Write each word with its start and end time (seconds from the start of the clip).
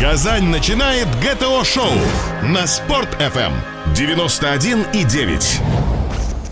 Казань 0.00 0.44
начинает 0.44 1.06
ГТО-шоу 1.22 1.92
на 2.42 2.66
Спорт-ФМ 2.66 3.52
91,9. 3.94 5.60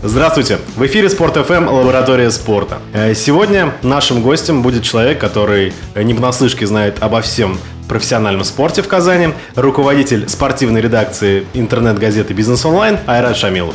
Здравствуйте! 0.03 0.59
В 0.75 0.85
эфире 0.85 1.09
Спорт 1.09 1.35
ФМ 1.35 1.67
Лаборатория 1.67 2.29
спорта. 2.29 2.77
Э, 2.93 3.15
Сегодня 3.15 3.73
нашим 3.81 4.21
гостем 4.21 4.61
будет 4.61 4.83
человек, 4.83 5.19
который 5.19 5.73
э, 5.95 6.03
не 6.03 6.13
понаслышке 6.13 6.67
знает 6.67 7.01
обо 7.01 7.21
всем 7.21 7.57
профессиональном 7.87 8.43
спорте 8.43 8.83
в 8.83 8.87
Казани, 8.87 9.29
руководитель 9.55 10.29
спортивной 10.29 10.81
редакции 10.81 11.47
интернет-газеты 11.55 12.35
«Бизнес 12.35 12.63
онлайн» 12.65 12.99
Айрат 13.07 13.35
Шамилов. 13.35 13.73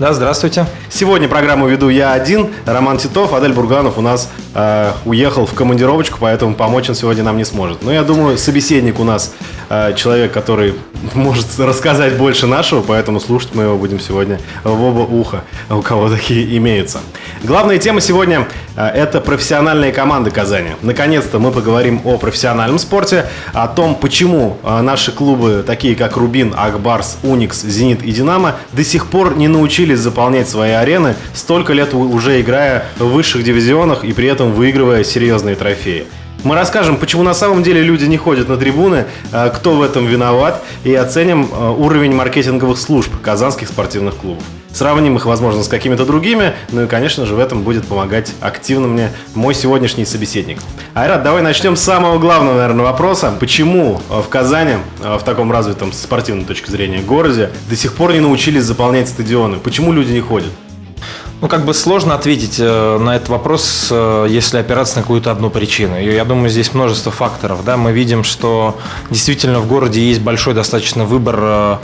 Да, 0.00 0.14
здравствуйте. 0.14 0.64
Сегодня 0.88 1.28
программу 1.28 1.68
веду 1.68 1.90
я 1.90 2.14
один, 2.14 2.48
Роман 2.64 2.96
Титов, 2.96 3.34
Адель 3.34 3.52
Бурганов 3.52 3.98
у 3.98 4.00
нас 4.00 4.30
э, 4.54 4.92
уехал 5.04 5.44
в 5.44 5.52
командировочку, 5.52 6.16
поэтому 6.18 6.54
помочь 6.54 6.88
он 6.88 6.94
сегодня 6.94 7.22
нам 7.22 7.36
не 7.36 7.44
сможет. 7.44 7.82
Но 7.82 7.92
я 7.92 8.02
думаю, 8.02 8.38
собеседник 8.38 8.98
у 8.98 9.04
нас 9.04 9.34
э, 9.68 9.92
человек, 9.96 10.32
который 10.32 10.74
может 11.14 11.46
рассказать 11.58 12.16
больше 12.16 12.46
нашего, 12.46 12.80
поэтому 12.80 13.20
слушать 13.20 13.50
мы 13.54 13.64
его 13.64 13.76
будем 13.76 14.00
сегодня 14.00 14.40
в 14.64 14.82
оба 14.82 15.00
уха, 15.00 15.44
у 15.68 15.82
кого 15.82 16.08
такие 16.08 16.56
имеются. 16.56 17.00
Главная 17.42 17.78
тема 17.78 18.00
сегодня 18.00 18.48
э, 18.76 18.86
это 18.86 19.20
профессиональные 19.20 19.92
команды 19.92 20.30
Казани. 20.30 20.70
Наконец-то 20.80 21.38
мы 21.38 21.52
поговорим 21.52 22.00
о 22.04 22.16
профессиональном 22.16 22.78
спорте, 22.78 23.26
о 23.52 23.68
том, 23.68 23.94
почему 23.94 24.56
э, 24.62 24.80
наши 24.80 25.12
клубы, 25.12 25.62
такие 25.66 25.94
как 25.94 26.16
Рубин, 26.16 26.54
Акбарс, 26.56 27.18
Уникс, 27.22 27.62
Зенит 27.64 28.02
и 28.02 28.12
Динамо, 28.12 28.56
до 28.72 28.82
сих 28.82 29.06
пор 29.06 29.36
не 29.36 29.48
научились 29.48 29.89
заполнять 29.98 30.48
свои 30.48 30.70
арены, 30.70 31.16
столько 31.34 31.72
лет 31.72 31.92
уже 31.94 32.40
играя 32.40 32.84
в 32.98 33.06
высших 33.06 33.42
дивизионах 33.42 34.04
и 34.04 34.12
при 34.12 34.28
этом 34.28 34.52
выигрывая 34.52 35.02
серьезные 35.02 35.56
трофеи. 35.56 36.06
Мы 36.42 36.54
расскажем, 36.54 36.96
почему 36.96 37.22
на 37.22 37.34
самом 37.34 37.62
деле 37.62 37.82
люди 37.82 38.06
не 38.06 38.16
ходят 38.16 38.48
на 38.48 38.56
трибуны, 38.56 39.04
э, 39.32 39.50
кто 39.54 39.72
в 39.72 39.82
этом 39.82 40.06
виноват, 40.06 40.62
и 40.84 40.94
оценим 40.94 41.48
э, 41.52 41.68
уровень 41.68 42.14
маркетинговых 42.14 42.78
служб 42.78 43.10
казанских 43.20 43.68
спортивных 43.68 44.16
клубов. 44.16 44.42
Сравним 44.72 45.16
их, 45.16 45.26
возможно, 45.26 45.64
с 45.64 45.68
какими-то 45.68 46.06
другими, 46.06 46.54
ну 46.70 46.84
и, 46.84 46.86
конечно 46.86 47.26
же, 47.26 47.34
в 47.34 47.40
этом 47.40 47.62
будет 47.62 47.86
помогать 47.86 48.32
активно 48.40 48.86
мне 48.86 49.10
мой 49.34 49.52
сегодняшний 49.52 50.04
собеседник. 50.04 50.58
Айрат, 50.94 51.24
давай 51.24 51.42
начнем 51.42 51.76
с 51.76 51.80
самого 51.80 52.18
главного, 52.18 52.54
наверное, 52.54 52.84
вопроса. 52.84 53.32
Почему 53.40 54.00
э, 54.08 54.22
в 54.24 54.28
Казани, 54.28 54.74
э, 55.02 55.18
в 55.18 55.24
таком 55.24 55.50
развитом 55.50 55.92
с 55.92 56.00
спортивной 56.00 56.44
точки 56.44 56.70
зрения 56.70 57.00
городе, 57.00 57.50
до 57.68 57.74
сих 57.74 57.94
пор 57.94 58.12
не 58.12 58.20
научились 58.20 58.62
заполнять 58.62 59.08
стадионы? 59.08 59.58
Почему 59.58 59.92
люди 59.92 60.12
не 60.12 60.20
ходят? 60.20 60.50
Ну, 61.40 61.48
как 61.48 61.64
бы 61.64 61.74
сложно 61.74 62.14
ответить 62.14 62.56
э, 62.60 62.98
на 62.98 63.16
этот 63.16 63.28
вопрос, 63.28 63.90
если 63.90 64.58
опираться 64.58 64.96
на 64.96 65.02
какую-то 65.02 65.32
одну 65.32 65.50
причину. 65.50 65.98
И 65.98 66.04
я 66.04 66.24
думаю, 66.24 66.48
здесь 66.48 66.74
множество 66.74 67.10
факторов. 67.10 67.64
Да? 67.64 67.76
Мы 67.76 67.90
видим, 67.90 68.22
что 68.22 68.78
действительно 69.10 69.58
в 69.58 69.66
городе 69.66 70.00
есть 70.00 70.20
большой 70.20 70.54
достаточно 70.54 71.04
выбор, 71.04 71.80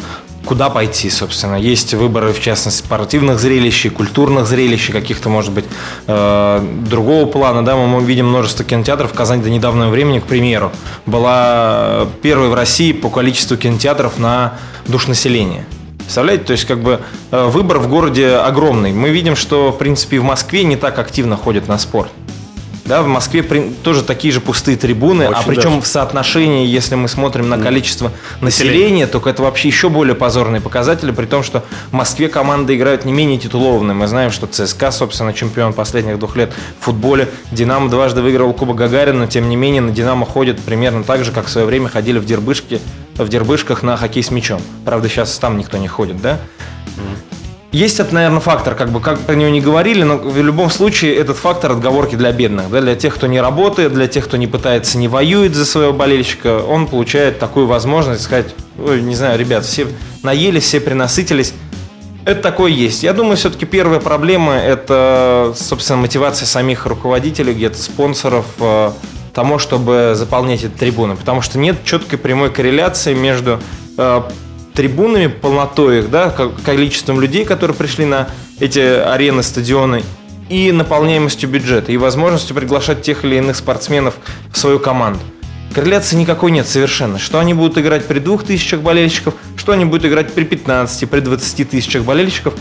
куда 0.46 0.70
пойти, 0.70 1.10
собственно. 1.10 1.56
Есть 1.56 1.92
выборы, 1.92 2.32
в 2.32 2.40
частности, 2.40 2.78
спортивных 2.78 3.38
зрелищ, 3.38 3.90
культурных 3.92 4.46
зрелищ, 4.46 4.90
каких-то, 4.90 5.28
может 5.28 5.52
быть, 5.52 5.66
э, 6.06 6.66
другого 6.88 7.26
плана. 7.26 7.64
Да? 7.64 7.76
Мы 7.76 8.02
видим 8.02 8.28
множество 8.28 8.64
кинотеатров. 8.64 9.12
В 9.12 9.14
Казани 9.14 9.42
до 9.42 9.50
недавнего 9.50 9.88
времени, 9.88 10.20
к 10.20 10.24
примеру, 10.24 10.72
была 11.04 12.06
первой 12.22 12.48
в 12.48 12.54
России 12.54 12.92
по 12.92 13.10
количеству 13.10 13.56
кинотеатров 13.56 14.18
на 14.18 14.54
душ 14.86 15.08
населения. 15.08 15.66
Представляете, 15.98 16.44
то 16.44 16.52
есть 16.52 16.64
как 16.64 16.80
бы 16.80 17.00
э, 17.32 17.46
выбор 17.46 17.80
в 17.80 17.88
городе 17.88 18.36
огромный. 18.36 18.92
Мы 18.92 19.10
видим, 19.10 19.34
что 19.34 19.72
в 19.72 19.78
принципе 19.78 20.20
в 20.20 20.24
Москве 20.24 20.62
не 20.62 20.76
так 20.76 20.98
активно 21.00 21.36
ходят 21.36 21.66
на 21.66 21.78
спорт. 21.78 22.12
Да, 22.86 23.02
в 23.02 23.08
Москве 23.08 23.42
при- 23.42 23.70
тоже 23.82 24.02
такие 24.02 24.32
же 24.32 24.40
пустые 24.40 24.76
трибуны, 24.76 25.24
а 25.24 25.30
Очень 25.30 25.48
причем 25.48 25.70
даже. 25.70 25.82
в 25.82 25.86
соотношении, 25.86 26.66
если 26.66 26.94
мы 26.94 27.08
смотрим 27.08 27.48
на 27.48 27.58
количество 27.58 28.12
населения, 28.40 29.06
то 29.06 29.20
это 29.28 29.42
вообще 29.42 29.68
еще 29.68 29.88
более 29.88 30.14
позорные 30.14 30.60
показатели, 30.60 31.10
при 31.10 31.26
том, 31.26 31.42
что 31.42 31.64
в 31.90 31.92
Москве 31.94 32.28
команды 32.28 32.76
играют 32.76 33.04
не 33.04 33.12
менее 33.12 33.38
титулованные. 33.38 33.94
Мы 33.94 34.06
знаем, 34.06 34.30
что 34.30 34.46
ЦСКА, 34.46 34.92
собственно, 34.92 35.32
чемпион 35.32 35.72
последних 35.72 36.18
двух 36.18 36.36
лет 36.36 36.52
в 36.80 36.84
футболе. 36.84 37.28
Динамо 37.50 37.88
дважды 37.90 38.22
выиграл 38.22 38.52
Кубок 38.52 38.76
Гагарина, 38.76 39.20
но 39.20 39.26
тем 39.26 39.48
не 39.48 39.56
менее 39.56 39.82
на 39.82 39.90
Динамо 39.90 40.24
ходят 40.24 40.60
примерно 40.60 41.02
так 41.02 41.24
же, 41.24 41.32
как 41.32 41.46
в 41.46 41.50
свое 41.50 41.66
время 41.66 41.88
ходили 41.88 42.18
в 42.18 42.24
Дербышке, 42.24 42.80
в 43.16 43.28
Дербышках 43.28 43.82
на 43.82 43.96
хоккей 43.96 44.22
с 44.22 44.30
мячом. 44.30 44.60
Правда, 44.84 45.08
сейчас 45.08 45.36
там 45.38 45.58
никто 45.58 45.76
не 45.78 45.88
ходит, 45.88 46.20
да? 46.20 46.38
Есть 47.72 48.00
это, 48.00 48.14
наверное, 48.14 48.40
фактор, 48.40 48.74
как 48.74 48.90
бы 48.90 49.00
как 49.00 49.18
про 49.20 49.34
него 49.34 49.50
не 49.50 49.60
говорили, 49.60 50.02
но 50.02 50.16
в 50.16 50.38
любом 50.38 50.70
случае 50.70 51.16
этот 51.16 51.36
фактор 51.36 51.72
отговорки 51.72 52.14
для 52.14 52.32
бедных, 52.32 52.70
да, 52.70 52.80
для 52.80 52.94
тех, 52.94 53.14
кто 53.14 53.26
не 53.26 53.40
работает, 53.40 53.92
для 53.92 54.06
тех, 54.06 54.24
кто 54.24 54.36
не 54.36 54.46
пытается, 54.46 54.98
не 54.98 55.08
воюет 55.08 55.54
за 55.54 55.66
своего 55.66 55.92
болельщика, 55.92 56.62
он 56.62 56.86
получает 56.86 57.38
такую 57.38 57.66
возможность 57.66 58.22
сказать, 58.22 58.54
ой, 58.78 59.02
не 59.02 59.14
знаю, 59.14 59.38
ребят, 59.38 59.64
все 59.64 59.88
наелись, 60.22 60.64
все 60.64 60.80
принасытились. 60.80 61.52
Это 62.24 62.42
такое 62.42 62.72
есть. 62.72 63.02
Я 63.04 63.12
думаю, 63.12 63.36
все-таки 63.36 63.66
первая 63.66 64.00
проблема– 64.00 64.54
это, 64.54 65.54
собственно, 65.56 66.00
мотивация 66.00 66.46
самих 66.46 66.86
руководителей, 66.86 67.52
где-то 67.52 67.80
спонсоров, 67.80 68.46
э, 68.58 68.90
тому, 69.32 69.58
чтобы 69.58 70.14
заполнять 70.16 70.64
эти 70.64 70.72
трибуны. 70.72 71.14
Потому 71.14 71.40
что 71.40 71.58
нет 71.58 71.84
четкой 71.84 72.18
прямой 72.18 72.50
корреляции 72.50 73.14
между 73.14 73.60
э, 73.96 74.22
трибунами, 74.76 75.26
полнотой 75.26 76.00
их, 76.00 76.10
да, 76.10 76.30
ко- 76.30 76.50
количеством 76.64 77.20
людей, 77.20 77.44
которые 77.44 77.76
пришли 77.76 78.04
на 78.04 78.28
эти 78.60 78.78
арены, 78.78 79.42
стадионы, 79.42 80.02
и 80.48 80.70
наполняемостью 80.70 81.48
бюджета, 81.48 81.90
и 81.90 81.96
возможностью 81.96 82.54
приглашать 82.54 83.02
тех 83.02 83.24
или 83.24 83.36
иных 83.36 83.56
спортсменов 83.56 84.14
в 84.52 84.56
свою 84.56 84.78
команду. 84.78 85.18
Корреляции 85.74 86.16
никакой 86.16 86.52
нет 86.52 86.68
совершенно. 86.68 87.18
Что 87.18 87.40
они 87.40 87.52
будут 87.52 87.78
играть 87.78 88.06
при 88.06 88.20
двух 88.20 88.44
тысячах 88.44 88.80
болельщиков, 88.80 89.34
что 89.56 89.72
они 89.72 89.84
будут 89.84 90.06
играть 90.06 90.32
при 90.32 90.44
15, 90.44 91.10
при 91.10 91.20
20 91.20 91.68
тысячах 91.68 92.04
болельщиков, 92.04 92.54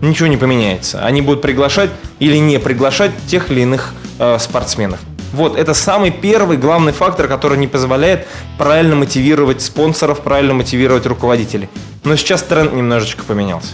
ничего 0.00 0.28
не 0.28 0.36
поменяется. 0.36 1.04
Они 1.04 1.20
будут 1.20 1.42
приглашать 1.42 1.90
или 2.18 2.38
не 2.38 2.58
приглашать 2.58 3.12
тех 3.28 3.50
или 3.50 3.60
иных 3.60 3.92
э, 4.18 4.38
спортсменов. 4.40 4.98
Вот, 5.32 5.56
это 5.56 5.74
самый 5.74 6.10
первый 6.10 6.56
главный 6.56 6.92
фактор, 6.92 7.28
который 7.28 7.58
не 7.58 7.66
позволяет 7.66 8.26
правильно 8.58 8.96
мотивировать 8.96 9.60
спонсоров, 9.62 10.20
правильно 10.20 10.54
мотивировать 10.54 11.06
руководителей. 11.06 11.68
Но 12.04 12.16
сейчас 12.16 12.42
тренд 12.42 12.72
немножечко 12.72 13.24
поменялся. 13.24 13.72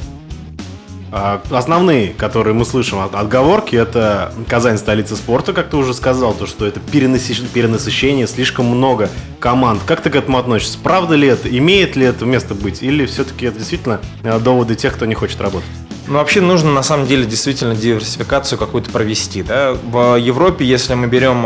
А, 1.15 1.43
Основные, 1.51 2.09
которые 2.09 2.55
мы 2.55 2.65
слышим 2.65 2.99
от 3.01 3.15
отговорки, 3.15 3.77
это 3.77 4.33
Казань 4.49 4.79
столица 4.79 5.15
спорта, 5.15 5.53
как 5.53 5.69
ты 5.69 5.77
уже 5.77 5.93
сказал, 5.93 6.33
то, 6.33 6.47
что 6.47 6.67
это 6.67 6.81
перенасыщ- 6.81 7.47
перенасыщение, 7.53 8.27
слишком 8.27 8.65
много 8.65 9.11
команд. 9.39 9.83
Как 9.85 10.01
ты 10.01 10.09
к 10.09 10.17
этому 10.17 10.39
относишься? 10.39 10.79
Правда 10.83 11.15
ли 11.15 11.29
это? 11.29 11.55
Имеет 11.55 11.97
ли 11.97 12.07
это 12.07 12.25
место 12.25 12.55
быть? 12.55 12.83
Или 12.83 13.05
все-таки 13.05 13.45
это 13.45 13.59
действительно 13.59 14.01
э, 14.23 14.39
доводы 14.39 14.75
тех, 14.75 14.95
кто 14.95 15.05
не 15.05 15.15
хочет 15.15 15.39
работать? 15.43 15.69
Ну, 16.07 16.15
вообще 16.19 16.41
нужно, 16.41 16.73
на 16.73 16.83
самом 16.83 17.07
деле, 17.07 17.25
действительно 17.25 17.75
диверсификацию 17.75 18.59
какую-то 18.59 18.91
провести. 18.91 19.43
Да? 19.43 19.77
В 19.85 20.17
Европе, 20.17 20.65
если 20.65 20.95
мы 20.95 21.07
берем 21.07 21.45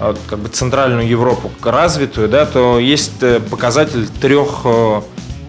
э, 0.00 0.14
как 0.28 0.38
бы 0.38 0.48
центральную 0.48 1.08
Европу 1.08 1.50
развитую, 1.62 2.28
да, 2.28 2.46
то 2.46 2.78
есть 2.78 3.22
э, 3.22 3.40
показатель 3.40 4.08
трех 4.08 4.62
э, 4.64 5.02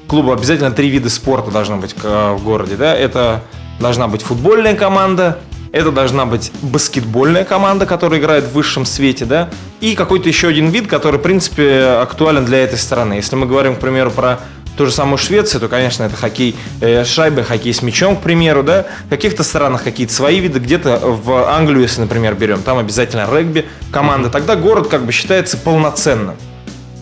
клубов. 0.08 0.38
Обязательно 0.38 0.72
три 0.72 0.90
вида 0.90 1.09
спорта 1.09 1.52
должно 1.52 1.78
быть 1.78 1.96
в 2.02 2.40
городе. 2.44 2.75
Да? 2.75 2.96
Это 2.96 3.44
должна 3.80 4.08
быть 4.08 4.22
футбольная 4.22 4.75
команда, 4.75 5.40
это 5.72 5.92
должна 5.92 6.25
быть 6.25 6.52
баскетбольная 6.62 7.44
команда, 7.44 7.86
которая 7.86 8.19
играет 8.19 8.46
в 8.46 8.54
высшем 8.54 8.86
свете, 8.86 9.25
да, 9.25 9.50
и 9.81 9.96
какой-то 9.96 10.28
еще 10.28 10.48
один 10.48 10.69
вид, 10.69 10.88
который, 10.88 11.19
в 11.19 11.22
принципе, 11.22 12.00
актуален 12.02 12.46
для 12.46 12.59
этой 12.59 12.80
страны. 12.80 13.14
Если 13.14 13.36
мы 13.36 13.46
говорим, 13.46 13.75
к 13.75 13.80
примеру, 13.80 14.12
про 14.12 14.40
ту 14.78 14.86
же 14.86 14.92
самую 14.92 15.18
Швецию, 15.18 15.60
то, 15.60 15.68
конечно, 15.68 16.04
это 16.04 16.16
хоккей 16.16 16.56
э, 16.80 17.04
с 17.04 17.08
шайбой, 17.08 17.44
хоккей 17.44 17.74
с 17.74 17.82
мячом, 17.82 18.16
к 18.16 18.22
примеру, 18.22 18.64
да. 18.64 18.86
В 19.08 19.10
каких-то 19.10 19.44
странах 19.44 19.84
какие-то 19.84 20.14
свои 20.14 20.40
виды, 20.40 20.60
где-то 20.60 21.00
в 21.04 21.50
Англию, 21.50 21.82
если, 21.82 22.02
например, 22.02 22.36
берем, 22.36 22.62
там 22.62 22.78
обязательно 22.78 23.28
регби 23.30 23.66
команда, 23.92 24.30
тогда 24.30 24.56
город 24.56 24.88
как 24.88 25.06
бы 25.06 25.12
считается 25.12 25.58
полноценным. 25.58 26.36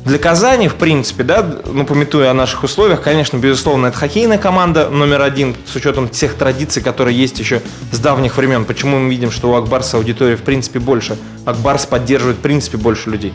Для 0.06 0.20
Казани, 0.20 0.68
в 0.68 0.76
принципе, 0.76 1.24
да, 1.24 1.44
ну, 1.66 1.84
пометуя 1.84 2.30
о 2.30 2.34
наших 2.36 2.64
условиях, 2.64 3.02
конечно, 3.02 3.38
безусловно, 3.38 3.88
это 3.88 3.98
хоккейная 3.98 4.38
команда 4.38 4.88
номер 4.90 5.24
один, 5.24 5.56
с 5.66 5.76
учетом 5.76 6.10
тех 6.10 6.36
традиций, 6.36 6.84
которые 6.84 7.18
есть 7.18 7.40
еще 7.40 7.64
с 7.92 7.98
давних 7.98 8.38
времен. 8.38 8.66
Почему 8.66 9.00
мы 9.00 9.10
видим, 9.10 9.32
что 9.32 9.50
у 9.50 9.56
Акбарса 9.56 9.98
аудитория, 9.98 10.36
в 10.36 10.44
принципе, 10.44 10.78
больше. 10.78 11.18
Акбарс 11.44 11.88
поддерживает, 11.88 12.38
в 12.38 12.42
принципе, 12.42 12.78
больше 12.78 13.10
людей. 13.10 13.34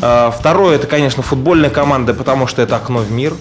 А, 0.00 0.30
Второе, 0.30 0.76
это, 0.76 0.86
конечно, 0.86 1.24
футбольная 1.24 1.70
команда, 1.70 2.14
потому 2.14 2.46
что 2.46 2.62
это 2.62 2.76
окно 2.76 3.00
в 3.00 3.10
мир. 3.10 3.34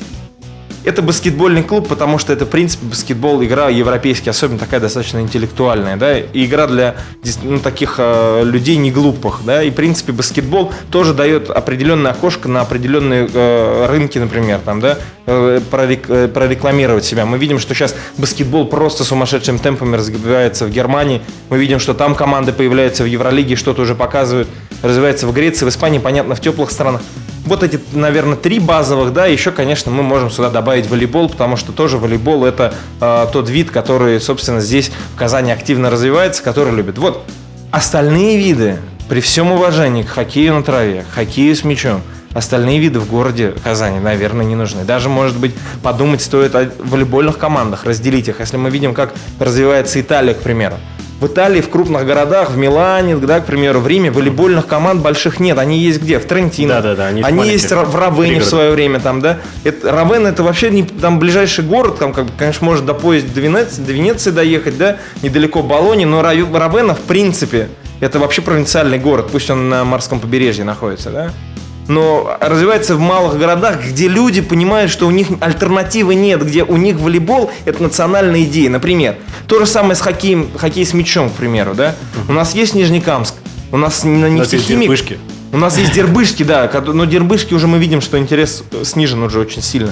Это 0.83 1.03
баскетбольный 1.03 1.61
клуб, 1.61 1.87
потому 1.87 2.17
что 2.17 2.33
это, 2.33 2.45
в 2.45 2.49
принципе, 2.49 2.87
баскетбол, 2.87 3.43
игра 3.43 3.69
европейский, 3.69 4.31
особенно 4.31 4.57
такая 4.57 4.79
достаточно 4.79 5.19
интеллектуальная, 5.19 5.95
да, 5.95 6.17
и 6.17 6.45
игра 6.45 6.65
для 6.65 6.95
ну, 7.43 7.59
таких 7.59 7.95
э, 7.99 8.41
людей 8.43 8.77
не 8.77 8.89
глупых, 8.89 9.41
да, 9.45 9.61
и, 9.61 9.69
в 9.69 9.75
принципе, 9.75 10.11
баскетбол 10.11 10.73
тоже 10.89 11.13
дает 11.13 11.51
определенное 11.51 12.11
окошко 12.11 12.49
на 12.49 12.61
определенные 12.61 13.29
э, 13.31 13.85
рынки, 13.89 14.17
например, 14.17 14.59
там, 14.65 14.79
да, 14.79 14.97
э, 15.27 15.61
прорек- 15.69 16.09
э, 16.09 16.27
прорекламировать 16.27 17.05
себя. 17.05 17.27
Мы 17.27 17.37
видим, 17.37 17.59
что 17.59 17.75
сейчас 17.75 17.95
баскетбол 18.17 18.65
просто 18.65 19.03
сумасшедшим 19.03 19.59
темпами 19.59 19.95
развивается 19.95 20.65
в 20.65 20.71
Германии, 20.71 21.21
мы 21.49 21.59
видим, 21.59 21.79
что 21.79 21.93
там 21.93 22.15
команды 22.15 22.53
появляются 22.53 23.03
в 23.03 23.05
Евролиге, 23.05 23.55
что-то 23.55 23.83
уже 23.83 23.93
показывают, 23.93 24.47
развивается 24.81 25.27
в 25.27 25.33
Греции, 25.33 25.65
в 25.65 25.69
Испании, 25.69 25.99
понятно, 25.99 26.33
в 26.33 26.41
теплых 26.41 26.71
странах. 26.71 27.01
Вот 27.51 27.63
эти, 27.63 27.81
наверное, 27.91 28.37
три 28.37 28.59
базовых, 28.59 29.11
да, 29.11 29.25
еще, 29.25 29.51
конечно, 29.51 29.91
мы 29.91 30.03
можем 30.03 30.31
сюда 30.31 30.49
добавить 30.49 30.89
волейбол, 30.89 31.27
потому 31.27 31.57
что 31.57 31.73
тоже 31.73 31.97
волейбол 31.97 32.45
это 32.45 32.73
э, 33.01 33.27
тот 33.33 33.49
вид, 33.49 33.71
который, 33.71 34.21
собственно, 34.21 34.61
здесь 34.61 34.89
в 35.13 35.17
Казани 35.17 35.51
активно 35.51 35.89
развивается, 35.89 36.43
который 36.43 36.73
любит. 36.73 36.97
Вот 36.97 37.25
остальные 37.69 38.37
виды, 38.37 38.77
при 39.09 39.19
всем 39.19 39.51
уважении 39.51 40.03
к 40.03 40.07
хоккею 40.07 40.53
на 40.53 40.63
траве, 40.63 41.03
хоккею 41.13 41.53
с 41.53 41.65
мячом, 41.65 42.03
остальные 42.33 42.79
виды 42.79 43.01
в 43.01 43.09
городе 43.09 43.53
Казани, 43.61 43.99
наверное, 43.99 44.45
не 44.45 44.55
нужны. 44.55 44.85
Даже, 44.85 45.09
может 45.09 45.35
быть, 45.35 45.53
подумать 45.83 46.21
стоит 46.21 46.55
о 46.55 46.71
волейбольных 46.79 47.37
командах, 47.37 47.83
разделить 47.83 48.29
их. 48.29 48.39
Если 48.39 48.55
мы 48.55 48.69
видим, 48.69 48.93
как 48.93 49.13
развивается 49.39 49.99
Италия, 49.99 50.35
к 50.35 50.39
примеру. 50.39 50.77
В 51.21 51.27
Италии, 51.27 51.61
в 51.61 51.69
крупных 51.69 52.03
городах, 52.03 52.49
в 52.49 52.57
Милане, 52.57 53.15
да, 53.15 53.41
к 53.41 53.45
примеру, 53.45 53.79
в 53.79 53.87
Риме 53.87 54.09
волейбольных 54.09 54.65
команд 54.65 55.03
больших 55.03 55.39
нет. 55.39 55.59
Они 55.59 55.77
есть 55.77 56.01
где? 56.01 56.17
В 56.17 56.25
Трентино. 56.25 56.73
Да, 56.73 56.81
да, 56.81 56.95
да. 56.95 57.05
Они, 57.05 57.21
они 57.21 57.47
есть 57.47 57.69
в 57.69 57.95
Равене 57.95 58.39
в 58.39 58.43
свое 58.43 58.71
время 58.71 58.99
там, 58.99 59.21
да. 59.21 59.37
Это, 59.63 59.91
Равен 59.91 60.25
это 60.25 60.41
вообще 60.41 60.71
не 60.71 60.81
там 60.81 61.19
ближайший 61.19 61.63
город, 61.63 61.99
там, 61.99 62.11
как, 62.11 62.25
конечно, 62.39 62.65
может 62.65 62.87
до 62.87 62.95
поезда 62.95 63.35
до 63.35 63.41
Венеции, 63.41 63.83
до 63.83 63.93
Венеции 63.93 64.31
доехать, 64.31 64.79
да, 64.79 64.97
недалеко 65.21 65.61
Болони, 65.61 66.05
но 66.05 66.23
Равена, 66.23 66.95
в 66.95 67.01
принципе, 67.01 67.69
это 67.99 68.17
вообще 68.17 68.41
провинциальный 68.41 68.97
город, 68.97 69.27
пусть 69.31 69.51
он 69.51 69.69
на 69.69 69.85
морском 69.85 70.19
побережье 70.19 70.65
находится, 70.65 71.11
да 71.11 71.31
но 71.91 72.37
развивается 72.39 72.95
в 72.95 72.99
малых 72.99 73.37
городах, 73.37 73.85
где 73.85 74.07
люди 74.07 74.41
понимают, 74.41 74.89
что 74.89 75.07
у 75.07 75.11
них 75.11 75.27
альтернативы 75.41 76.15
нет, 76.15 76.43
где 76.45 76.63
у 76.63 76.77
них 76.77 76.97
волейбол– 76.97 77.51
это 77.65 77.83
национальная 77.83 78.43
идея. 78.43 78.69
Например, 78.69 79.17
то 79.47 79.59
же 79.59 79.65
самое 79.65 79.95
с 79.95 80.01
хоккеем, 80.01 80.49
хоккей 80.55 80.85
с 80.85 80.93
мячом, 80.93 81.29
к 81.29 81.33
примеру, 81.33 81.73
да? 81.75 81.95
У 82.29 82.31
нас 82.31 82.55
есть 82.55 82.75
Нижнекамск, 82.75 83.35
у 83.71 83.77
нас 83.77 84.03
на 84.03 84.27
нефтехимик... 84.27 85.19
У 85.53 85.57
нас 85.57 85.77
есть 85.77 85.91
дербышки, 85.91 86.43
да, 86.43 86.71
но 86.85 87.03
дербышки 87.03 87.53
уже 87.53 87.67
мы 87.67 87.77
видим, 87.77 87.99
что 87.99 88.17
интерес 88.17 88.63
снижен 88.83 89.21
уже 89.21 89.41
очень 89.41 89.61
сильно. 89.61 89.91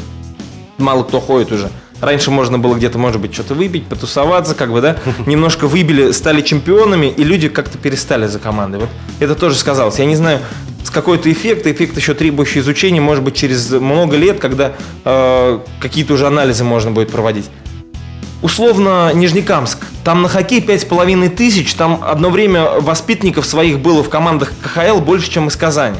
Мало 0.77 1.03
кто 1.03 1.19
ходит 1.19 1.51
уже. 1.51 1.69
Раньше 2.01 2.31
можно 2.31 2.57
было 2.57 2.75
где-то, 2.75 2.97
может 2.97 3.19
быть, 3.19 3.33
что-то 3.33 3.53
выпить, 3.53 3.85
потусоваться, 3.87 4.55
как 4.55 4.71
бы, 4.71 4.81
да, 4.81 4.97
немножко 5.25 5.67
выбили, 5.67 6.11
стали 6.11 6.41
чемпионами, 6.41 7.07
и 7.07 7.23
люди 7.23 7.49
как-то 7.49 7.77
перестали 7.77 8.27
за 8.27 8.39
командой. 8.39 8.79
Вот 8.79 8.89
это 9.19 9.35
тоже 9.35 9.55
сказалось. 9.55 9.99
Я 9.99 10.05
не 10.05 10.15
знаю, 10.15 10.39
с 10.83 10.89
какой-то 10.89 11.31
эффект, 11.31 11.67
эффект 11.67 11.97
еще 11.97 12.13
требующий 12.13 12.59
изучения, 12.59 13.01
может 13.01 13.23
быть, 13.23 13.35
через 13.35 13.69
много 13.71 14.15
лет, 14.15 14.39
когда 14.39 14.73
э, 15.03 15.59
какие-то 15.79 16.13
уже 16.13 16.25
анализы 16.25 16.63
можно 16.63 16.91
будет 16.91 17.11
проводить. 17.11 17.49
Условно, 18.41 19.11
Нижнекамск. 19.13 19.79
Там 20.05 20.21
на 20.21 20.29
хоккей 20.29 20.61
пять 20.61 20.81
с 20.81 20.85
половиной 20.85 21.27
тысяч, 21.27 21.73
там 21.73 22.01
одно 22.05 22.29
время 22.29 22.79
воспитанников 22.79 23.45
своих 23.45 23.79
было 23.79 24.01
в 24.01 24.09
командах 24.09 24.53
КХЛ 24.63 24.99
больше, 24.99 25.29
чем 25.29 25.49
из 25.49 25.57
Казани. 25.57 25.97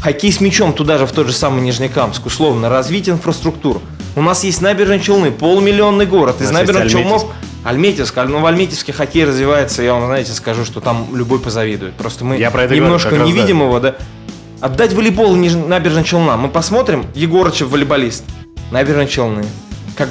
Хоккей 0.00 0.32
с 0.32 0.40
мячом 0.40 0.72
туда 0.72 0.98
же, 0.98 1.06
в 1.06 1.10
тот 1.10 1.26
же 1.26 1.32
самый 1.32 1.60
Нижнекамск. 1.62 2.24
Условно, 2.26 2.68
развить 2.68 3.08
инфраструктуру. 3.08 3.82
У 4.16 4.22
нас 4.22 4.44
есть 4.44 4.60
набережные 4.60 5.00
Челны, 5.00 5.30
полумиллионный 5.30 6.06
город. 6.06 6.40
Из 6.40 6.50
набережных 6.50 6.90
Челнов 6.90 7.26
Альметьевск, 7.64 8.16
ну 8.26 8.40
в 8.40 8.46
Альметьевске 8.46 8.92
хоккей 8.92 9.24
развивается, 9.24 9.82
я 9.82 9.94
вам, 9.94 10.06
знаете, 10.06 10.32
скажу, 10.32 10.64
что 10.64 10.80
там 10.80 11.08
любой 11.14 11.38
позавидует. 11.38 11.94
Просто 11.94 12.24
мы 12.24 12.36
я 12.36 12.50
про 12.50 12.64
это 12.64 12.74
немножко 12.74 13.10
говорю, 13.10 13.26
не 13.26 13.32
видим 13.32 13.58
да. 13.58 13.64
его, 13.64 13.80
да. 13.80 13.96
Отдать 14.60 14.92
волейбол 14.92 15.36
набережной 15.36 16.04
Челна. 16.04 16.36
Мы 16.36 16.48
посмотрим, 16.48 17.06
Егорычев 17.14 17.68
волейболист, 17.68 18.24
набережной 18.70 19.06
Челны. 19.06 19.44
Как 19.96 20.08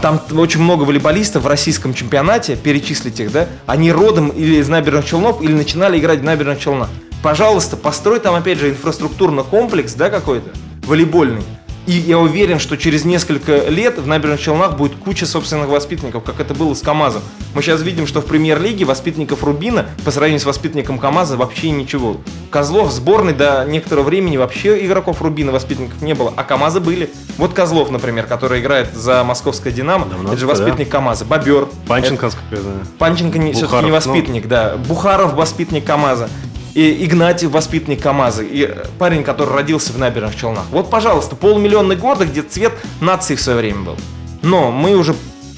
там 0.00 0.20
очень 0.32 0.60
много 0.60 0.84
волейболистов 0.84 1.44
в 1.44 1.46
российском 1.46 1.94
чемпионате, 1.94 2.56
перечислить 2.56 3.18
их, 3.20 3.32
да, 3.32 3.48
они 3.66 3.90
родом 3.90 4.28
или 4.28 4.56
из 4.56 4.68
набережных 4.68 5.06
Челнов, 5.06 5.42
или 5.42 5.52
начинали 5.52 5.98
играть 5.98 6.20
в 6.20 6.24
набережных 6.24 6.60
Челнах. 6.60 6.88
Пожалуйста, 7.22 7.76
построй 7.76 8.20
там, 8.20 8.34
опять 8.34 8.58
же, 8.58 8.70
инфраструктурный 8.70 9.42
комплекс, 9.42 9.94
да, 9.94 10.10
какой-то, 10.10 10.50
волейбольный. 10.84 11.42
И 11.88 11.92
я 11.92 12.18
уверен, 12.18 12.58
что 12.58 12.76
через 12.76 13.06
несколько 13.06 13.66
лет 13.70 13.98
в 13.98 14.06
набережных 14.06 14.42
Челнах 14.42 14.76
будет 14.76 14.96
куча 14.96 15.24
собственных 15.24 15.70
воспитанников, 15.70 16.22
как 16.22 16.38
это 16.38 16.52
было 16.52 16.74
с 16.74 16.82
КАМАЗом. 16.82 17.22
Мы 17.54 17.62
сейчас 17.62 17.80
видим, 17.80 18.06
что 18.06 18.20
в 18.20 18.26
премьер-лиге 18.26 18.84
воспитанников 18.84 19.42
Рубина 19.42 19.86
по 20.04 20.10
сравнению 20.10 20.40
с 20.40 20.44
воспитанником 20.44 20.98
КАМАЗа 20.98 21.38
вообще 21.38 21.70
ничего. 21.70 22.18
Козлов 22.50 22.88
в 22.88 22.92
сборной 22.92 23.32
до 23.32 23.64
некоторого 23.66 24.04
времени 24.04 24.36
вообще 24.36 24.84
игроков 24.84 25.22
Рубина 25.22 25.50
воспитанников 25.50 26.02
не 26.02 26.12
было, 26.12 26.30
а 26.36 26.44
КАМАЗа 26.44 26.80
были. 26.80 27.08
Вот 27.38 27.54
Козлов, 27.54 27.90
например, 27.90 28.26
который 28.26 28.60
играет 28.60 28.94
за 28.94 29.24
московское 29.24 29.72
Динамо, 29.72 30.04
Давно 30.04 30.28
это 30.28 30.38
же 30.38 30.46
воспитанник 30.46 30.88
да. 30.88 30.98
КАМАЗа. 30.98 31.24
Бобер. 31.24 31.68
Панченко, 31.86 32.30
это... 32.50 32.62
Панченко 32.98 33.38
не, 33.38 33.54
все-таки 33.54 33.86
не 33.86 33.92
воспитанник, 33.92 34.44
ну... 34.44 34.50
да. 34.50 34.76
Бухаров 34.76 35.32
воспитанник 35.32 35.86
КАМАЗа 35.86 36.28
и 36.78 37.04
Игнатий 37.04 37.48
воспитанник 37.48 38.00
КАМАЗа, 38.00 38.44
и 38.44 38.72
парень, 39.00 39.24
который 39.24 39.52
родился 39.52 39.92
в 39.92 39.98
набережных 39.98 40.36
Челнах. 40.36 40.66
Вот, 40.70 40.90
пожалуйста, 40.90 41.34
полмиллионный 41.34 41.96
года, 41.96 42.24
где 42.24 42.40
цвет 42.42 42.72
нации 43.00 43.34
в 43.34 43.40
свое 43.40 43.58
время 43.58 43.80
был. 43.80 43.96
Но 44.42 44.70
мы 44.70 44.94
уже 44.94 45.16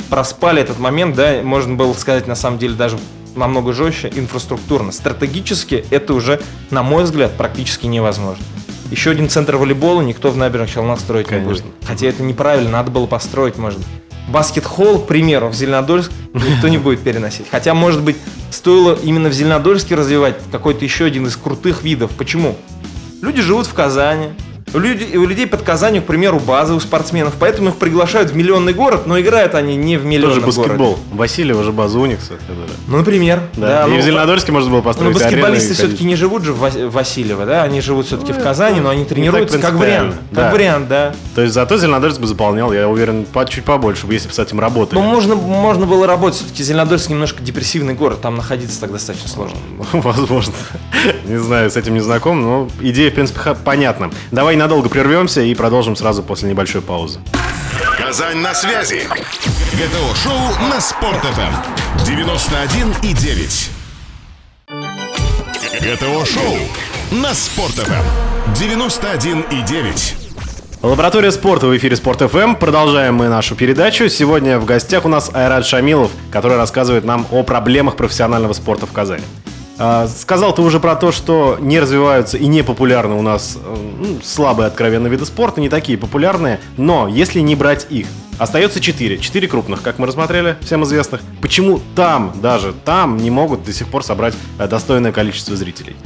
проспали 0.08 0.62
этот 0.62 0.78
момент, 0.78 1.14
да, 1.17 1.43
можно 1.43 1.75
было 1.75 1.93
сказать, 1.93 2.26
на 2.26 2.34
самом 2.34 2.58
деле, 2.58 2.72
даже 2.72 2.99
намного 3.37 3.75
жестче, 3.75 4.11
инфраструктурно. 4.14 4.93
Стратегически 4.93 5.84
это 5.90 6.14
уже, 6.14 6.40
на 6.70 6.82
мой 6.82 7.05
взгляд, 7.05 7.37
практически 7.37 7.84
невозможно. 7.84 8.43
Еще 8.90 9.11
один 9.11 9.28
центр 9.28 9.56
волейбола 9.56 10.00
никто 10.00 10.31
в 10.31 10.38
набережных 10.38 10.72
Челнах 10.72 11.00
строить 11.00 11.26
Конечно. 11.26 11.49
не 11.49 11.52
будет. 11.52 11.64
Хотя 11.87 12.06
это 12.06 12.22
неправильно, 12.22 12.70
надо 12.70 12.90
было 12.90 13.05
построить, 13.05 13.58
может 13.58 13.78
быть. 13.78 13.88
Баскет-холл, 14.31 15.00
к 15.00 15.06
примеру, 15.06 15.49
в 15.49 15.55
Зеленодольск 15.55 16.11
никто 16.32 16.69
не 16.69 16.79
будет 16.79 17.00
переносить. 17.00 17.47
Хотя, 17.50 17.75
может 17.75 18.03
быть, 18.03 18.17
стоило 18.50 18.97
именно 19.03 19.29
в 19.29 19.32
Зеленодольске 19.32 19.94
развивать 19.94 20.37
какой-то 20.53 20.85
еще 20.85 21.05
один 21.05 21.27
из 21.27 21.37
крутых 21.37 21.82
видов. 21.82 22.12
Почему? 22.12 22.56
Люди 23.23 23.43
живут 23.43 23.67
в 23.67 23.75
Казани, 23.75 24.29
у 24.75 24.78
людей, 24.78 25.17
у 25.17 25.26
людей 25.26 25.46
под 25.46 25.62
Казанью, 25.62 26.02
к 26.02 26.06
примеру, 26.06 26.38
базы 26.40 26.75
у 26.75 26.81
спортсменов, 26.81 27.34
поэтому 27.38 27.70
их 27.70 27.76
приглашают 27.76 28.31
в 28.31 28.37
миллионный 28.37 28.72
город, 28.72 29.06
но 29.06 29.20
играют 29.20 29.55
они 29.55 29.76
не 29.76 29.96
в 29.96 30.05
миллионном 30.05 30.43
Тоже 30.43 30.46
баскетбол. 30.46 30.90
городе. 30.93 31.02
Васильева 31.12 31.64
же 31.64 31.72
база 31.72 31.99
Уникса. 31.99 32.34
Ну, 32.87 32.96
например. 32.99 33.43
Да, 33.56 33.84
да 33.84 33.87
и 33.87 33.90
ну, 33.90 33.99
в 33.99 34.02
Зеленодольске 34.02 34.52
можно 34.52 34.70
было 34.70 34.81
построить 34.81 35.12
Ну, 35.12 35.19
баскетболисты 35.19 35.75
все-таки 35.75 36.05
не 36.05 36.17
живут 36.17 36.44
же 36.44 36.52
в 36.52 36.90
Васильево, 36.90 37.46
да, 37.46 37.62
они 37.62 37.81
живут 37.81 38.06
все-таки 38.06 38.32
ну, 38.32 38.40
в 38.40 38.43
Казани, 38.43 38.81
но 38.81 38.90
они 38.90 39.05
тренируются 39.05 39.58
как 39.58 39.75
вариант. 39.75 40.17
Да. 40.31 40.44
Как 40.44 40.52
вариант, 40.52 40.88
да. 40.88 41.14
То 41.34 41.43
есть 41.43 41.55
зато 41.55 41.76
Зеленодольск 41.76 42.20
бы 42.20 42.26
заполнял, 42.26 42.72
я 42.72 42.88
уверен, 42.88 43.25
по, 43.25 43.44
чуть 43.44 43.64
побольше, 43.64 44.06
если 44.11 44.28
бы 44.28 44.34
с 44.34 44.38
этим 44.38 44.61
работали. 44.61 44.99
Ну, 44.99 45.05
можно, 45.05 45.34
можно 45.34 45.87
было 45.87 46.06
работать, 46.06 46.38
все-таки 46.38 46.62
Зеленодольск 46.62 47.11
немножко 47.11 47.43
депрессивный 47.43 47.94
город, 47.94 48.20
там 48.20 48.37
находиться 48.37 48.81
так 48.81 48.93
достаточно 48.93 49.28
сложно. 49.28 49.58
Возможно. 49.93 50.55
Не 51.25 51.38
знаю, 51.38 51.70
с 51.70 51.76
этим 51.76 51.94
не 51.94 52.00
знаком, 52.00 52.40
но 52.43 52.69
идея, 52.81 53.11
в 53.11 53.14
принципе, 53.14 53.56
понятна. 53.64 54.11
Давай 54.31 54.56
надолго 54.60 54.88
прервемся 54.88 55.40
и 55.40 55.54
продолжим 55.54 55.96
сразу 55.96 56.22
после 56.22 56.50
небольшой 56.50 56.82
паузы. 56.82 57.20
Казань 57.98 58.38
на 58.38 58.55
связи. 58.55 59.02
ГТО-шоу 59.72 60.69
на 60.69 60.81
Спорт-ФМ. 60.81 62.05
91 62.05 62.94
и 63.02 63.14
9. 63.14 63.70
ГТО-шоу 65.81 66.58
на 67.12 67.34
Спорт-ФМ. 67.34 68.55
91 68.55 69.40
и 69.50 69.62
9. 69.62 70.17
Лаборатория 70.82 71.31
спорта 71.31 71.67
в 71.67 71.76
эфире 71.76 71.96
Спорт 71.96 72.20
ФМ. 72.20 72.55
Продолжаем 72.55 73.14
мы 73.14 73.29
нашу 73.29 73.55
передачу. 73.55 74.08
Сегодня 74.08 74.58
в 74.58 74.64
гостях 74.64 75.05
у 75.05 75.08
нас 75.08 75.31
Айрат 75.32 75.67
Шамилов, 75.67 76.10
который 76.31 76.56
рассказывает 76.56 77.05
нам 77.05 77.26
о 77.31 77.43
проблемах 77.43 77.96
профессионального 77.96 78.55
спорта 78.55 78.86
в 78.86 78.93
Казани. 78.93 79.24
А, 79.82 80.06
сказал 80.08 80.55
ты 80.55 80.60
уже 80.60 80.79
про 80.79 80.94
то, 80.94 81.10
что 81.10 81.56
не 81.58 81.81
развиваются 81.81 82.37
и 82.37 82.46
не 82.46 82.63
популярны 82.63 83.15
у 83.15 83.22
нас 83.22 83.56
э, 83.56 83.77
ну, 83.99 84.19
слабые 84.22 84.67
откровенные 84.67 85.10
виды 85.10 85.25
спорта, 85.25 85.63
не 85.63 85.70
такие 85.70 85.96
популярные, 85.96 86.60
но 86.77 87.08
если 87.08 87.41
не 87.41 87.56
брать 87.56 87.87
их, 87.89 88.06
остается 88.37 88.79
четыре, 88.79 89.17
четыре 89.17 89.49
крупных, 89.49 89.81
как 89.81 89.99
мы 89.99 90.06
рассмотрели, 90.06 90.58
всем 90.60 90.84
известных. 90.84 91.22
Почему 91.41 91.81
там, 91.96 92.34
даже 92.43 92.75
там, 92.84 93.17
не 93.17 93.31
могут 93.31 93.65
до 93.65 93.72
сих 93.72 93.89
пор 93.89 94.05
собрать 94.05 94.34
э, 94.58 94.69
достойное 94.69 95.13
количество 95.13 95.56
зрителей? 95.56 95.96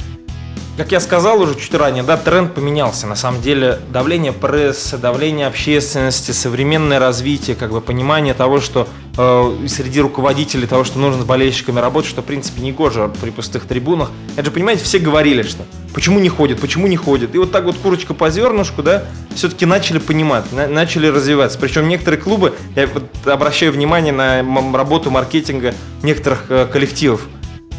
Как 0.77 0.91
я 0.91 0.99
сказал 0.99 1.39
уже 1.39 1.55
чуть 1.55 1.73
ранее, 1.73 2.03
да, 2.03 2.17
тренд 2.17 2.53
поменялся. 2.53 3.07
На 3.07 3.15
самом 3.15 3.41
деле 3.41 3.79
давление 3.93 4.33
прессы, 4.33 4.97
давление 4.97 5.47
общественности, 5.47 6.31
современное 6.31 6.99
развитие, 6.99 7.55
как 7.55 7.71
бы 7.71 7.79
понимание 7.79 8.33
того, 8.33 8.59
что 8.59 8.85
э, 9.17 9.67
среди 9.69 10.01
руководителей 10.01 10.67
того, 10.67 10.83
что 10.83 10.99
нужно 10.99 11.21
с 11.21 11.25
болельщиками 11.25 11.79
работать, 11.79 12.09
что 12.09 12.21
в 12.21 12.25
принципе 12.25 12.61
не 12.61 12.73
гоже 12.73 13.09
при 13.21 13.29
пустых 13.29 13.67
трибунах. 13.67 14.11
Это 14.35 14.47
же, 14.47 14.51
понимаете, 14.51 14.83
все 14.83 14.99
говорили, 14.99 15.43
что 15.43 15.63
почему 15.93 16.19
не 16.19 16.27
ходит, 16.27 16.59
почему 16.59 16.87
не 16.87 16.97
ходит. 16.97 17.33
И 17.35 17.37
вот 17.37 17.53
так 17.53 17.63
вот 17.63 17.77
курочка 17.77 18.13
по 18.13 18.29
зернышку, 18.29 18.83
да, 18.83 19.05
все-таки 19.33 19.65
начали 19.65 19.99
понимать, 19.99 20.51
на, 20.51 20.67
начали 20.67 21.07
развиваться. 21.07 21.57
Причем 21.57 21.87
некоторые 21.87 22.19
клубы, 22.19 22.53
я 22.75 22.87
вот 22.87 23.05
обращаю 23.25 23.71
внимание 23.71 24.11
на 24.11 24.43
работу 24.77 25.09
маркетинга 25.09 25.73
некоторых 26.03 26.47
э, 26.49 26.67
коллективов 26.69 27.21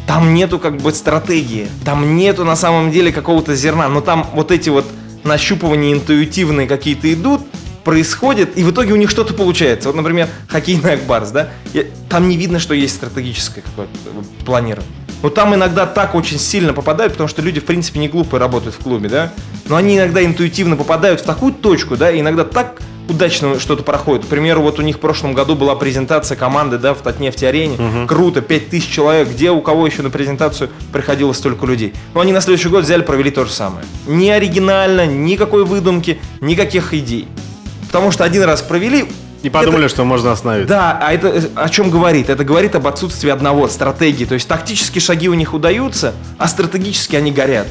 там 0.07 0.33
нету 0.33 0.57
как 0.57 0.77
бы 0.77 0.91
стратегии, 0.93 1.67
там 1.83 2.15
нету 2.15 2.45
на 2.45 2.55
самом 2.55 2.91
деле 2.91 3.11
какого-то 3.11 3.55
зерна, 3.55 3.89
но 3.89 4.01
там 4.01 4.25
вот 4.33 4.51
эти 4.51 4.69
вот 4.69 4.85
нащупывания 5.23 5.93
интуитивные 5.93 6.65
какие-то 6.65 7.13
идут, 7.13 7.41
происходит, 7.83 8.57
и 8.57 8.63
в 8.63 8.71
итоге 8.71 8.93
у 8.93 8.95
них 8.95 9.09
что-то 9.09 9.33
получается. 9.33 9.89
Вот, 9.89 9.95
например, 9.95 10.27
хоккейный 10.47 10.93
Акбарс, 10.93 11.31
да, 11.31 11.49
там 12.09 12.27
не 12.27 12.37
видно, 12.37 12.59
что 12.59 12.73
есть 12.73 12.95
стратегическое 12.95 13.61
какое-то 13.61 13.93
планирование. 14.45 14.91
Но 15.23 15.29
там 15.29 15.55
иногда 15.55 15.85
так 15.85 16.13
очень 16.13 16.37
сильно 16.37 16.73
попадают, 16.73 17.13
потому 17.13 17.27
что 17.27 17.41
люди, 17.41 17.59
в 17.59 17.65
принципе, 17.65 17.99
не 17.99 18.07
глупые 18.07 18.39
работают 18.39 18.75
в 18.75 18.79
клубе, 18.79 19.09
да? 19.09 19.33
Но 19.67 19.75
они 19.75 19.97
иногда 19.97 20.23
интуитивно 20.23 20.75
попадают 20.75 21.21
в 21.21 21.23
такую 21.23 21.53
точку, 21.53 21.97
да, 21.97 22.11
и 22.11 22.19
иногда 22.19 22.43
так 22.43 22.81
удачно 23.09 23.59
что-то 23.59 23.83
проходит. 23.83 24.25
К 24.25 24.27
примеру, 24.27 24.61
вот 24.61 24.79
у 24.79 24.81
них 24.81 24.97
в 24.97 24.99
прошлом 24.99 25.33
году 25.33 25.55
была 25.55 25.75
презентация 25.75 26.35
команды, 26.35 26.77
да, 26.77 26.93
в 26.93 27.01
Татнефть-арене. 27.01 27.75
Угу. 27.75 28.07
Круто, 28.07 28.41
5000 28.41 28.89
человек. 28.89 29.29
Где 29.29 29.51
у 29.51 29.61
кого 29.61 29.85
еще 29.85 30.01
на 30.01 30.09
презентацию 30.09 30.69
приходило 30.91 31.33
столько 31.33 31.65
людей? 31.65 31.93
Но 32.13 32.21
они 32.21 32.33
на 32.33 32.41
следующий 32.41 32.69
год 32.69 32.83
взяли, 32.83 33.01
провели 33.01 33.31
то 33.31 33.45
же 33.45 33.51
самое. 33.51 33.85
Не 34.05 34.31
оригинально, 34.31 35.05
никакой 35.05 35.65
выдумки, 35.65 36.19
никаких 36.41 36.93
идей. 36.93 37.27
Потому 37.87 38.11
что 38.11 38.23
один 38.23 38.43
раз 38.43 38.61
провели, 38.61 39.07
и 39.43 39.49
подумали, 39.49 39.85
это, 39.85 39.89
что 39.93 40.03
можно 40.03 40.31
остановить. 40.31 40.67
Да, 40.67 40.99
а 41.01 41.13
это 41.13 41.49
о 41.55 41.69
чем 41.69 41.91
говорит? 41.91 42.29
Это 42.29 42.43
говорит 42.43 42.75
об 42.75 42.87
отсутствии 42.87 43.29
одного 43.29 43.67
стратегии. 43.67 44.25
То 44.25 44.33
есть 44.33 44.47
тактические 44.47 45.01
шаги 45.01 45.29
у 45.29 45.33
них 45.35 45.53
удаются, 45.53 46.13
а 46.37 46.47
стратегически 46.47 47.15
они 47.15 47.31
горят. 47.31 47.67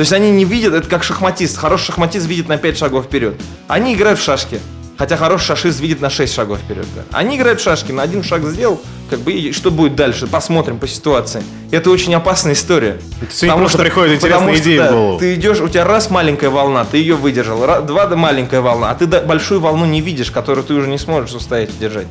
То 0.00 0.02
есть 0.02 0.14
они 0.14 0.30
не 0.30 0.46
видят, 0.46 0.72
это 0.72 0.88
как 0.88 1.02
шахматист. 1.02 1.58
Хороший 1.58 1.88
шахматист 1.88 2.26
видит 2.26 2.48
на 2.48 2.56
5 2.56 2.78
шагов 2.78 3.04
вперед. 3.04 3.34
Они 3.68 3.92
играют 3.92 4.18
в 4.18 4.22
шашки. 4.22 4.58
Хотя 4.96 5.18
хороший 5.18 5.44
шашист 5.44 5.78
видит 5.78 6.00
на 6.00 6.08
6 6.08 6.32
шагов 6.32 6.56
вперед. 6.56 6.86
Да. 6.96 7.02
Они 7.12 7.36
играют 7.36 7.60
в 7.60 7.62
шашки, 7.62 7.92
на 7.92 8.00
один 8.00 8.22
шаг 8.22 8.42
сделал, 8.44 8.80
как 9.10 9.18
бы, 9.18 9.32
и 9.32 9.52
что 9.52 9.70
будет 9.70 9.96
дальше? 9.96 10.26
Посмотрим 10.26 10.78
по 10.78 10.88
ситуации. 10.88 11.42
И 11.70 11.76
это 11.76 11.90
очень 11.90 12.14
опасная 12.14 12.54
история. 12.54 12.96
Это 13.20 13.46
потому 13.46 13.68
что 13.68 13.76
приходит 13.76 14.14
интересная 14.16 14.56
идея 14.56 14.84
да, 14.84 14.88
в 14.88 14.92
голову. 14.94 15.18
Ты 15.18 15.34
идешь, 15.34 15.60
у 15.60 15.68
тебя 15.68 15.84
раз 15.84 16.08
маленькая 16.08 16.48
волна, 16.48 16.86
ты 16.86 16.96
ее 16.96 17.16
выдержал, 17.16 17.66
раз, 17.66 17.84
два 17.84 18.06
да 18.06 18.16
маленькая 18.16 18.62
волна, 18.62 18.92
а 18.92 18.94
ты 18.94 19.06
большую 19.06 19.60
волну 19.60 19.84
не 19.84 20.00
видишь, 20.00 20.30
которую 20.30 20.64
ты 20.64 20.72
уже 20.72 20.88
не 20.88 20.96
сможешь 20.96 21.34
устоять 21.34 21.78
держать. 21.78 22.06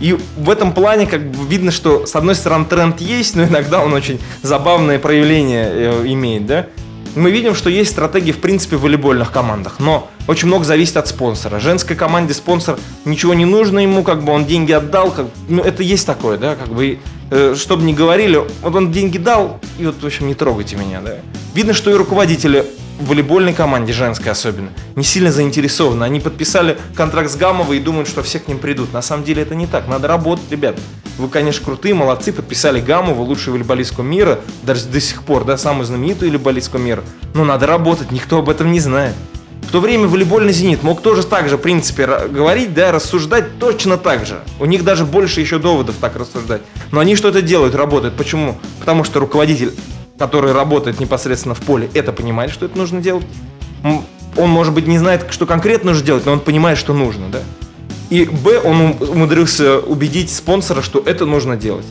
И 0.00 0.16
в 0.38 0.48
этом 0.48 0.72
плане 0.72 1.06
как 1.06 1.30
бы 1.30 1.46
видно, 1.46 1.70
что 1.70 2.06
с 2.06 2.16
одной 2.16 2.34
стороны 2.34 2.64
тренд 2.64 2.98
есть, 3.02 3.36
но 3.36 3.44
иногда 3.44 3.82
он 3.82 3.92
очень 3.92 4.20
забавное 4.40 4.98
проявление 4.98 5.68
э, 5.70 6.02
имеет, 6.06 6.46
да? 6.46 6.66
Мы 7.16 7.30
видим, 7.30 7.54
что 7.54 7.70
есть 7.70 7.90
стратегии, 7.90 8.32
в 8.32 8.40
принципе, 8.40 8.76
в 8.76 8.82
волейбольных 8.82 9.32
командах, 9.32 9.76
но 9.78 10.10
очень 10.28 10.48
много 10.48 10.64
зависит 10.64 10.96
от 10.96 11.08
спонсора. 11.08 11.58
Женской 11.60 11.96
команде 11.96 12.34
спонсор 12.34 12.78
ничего 13.04 13.34
не 13.34 13.44
нужно 13.44 13.80
ему, 13.80 14.02
как 14.02 14.22
бы 14.22 14.32
он 14.32 14.44
деньги 14.44 14.72
отдал, 14.72 15.10
как, 15.10 15.26
ну 15.48 15.62
это 15.62 15.82
есть 15.82 16.06
такое, 16.06 16.38
да, 16.38 16.56
как 16.56 16.68
бы, 16.68 16.98
э, 17.30 17.54
чтобы 17.56 17.84
не 17.84 17.94
говорили, 17.94 18.42
вот 18.62 18.74
он 18.74 18.92
деньги 18.92 19.18
дал, 19.18 19.60
и 19.78 19.86
вот, 19.86 20.02
в 20.02 20.06
общем, 20.06 20.26
не 20.26 20.34
трогайте 20.34 20.76
меня, 20.76 21.00
да. 21.00 21.16
Видно, 21.54 21.72
что 21.72 21.90
и 21.90 21.94
руководители 21.94 22.66
в 22.98 23.08
волейбольной 23.08 23.52
команде, 23.52 23.92
женской 23.92 24.32
особенно, 24.32 24.70
не 24.94 25.04
сильно 25.04 25.30
заинтересованы. 25.30 26.04
Они 26.04 26.20
подписали 26.20 26.78
контракт 26.94 27.30
с 27.30 27.36
Гамовой 27.36 27.76
и 27.76 27.80
думают, 27.80 28.08
что 28.08 28.22
все 28.22 28.38
к 28.38 28.48
ним 28.48 28.58
придут. 28.58 28.92
На 28.92 29.02
самом 29.02 29.24
деле 29.24 29.42
это 29.42 29.54
не 29.54 29.66
так. 29.66 29.86
Надо 29.86 30.08
работать, 30.08 30.50
ребят. 30.50 30.78
Вы, 31.18 31.28
конечно, 31.28 31.64
крутые, 31.64 31.94
молодцы, 31.94 32.32
подписали 32.32 32.80
Гамову, 32.80 33.22
лучшую 33.22 33.54
волейболистку 33.54 34.02
мира, 34.02 34.40
даже 34.62 34.86
до 34.86 35.00
сих 35.00 35.22
пор, 35.22 35.44
да, 35.44 35.56
самую 35.56 35.84
знаменитую 35.84 36.30
волейболистку 36.30 36.78
мира. 36.78 37.02
Но 37.34 37.44
надо 37.44 37.66
работать, 37.66 38.12
никто 38.12 38.38
об 38.38 38.48
этом 38.48 38.72
не 38.72 38.80
знает. 38.80 39.14
В 39.66 39.72
то 39.72 39.80
время 39.80 40.06
волейбольный 40.06 40.52
«Зенит» 40.52 40.82
мог 40.82 41.02
тоже 41.02 41.24
так 41.24 41.48
же, 41.48 41.56
в 41.56 41.60
принципе, 41.60 42.06
говорить, 42.06 42.72
да, 42.72 42.92
рассуждать 42.92 43.58
точно 43.58 43.96
так 43.98 44.24
же. 44.24 44.40
У 44.60 44.64
них 44.64 44.84
даже 44.84 45.04
больше 45.04 45.40
еще 45.40 45.58
доводов 45.58 45.96
так 46.00 46.16
рассуждать. 46.16 46.62
Но 46.92 47.00
они 47.00 47.16
что-то 47.16 47.42
делают, 47.42 47.74
работают. 47.74 48.14
Почему? 48.16 48.56
Потому 48.80 49.04
что 49.04 49.20
руководитель 49.20 49.72
который 50.18 50.52
работает 50.52 51.00
непосредственно 51.00 51.54
в 51.54 51.60
поле, 51.60 51.90
это 51.94 52.12
понимает, 52.12 52.50
что 52.50 52.66
это 52.66 52.76
нужно 52.76 53.00
делать. 53.00 53.26
Он, 53.82 54.50
может 54.50 54.74
быть, 54.74 54.86
не 54.86 54.98
знает, 54.98 55.26
что 55.30 55.46
конкретно 55.46 55.92
нужно 55.92 56.06
делать, 56.06 56.26
но 56.26 56.32
он 56.32 56.40
понимает, 56.40 56.78
что 56.78 56.92
нужно, 56.92 57.28
да. 57.28 57.40
И 58.10 58.24
Б, 58.24 58.60
он 58.60 58.96
умудрился 59.00 59.78
убедить 59.78 60.32
спонсора, 60.32 60.82
что 60.82 61.02
это 61.04 61.26
нужно 61.26 61.56
делать. 61.56 61.86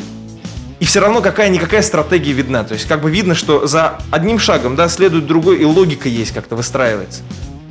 И 0.79 0.86
все 0.86 1.00
равно 1.00 1.22
какая-никакая 1.22 1.82
стратегия 1.82 2.34
видна. 2.34 2.63
То 2.63 2.74
есть 2.74 2.88
как 2.88 3.01
бы 3.01 3.10
видно, 3.10 3.34
что 3.34 3.65
за 3.65 4.00
одним 4.12 4.39
шагом 4.39 4.75
да, 4.75 4.88
следует 4.89 5.25
другой, 5.25 5.58
и 5.58 5.65
логика 5.65 6.08
есть, 6.08 6.34
как-то 6.34 6.55
выстраивается. 6.55 7.22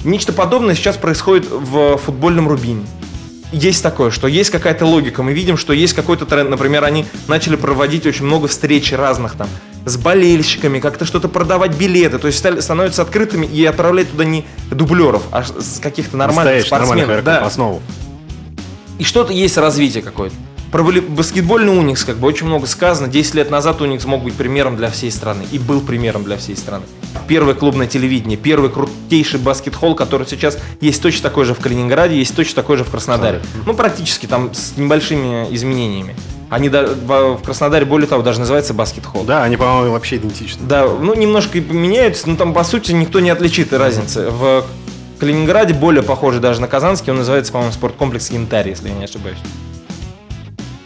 Нечто 0.05 0.33
подобное 0.33 0.75
сейчас 0.75 0.97
происходит 0.97 1.47
в 1.51 1.97
футбольном 1.99 2.49
Рубине 2.49 2.85
есть 3.55 3.83
такое, 3.83 4.11
что 4.11 4.27
есть 4.27 4.51
какая-то 4.51 4.85
логика. 4.85 5.23
Мы 5.23 5.33
видим, 5.33 5.57
что 5.57 5.73
есть 5.73 5.95
какой-то 5.95 6.27
тренд. 6.27 6.51
Например, 6.51 6.85
они 6.85 7.07
начали 7.29 7.57
проводить 7.57 8.05
очень 8.07 8.25
много 8.25 8.49
встреч 8.49 8.93
разных 8.93 9.35
там 9.37 9.49
с 9.87 9.97
болельщиками, 9.97 10.81
как-то 10.81 11.05
что-то 11.05 11.29
продавать 11.29 11.77
билеты, 11.77 12.19
то 12.19 12.27
есть 12.27 12.39
стали, 12.39 12.61
становятся 12.61 13.03
открытыми 13.03 13.45
и 13.45 13.65
отправлять 13.67 14.11
туда 14.11 14.25
не 14.25 14.47
дублеров, 14.71 15.23
а 15.31 15.45
каких-то 15.83 16.17
нормальных 16.17 16.67
спортсменов. 16.67 17.23
Да. 17.23 17.45
основу. 17.45 17.83
И 18.99 19.05
что-то 19.05 19.33
есть 19.33 19.59
развитие 19.59 20.03
какое-то. 20.03 20.35
Про 20.73 20.83
баскетбольный 20.83 21.79
Уникс 21.79 22.05
как 22.05 22.17
бы 22.17 22.27
очень 22.27 22.47
много 22.47 22.67
сказано. 22.67 23.09
10 23.09 23.35
лет 23.35 23.51
назад 23.51 23.81
Уникс 23.81 24.07
мог 24.07 24.25
быть 24.25 24.35
примером 24.35 24.77
для 24.77 24.91
всей 24.91 25.13
страны. 25.13 25.45
И 25.53 25.59
был 25.59 25.81
примером 25.81 26.25
для 26.25 26.37
всей 26.37 26.57
страны. 26.57 26.85
Первое 27.27 27.55
клубное 27.55 27.87
телевидение, 27.87 28.37
первый 28.37 28.71
крутейший 28.71 29.41
баскет-холл, 29.41 29.95
который 29.95 30.27
сейчас 30.27 30.59
есть 30.81 31.03
точно 31.03 31.23
такой 31.23 31.45
же 31.45 31.55
в 31.55 31.61
Калининграде, 31.61 32.17
есть 32.17 32.37
точно 32.37 32.57
такой 32.57 32.77
же 32.77 32.85
в 32.85 32.91
Краснодаре. 32.91 33.41
Ну, 33.67 33.75
практически 33.75 34.27
там 34.27 34.53
с 34.53 34.77
небольшими 34.77 35.47
изменениями. 35.55 36.15
Они 36.51 36.69
в 36.69 37.41
Краснодаре, 37.45 37.87
более 37.87 38.07
того, 38.07 38.23
даже 38.23 38.39
называется 38.39 38.75
баскет-холл. 38.75 39.25
Да, 39.25 39.43
они, 39.43 39.57
по-моему, 39.57 39.93
вообще 39.93 40.17
идентичны. 40.17 40.67
Да, 40.67 40.87
ну, 40.87 41.15
немножко 41.15 41.61
меняются, 41.61 42.29
но 42.29 42.37
там, 42.37 42.53
по 42.53 42.63
сути, 42.63 42.93
никто 42.93 43.21
не 43.21 43.31
отличит 43.31 43.73
разницы. 43.73 44.31
В 44.31 44.65
Калининграде 45.19 45.73
более 45.75 46.03
похожий 46.03 46.41
даже 46.41 46.61
на 46.61 46.69
Казанский, 46.69 47.11
он 47.11 47.19
называется, 47.19 47.53
по-моему, 47.53 47.73
спорткомплекс 47.73 48.31
Янтарь, 48.31 48.69
если 48.69 48.89
я 48.89 48.95
не 48.95 49.05
ошибаюсь. 49.05 49.39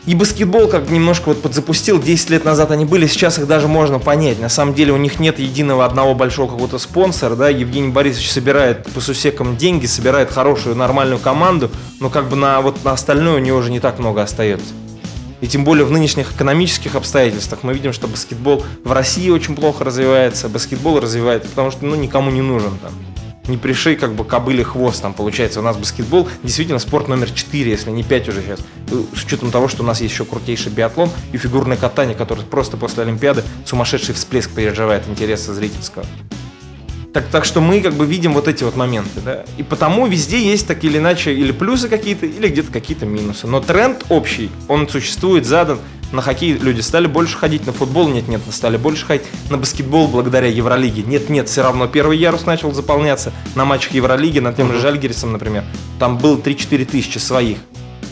И 0.09 0.15
баскетбол 0.15 0.69
как 0.69 0.88
немножко 0.88 1.29
вот 1.29 1.43
подзапустил, 1.43 2.00
10 2.00 2.31
лет 2.31 2.47
назад 2.47 2.71
они 2.71 2.87
были, 2.87 3.07
сейчас 3.07 3.38
их 3.38 3.47
даже 3.47 3.69
можно 3.69 3.99
понять. 3.99 4.41
На 4.41 4.49
самом 4.49 4.73
деле 4.73 4.95
у 4.95 4.97
них 4.97 5.21
нет 5.21 5.38
единого 5.38 5.85
одного 5.85 6.15
большого 6.15 6.49
какого-то 6.49 6.79
спонсора, 6.79 7.37
да, 7.37 7.50
Евгений 7.50 7.91
Борисович 7.91 8.31
собирает 8.31 8.85
по 8.85 9.03
сусекам 9.03 9.59
деньги, 9.59 9.85
собирает 9.85 10.31
хорошую 10.31 10.77
нормальную 10.77 11.19
команду, 11.19 11.71
но 12.00 12.09
как 12.09 12.31
бы 12.31 12.37
на, 12.37 12.62
вот 12.62 12.83
на 12.85 12.93
остальное 12.93 13.35
у 13.35 13.38
него 13.38 13.59
уже 13.59 13.71
не 13.71 13.81
так 13.81 13.99
много 13.99 14.23
остается. 14.23 14.73
И 15.43 15.47
тем 15.47 15.65
более 15.65 15.85
в 15.85 15.91
нынешних 15.91 16.33
экономических 16.33 16.95
обстоятельствах 16.95 17.62
мы 17.62 17.75
видим, 17.75 17.93
что 17.93 18.09
баскетбол 18.09 18.65
в 18.85 18.93
России 18.93 19.29
очень 19.29 19.55
плохо 19.57 19.85
развивается, 19.85 20.49
баскетбол 20.49 21.00
развивается, 21.00 21.50
потому 21.50 21.71
что 21.71 21.85
ну, 21.85 21.97
никому 21.97 22.31
не 22.31 22.41
нужен 22.41 22.79
там 22.79 22.93
не 23.49 23.57
пришей 23.57 23.97
как 23.97 24.14
бы 24.14 24.25
кобыле 24.25 24.64
хвост 24.64 25.02
там 25.02 25.14
получается. 25.14 25.61
У 25.61 25.62
нас 25.62 25.76
баскетбол 25.76 26.28
действительно 26.43 26.78
спорт 26.78 27.09
номер 27.09 27.31
4, 27.31 27.71
если 27.71 27.90
не 27.90 28.02
5 28.02 28.28
уже 28.28 28.43
сейчас. 28.43 28.61
С 29.14 29.25
учетом 29.25 29.50
того, 29.50 29.69
что 29.69 29.83
у 29.83 29.87
нас 29.87 30.00
есть 30.00 30.12
еще 30.12 30.25
крутейший 30.25 30.73
биатлон 30.73 31.11
и 31.33 31.38
фигурное 31.38 31.76
катание, 31.76 32.14
которое 32.14 32.43
просто 32.43 32.76
после 32.76 33.02
Олимпиады 33.02 33.43
сумасшедший 33.64 34.14
всплеск 34.14 34.50
переживает 34.50 35.09
интереса 35.09 35.55
зрительского. 35.55 36.05
Так, 37.12 37.26
так 37.28 37.45
что 37.47 37.61
мы 37.61 37.81
как 37.81 37.95
бы 37.95 38.05
видим 38.05 38.35
вот 38.35 38.49
эти 38.49 38.64
вот 38.64 38.76
моменты, 38.76 39.21
да. 39.25 39.45
И 39.57 39.62
потому 39.62 40.07
везде 40.07 40.40
есть 40.40 40.67
так 40.67 40.85
или 40.85 40.99
иначе 40.99 41.33
или 41.33 41.52
плюсы 41.52 41.88
какие-то, 41.88 42.26
или 42.26 42.49
где-то 42.49 42.71
какие-то 42.71 43.07
минусы. 43.07 43.47
Но 43.47 43.61
тренд 43.61 44.05
общий, 44.11 44.50
он 44.69 44.88
существует, 44.88 45.47
задан. 45.47 45.78
На 46.11 46.23
хоккей 46.23 46.53
люди 46.55 46.81
стали 46.81 47.07
больше 47.07 47.37
ходить, 47.37 47.67
на 47.67 47.73
футбол 47.73 48.09
нет-нет, 48.09 48.41
стали 48.50 48.79
больше 48.79 49.05
ходить, 49.05 49.27
на 49.50 49.59
баскетбол 49.59 50.09
благодаря 50.09 50.49
Евролиге. 50.49 51.03
Нет-нет, 51.03 51.49
все 51.49 51.62
равно 51.62 51.87
первый 51.87 52.17
ярус 52.17 52.47
начал 52.47 52.73
заполняться 52.73 53.33
на 53.55 53.67
матчах 53.67 53.93
Евролиги, 53.93 54.38
на 54.38 54.55
тем 54.55 54.73
же 54.73 54.81
Жальгерисом, 54.81 55.33
например. 55.33 55.65
Там 55.99 56.17
было 56.17 56.37
3-4 56.37 56.85
тысячи 56.87 57.19
своих. 57.19 57.59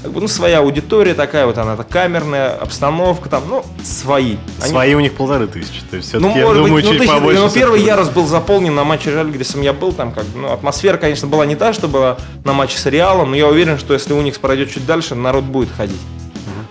Как 0.02 0.12
бы, 0.12 0.20
ну, 0.20 0.28
своя 0.28 0.58
аудитория 0.58 1.14
такая, 1.14 1.46
вот 1.46 1.58
она 1.58 1.74
камерная, 1.76 2.54
обстановка 2.54 3.28
там, 3.28 3.44
ну, 3.48 3.64
свои. 3.82 4.36
Они... 4.60 4.70
Свои 4.70 4.94
у 4.94 5.00
них 5.00 5.14
полторы 5.14 5.46
тысячи, 5.46 5.80
то 5.90 5.96
есть 5.96 6.10
все-таки, 6.10 6.38
ну, 6.38 6.38
я 6.38 6.54
думаю, 6.54 6.74
быть, 6.74 6.84
ну, 6.84 6.92
чуть 6.92 7.08
побольше. 7.08 7.40
Ну, 7.40 7.50
первый 7.50 7.82
ярус 7.82 8.10
был 8.10 8.26
заполнен 8.26 8.74
на 8.74 8.84
матче 8.84 9.10
с 9.10 9.14
Жальгерисом, 9.14 9.62
я 9.62 9.72
был 9.72 9.92
там, 9.92 10.12
как 10.12 10.24
бы, 10.26 10.38
ну, 10.38 10.52
атмосфера, 10.52 10.98
конечно, 10.98 11.26
была 11.26 11.46
не 11.46 11.56
та, 11.56 11.72
что 11.72 11.88
была 11.88 12.18
на 12.44 12.52
матче 12.52 12.78
с 12.78 12.86
Реалом, 12.86 13.30
но 13.30 13.36
я 13.36 13.48
уверен, 13.48 13.78
что 13.78 13.94
если 13.94 14.12
Уникс 14.12 14.38
пройдет 14.38 14.70
чуть 14.70 14.86
дальше, 14.86 15.14
народ 15.14 15.44
будет 15.44 15.70
ходить. 15.74 16.00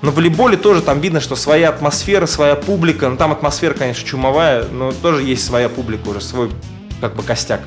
На 0.01 0.11
волейболе 0.11 0.57
тоже 0.57 0.81
там 0.81 0.99
видно, 0.99 1.19
что 1.19 1.35
своя 1.35 1.69
атмосфера, 1.69 2.25
своя 2.25 2.55
публика. 2.55 3.09
Ну, 3.09 3.17
там 3.17 3.31
атмосфера, 3.31 3.73
конечно, 3.73 4.07
чумовая, 4.07 4.65
но 4.65 4.91
тоже 4.91 5.23
есть 5.23 5.45
своя 5.45 5.69
публика 5.69 6.09
уже, 6.09 6.21
свой 6.21 6.49
как 7.01 7.15
бы 7.15 7.23
костяк. 7.23 7.61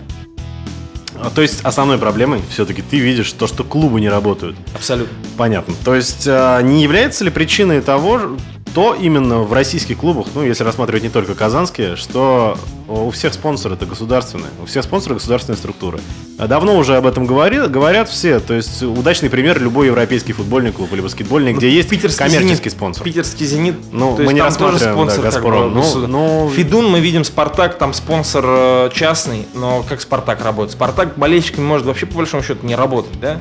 А, 1.20 1.30
то 1.30 1.42
есть 1.42 1.61
основной 1.62 1.99
проблемой 1.99 2.42
все-таки 2.50 2.82
ты 2.82 2.99
видишь 2.99 3.32
то, 3.32 3.47
что 3.47 3.64
клубы 3.64 4.00
не 4.00 4.08
работают. 4.08 4.56
Абсолютно. 4.75 5.16
Понятно. 5.37 5.75
То 5.85 5.94
есть 5.94 6.26
а, 6.28 6.61
не 6.61 6.82
является 6.82 7.25
ли 7.25 7.30
причиной 7.30 7.80
того, 7.80 8.37
то 8.75 8.94
именно 8.94 9.38
в 9.38 9.52
российских 9.52 9.99
клубах, 9.99 10.28
ну, 10.35 10.42
если 10.42 10.62
рассматривать 10.62 11.02
не 11.02 11.08
только 11.08 11.35
казанские, 11.35 11.97
что 11.97 12.56
у 12.88 13.11
всех 13.11 13.35
спонсоры 13.35 13.75
это 13.75 13.87
государственные, 13.87 14.50
у 14.62 14.66
всех 14.66 14.83
спонсоры 14.85 15.14
государственные 15.16 15.59
структуры. 15.59 16.00
А 16.38 16.47
давно 16.47 16.76
уже 16.76 16.97
об 16.97 17.07
этом 17.07 17.26
говори, 17.26 17.59
говорят 17.68 18.09
все, 18.09 18.40
то 18.40 18.54
есть 18.54 18.83
удачный 18.83 19.28
пример 19.28 19.61
любой 19.61 19.88
европейский 19.88 20.33
футбольный 20.33 20.73
клуб 20.73 20.92
или 20.92 21.00
баскетбольный, 21.00 21.52
где 21.52 21.68
есть 21.68 21.88
питерский 21.88 22.25
коммерческий 22.25 22.71
зенит, 22.71 22.73
спонсор. 22.73 23.04
Питерский 23.04 23.47
«Зенит», 23.47 23.76
ну, 23.92 24.16
то 24.16 24.23
мы 24.23 24.33
не 24.33 24.40
рассматриваем 24.40 24.78
тоже 24.78 24.92
спонсор, 24.92 25.18
да, 25.18 25.30
Газпром. 25.30 25.75
Как 25.75 25.83
бы, 25.85 26.07
ну, 26.07 26.07
ну, 26.07 26.50
Фидун 26.50 26.90
мы 26.90 27.00
видим, 27.00 27.25
Спартак, 27.25 27.76
там 27.76 27.92
спонсор 27.92 28.45
э, 28.47 28.90
частный, 28.95 29.47
но 29.54 29.85
как 29.87 30.00
Спартак 30.00 30.42
работает? 30.42 30.73
Спартак 30.73 31.18
болельщиками 31.18 31.64
может 31.64 31.87
вообще 31.87 32.07
по 32.07 32.16
большому 32.16 32.42
счету 32.42 32.66
не 32.66 32.75
работать, 32.75 33.21
да? 33.21 33.40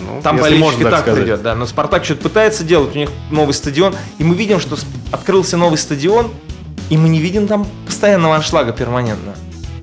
Ну, 0.00 0.22
Там 0.22 0.38
болельщик 0.38 0.80
и 0.80 0.84
так, 0.84 1.04
так 1.04 1.14
придет, 1.14 1.42
да. 1.42 1.54
Но 1.54 1.66
Спартак 1.66 2.04
что-то 2.04 2.22
пытается 2.22 2.64
делать, 2.64 2.94
у 2.94 2.98
них 2.98 3.10
новый 3.30 3.52
стадион. 3.52 3.94
И 4.18 4.24
мы 4.24 4.34
видим, 4.34 4.60
что 4.60 4.76
открылся 5.10 5.56
новый 5.56 5.76
стадион, 5.76 6.30
И 6.90 6.96
мы 6.96 7.08
не 7.08 7.20
видим 7.20 7.46
там 7.46 7.66
постоянного 7.86 8.36
аншлага 8.36 8.72
перманентно. 8.72 9.34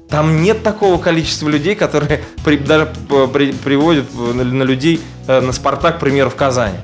Там 0.10 0.42
нет 0.42 0.64
такого 0.64 0.98
количества 1.02 1.50
людей, 1.50 1.76
которые 1.76 2.24
при, 2.44 2.58
даже 2.58 2.90
при, 3.34 3.52
приводят 3.52 4.06
на, 4.14 4.44
на 4.44 4.64
людей 4.64 5.02
э, 5.28 5.42
на 5.42 5.52
Спартак, 5.52 5.98
к 5.98 6.00
примеру, 6.00 6.30
в 6.30 6.36
Казани. 6.36 6.78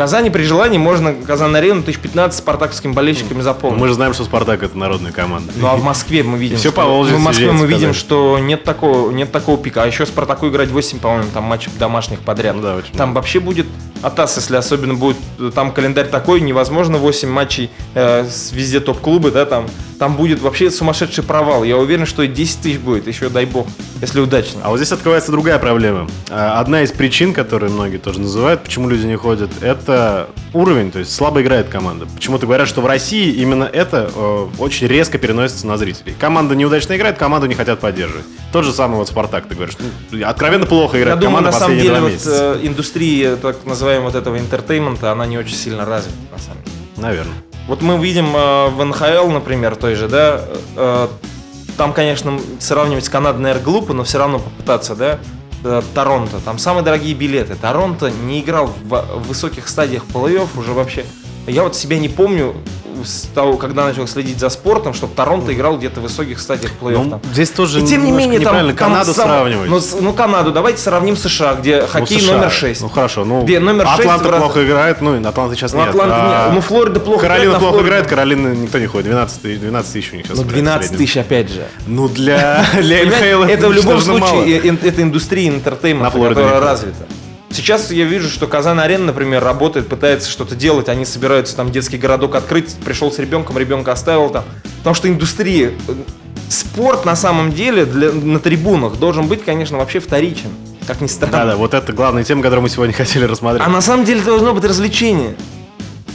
Казани 0.00 0.30
при 0.30 0.44
желании 0.44 0.78
можно 0.78 1.12
Казан-арену 1.12 1.80
1015 1.80 2.38
спартаковскими 2.38 2.94
болельщиками 2.94 3.42
заполнить. 3.42 3.78
Мы 3.78 3.86
же 3.86 3.92
знаем, 3.92 4.14
что 4.14 4.24
Спартак 4.24 4.62
это 4.62 4.78
народная 4.78 5.12
команда. 5.12 5.52
Ну 5.54 5.66
а 5.66 5.76
в 5.76 5.84
Москве 5.84 6.22
мы 6.22 6.38
видим, 6.38 6.56
все 6.56 6.72
по 6.72 6.86
в 6.86 7.18
Москве 7.18 7.52
мы 7.52 7.66
видим, 7.66 7.92
что 7.92 8.38
нет 8.38 8.64
такого, 8.64 9.10
нет 9.10 9.30
такого 9.30 9.58
пика. 9.58 9.82
А 9.82 9.86
еще 9.86 10.06
Спартаку 10.06 10.48
играть 10.48 10.70
8, 10.70 11.00
по-моему, 11.00 11.28
там 11.34 11.44
матчей 11.44 11.70
домашних 11.78 12.20
подряд. 12.20 12.56
Ну, 12.56 12.62
да, 12.62 12.76
очень 12.76 12.92
там 12.92 13.10
много. 13.10 13.16
вообще 13.16 13.40
будет 13.40 13.66
Атас, 14.00 14.36
если 14.36 14.56
особенно 14.56 14.94
будет, 14.94 15.18
там 15.54 15.70
календарь 15.70 16.06
такой, 16.06 16.40
невозможно 16.40 16.96
8 16.96 17.28
матчей 17.28 17.68
э, 17.92 18.26
везде 18.52 18.80
топ-клубы, 18.80 19.30
да, 19.30 19.44
там, 19.44 19.66
там 20.00 20.16
будет 20.16 20.40
вообще 20.40 20.70
сумасшедший 20.70 21.22
провал. 21.22 21.62
Я 21.62 21.76
уверен, 21.76 22.06
что 22.06 22.22
и 22.22 22.26
10 22.26 22.60
тысяч 22.62 22.78
будет, 22.78 23.06
еще 23.06 23.28
дай 23.28 23.44
бог, 23.44 23.66
если 24.00 24.20
удачно. 24.20 24.62
А 24.64 24.70
вот 24.70 24.78
здесь 24.78 24.90
открывается 24.92 25.30
другая 25.30 25.58
проблема. 25.58 26.08
А, 26.30 26.58
Одна 26.58 26.80
из 26.80 26.90
причин, 26.90 27.34
которые 27.34 27.70
многие 27.70 27.98
тоже 27.98 28.18
называют, 28.18 28.62
почему 28.62 28.88
люди 28.88 29.04
не 29.04 29.16
ходят, 29.16 29.50
это 29.60 30.30
уровень, 30.54 30.90
то 30.90 31.00
есть 31.00 31.14
слабо 31.14 31.42
играет 31.42 31.68
команда. 31.68 32.06
Почему-то 32.06 32.46
говорят, 32.46 32.66
что 32.66 32.80
в 32.80 32.86
России 32.86 33.30
именно 33.42 33.64
это 33.64 34.10
э, 34.14 34.46
очень 34.58 34.86
резко 34.86 35.18
переносится 35.18 35.66
на 35.66 35.76
зрителей. 35.76 36.14
Команда 36.18 36.54
неудачно 36.56 36.96
играет, 36.96 37.18
команду 37.18 37.46
не 37.46 37.54
хотят 37.54 37.80
поддерживать. 37.80 38.24
Тот 38.52 38.64
же 38.64 38.72
самый 38.72 38.96
вот 38.96 39.06
Спартак, 39.06 39.48
ты 39.48 39.54
говоришь, 39.54 39.76
ну, 40.10 40.26
откровенно 40.26 40.64
плохо 40.64 40.96
Я 40.96 41.02
играет 41.02 41.20
думаю, 41.20 41.44
команда 41.44 41.50
на 41.50 41.58
самом 41.58 41.78
деле, 41.78 42.00
вот, 42.00 42.12
э, 42.24 42.60
индустрия, 42.62 43.36
так 43.36 43.66
называемого 43.66 44.06
вот 44.06 44.14
этого 44.14 44.38
entertainment 44.38 45.02
а, 45.02 45.12
она 45.12 45.26
не 45.26 45.36
очень 45.36 45.56
сильно 45.56 45.84
развита, 45.84 46.16
на 46.32 46.38
самом 46.38 46.62
деле. 46.64 46.76
Наверное. 46.96 47.49
Вот 47.66 47.82
мы 47.82 47.98
видим 47.98 48.34
э, 48.34 48.68
в 48.68 48.84
НХЛ, 48.84 49.28
например, 49.30 49.76
той 49.76 49.94
же, 49.94 50.08
да, 50.08 50.44
э, 50.76 51.08
там, 51.76 51.92
конечно, 51.92 52.38
сравнивать 52.58 53.04
с 53.04 53.08
Канадой, 53.08 53.40
наверное, 53.42 53.64
глупо, 53.64 53.92
но 53.94 54.04
все 54.04 54.18
равно 54.18 54.38
попытаться, 54.38 54.94
да, 54.94 55.18
э, 55.64 55.82
Торонто, 55.94 56.40
там 56.40 56.58
самые 56.58 56.84
дорогие 56.84 57.14
билеты. 57.14 57.54
Торонто 57.54 58.10
не 58.10 58.40
играл 58.40 58.66
в, 58.66 58.88
в 58.88 59.28
высоких 59.28 59.68
стадиях 59.68 60.04
плей-офф 60.12 60.48
уже 60.58 60.72
вообще. 60.72 61.04
Я 61.46 61.62
вот 61.64 61.74
себя 61.76 61.98
не 61.98 62.08
помню 62.08 62.54
с 63.02 63.22
того, 63.34 63.56
когда 63.56 63.84
начал 63.86 64.06
следить 64.06 64.38
за 64.38 64.50
спортом, 64.50 64.92
чтобы 64.92 65.14
Торонто 65.14 65.54
играл 65.54 65.78
где-то 65.78 66.00
в 66.00 66.02
высоких 66.02 66.38
стадиях 66.38 66.72
плей-офф. 66.82 67.04
Ну, 67.08 67.20
здесь 67.32 67.48
тоже 67.50 67.80
И 67.80 67.86
тем 67.86 68.04
не 68.04 68.12
менее, 68.12 68.40
там, 68.40 68.48
неправильно 68.56 68.74
там 68.74 68.88
Канаду 68.90 69.14
сам- 69.14 69.26
сравнивать. 69.26 69.70
Ну, 69.70 69.80
ну, 70.02 70.12
Канаду, 70.12 70.52
давайте 70.52 70.82
сравним 70.82 71.16
США, 71.16 71.54
где 71.54 71.80
Ну, 71.80 71.86
хоккей 71.86 72.20
США. 72.20 72.34
номер 72.36 72.50
6. 72.50 72.82
Ну 72.82 72.88
хорошо, 72.90 73.24
ну 73.24 73.42
Где 73.44 73.58
номер 73.58 73.86
шесть 73.86 74.00
Атланта 74.00 74.28
в 74.28 74.30
раз- 74.32 74.40
плохо 74.42 74.66
играет, 74.66 75.00
ну 75.00 75.18
и 75.18 75.24
Атланта 75.24 75.56
сейчас 75.56 75.72
Ну, 75.72 75.78
нет. 75.80 75.88
Атланта 75.88 76.14
А 76.14 76.44
нет. 76.48 76.54
Ну, 76.56 76.60
Флорида 76.60 77.00
плохо 77.00 77.22
Каролина 77.22 77.44
играет, 77.46 77.62
на 77.62 77.68
плохо 77.70 77.84
играет, 77.86 78.06
Каролина 78.06 78.48
никто 78.48 78.78
не 78.78 78.86
ходит. 78.86 79.06
12, 79.06 79.40
тысяч- 79.40 79.60
12 79.60 79.92
тысяч 79.94 80.12
у 80.12 80.16
них 80.16 80.26
сейчас. 80.26 80.36
Ну, 80.36 80.42
играет 80.42 80.50
в 80.58 80.62
12 80.62 80.88
среднем. 80.88 81.06
тысяч 81.06 81.16
опять 81.16 81.48
же. 81.50 81.66
Ну, 81.86 82.08
для, 82.08 82.66
для 82.82 83.06
НХЛ 83.06 83.44
это 83.44 83.68
в 83.68 83.72
любом 83.72 83.98
случае 84.02 84.58
это 84.58 85.00
индустрия 85.02 85.48
entertainment 85.48 86.02
а, 86.02 86.10
которая 86.10 86.60
развита. 86.60 87.06
Сейчас 87.52 87.90
я 87.90 88.04
вижу, 88.04 88.28
что 88.28 88.46
Казань-Арена, 88.46 89.06
например, 89.06 89.42
работает, 89.42 89.88
пытается 89.88 90.30
что-то 90.30 90.54
делать, 90.54 90.88
они 90.88 91.04
собираются 91.04 91.56
там 91.56 91.72
детский 91.72 91.98
городок 91.98 92.36
открыть, 92.36 92.76
пришел 92.84 93.10
с 93.10 93.18
ребенком, 93.18 93.58
ребенка 93.58 93.90
оставил 93.90 94.30
там. 94.30 94.44
Потому 94.78 94.94
что 94.94 95.08
индустрия, 95.08 95.72
э, 95.88 95.94
спорт 96.48 97.04
на 97.04 97.16
самом 97.16 97.52
деле 97.52 97.84
для, 97.86 98.12
на 98.12 98.38
трибунах 98.38 98.98
должен 98.98 99.26
быть, 99.26 99.44
конечно, 99.44 99.78
вообще 99.78 99.98
вторичен, 99.98 100.50
как 100.86 101.00
ни 101.00 101.08
странно. 101.08 101.32
Да, 101.32 101.44
да, 101.46 101.56
вот 101.56 101.74
это 101.74 101.92
главная 101.92 102.22
тема, 102.22 102.40
которую 102.42 102.62
мы 102.62 102.68
сегодня 102.68 102.94
хотели 102.96 103.24
рассмотреть. 103.24 103.66
А 103.66 103.68
на 103.68 103.80
самом 103.80 104.04
деле 104.04 104.22
должно 104.22 104.54
быть 104.54 104.64
развлечение. 104.64 105.34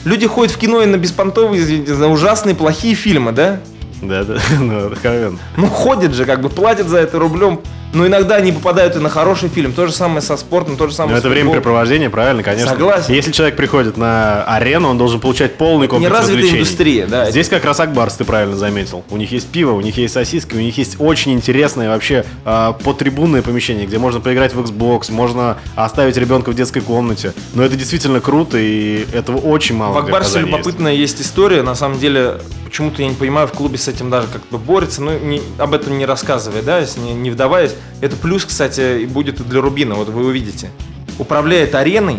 Люди 0.05 0.27
ходят 0.27 0.53
в 0.53 0.57
кино 0.57 0.83
и 0.83 0.85
на 0.85 0.97
беспонтовые, 0.97 1.61
извините, 1.61 1.95
на 1.95 2.07
ужасные, 2.07 2.55
плохие 2.55 2.95
фильмы, 2.95 3.33
да? 3.33 3.59
Да, 4.01 4.23
да, 4.23 4.39
ну, 4.59 4.87
откровенно. 4.87 5.39
Ну, 5.57 5.67
ходят 5.67 6.13
же, 6.13 6.23
как 6.23 6.41
бы 6.41 6.49
платят 6.49 6.87
за 6.87 6.99
это 6.99 7.19
рублем. 7.19 7.59
Но 7.95 8.05
иногда 8.05 8.35
они 8.35 8.51
попадают 8.51 8.95
и 8.97 8.99
на 8.99 9.09
хороший 9.09 9.47
фильм. 9.47 9.71
То 9.71 9.87
же 9.87 9.93
самое 9.93 10.21
со 10.21 10.35
спортом, 10.35 10.75
то 10.75 10.87
же 10.87 10.93
самое 10.93 11.13
Но 11.15 11.17
с 11.17 11.19
это 11.21 11.29
футболом. 11.29 11.47
времяпрепровождение, 11.51 12.09
правильно, 12.09 12.43
конечно. 12.43 12.69
Согласен. 12.71 13.13
Если 13.13 13.31
человек 13.31 13.55
приходит 13.55 13.95
на 13.95 14.43
арену, 14.43 14.89
он 14.89 14.97
должен 14.97 15.21
получать 15.21 15.55
полный 15.57 15.87
комплекс 15.87 16.11
Неразвитая 16.13 16.51
индустрия, 16.51 17.07
да. 17.07 17.31
Здесь 17.31 17.47
как 17.47 17.63
раз 17.63 17.79
Акбарс, 17.79 18.15
ты 18.15 18.25
правильно 18.25 18.57
заметил. 18.57 19.03
У 19.09 19.15
них 19.17 19.31
есть 19.31 19.47
пиво, 19.47 19.71
у 19.71 19.79
них 19.81 19.97
есть 19.97 20.13
сосиски, 20.13 20.55
у 20.55 20.59
них 20.59 20.77
есть 20.77 20.97
очень 20.99 21.31
интересное 21.31 21.87
вообще 21.89 22.25
э, 22.43 22.73
потрибунное 22.83 23.41
помещение, 23.41 23.85
где 23.87 23.97
можно 23.97 24.19
поиграть 24.19 24.53
в 24.53 24.59
Xbox, 24.59 25.09
можно 25.11 25.57
оставить 25.75 26.17
ребенка 26.17 26.49
в 26.49 26.53
детской 26.53 26.81
комнате. 26.81 27.33
Но 27.53 27.63
это 27.63 27.77
действительно 27.77 28.19
круто, 28.19 28.57
и 28.57 29.05
этого 29.13 29.37
очень 29.37 29.75
мало 29.75 29.93
В 29.93 29.97
Акбарсе 29.99 30.39
есть. 30.39 30.51
любопытная 30.51 30.93
есть 30.93 31.21
история. 31.21 31.63
На 31.63 31.75
самом 31.75 31.97
деле, 31.97 32.39
почему-то 32.65 33.01
я 33.01 33.07
не 33.07 33.15
понимаю, 33.15 33.47
в 33.47 33.53
клубе 33.53 33.77
с 33.77 33.87
этим 33.87 34.09
даже 34.09 34.27
как-то 34.27 34.57
борется. 34.57 35.01
Ну, 35.01 35.17
не- 35.17 35.41
об 35.57 35.73
этом 35.73 35.97
не 35.97 36.05
рассказывая, 36.05 36.61
да, 36.61 36.83
не, 36.97 37.13
не 37.13 37.31
вдаваясь. 37.31 37.71
Это 38.01 38.15
плюс, 38.15 38.45
кстати, 38.45 39.05
будет 39.05 39.39
и 39.39 39.43
для 39.43 39.61
Рубина, 39.61 39.95
вот 39.95 40.09
вы 40.09 40.25
увидите. 40.25 40.69
Управляет 41.17 41.75
ареной 41.75 42.17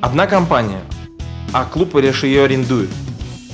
одна 0.00 0.26
компания, 0.26 0.80
а 1.52 1.64
клуб 1.64 1.96
лишь 1.96 2.24
ее 2.24 2.44
арендует. 2.44 2.90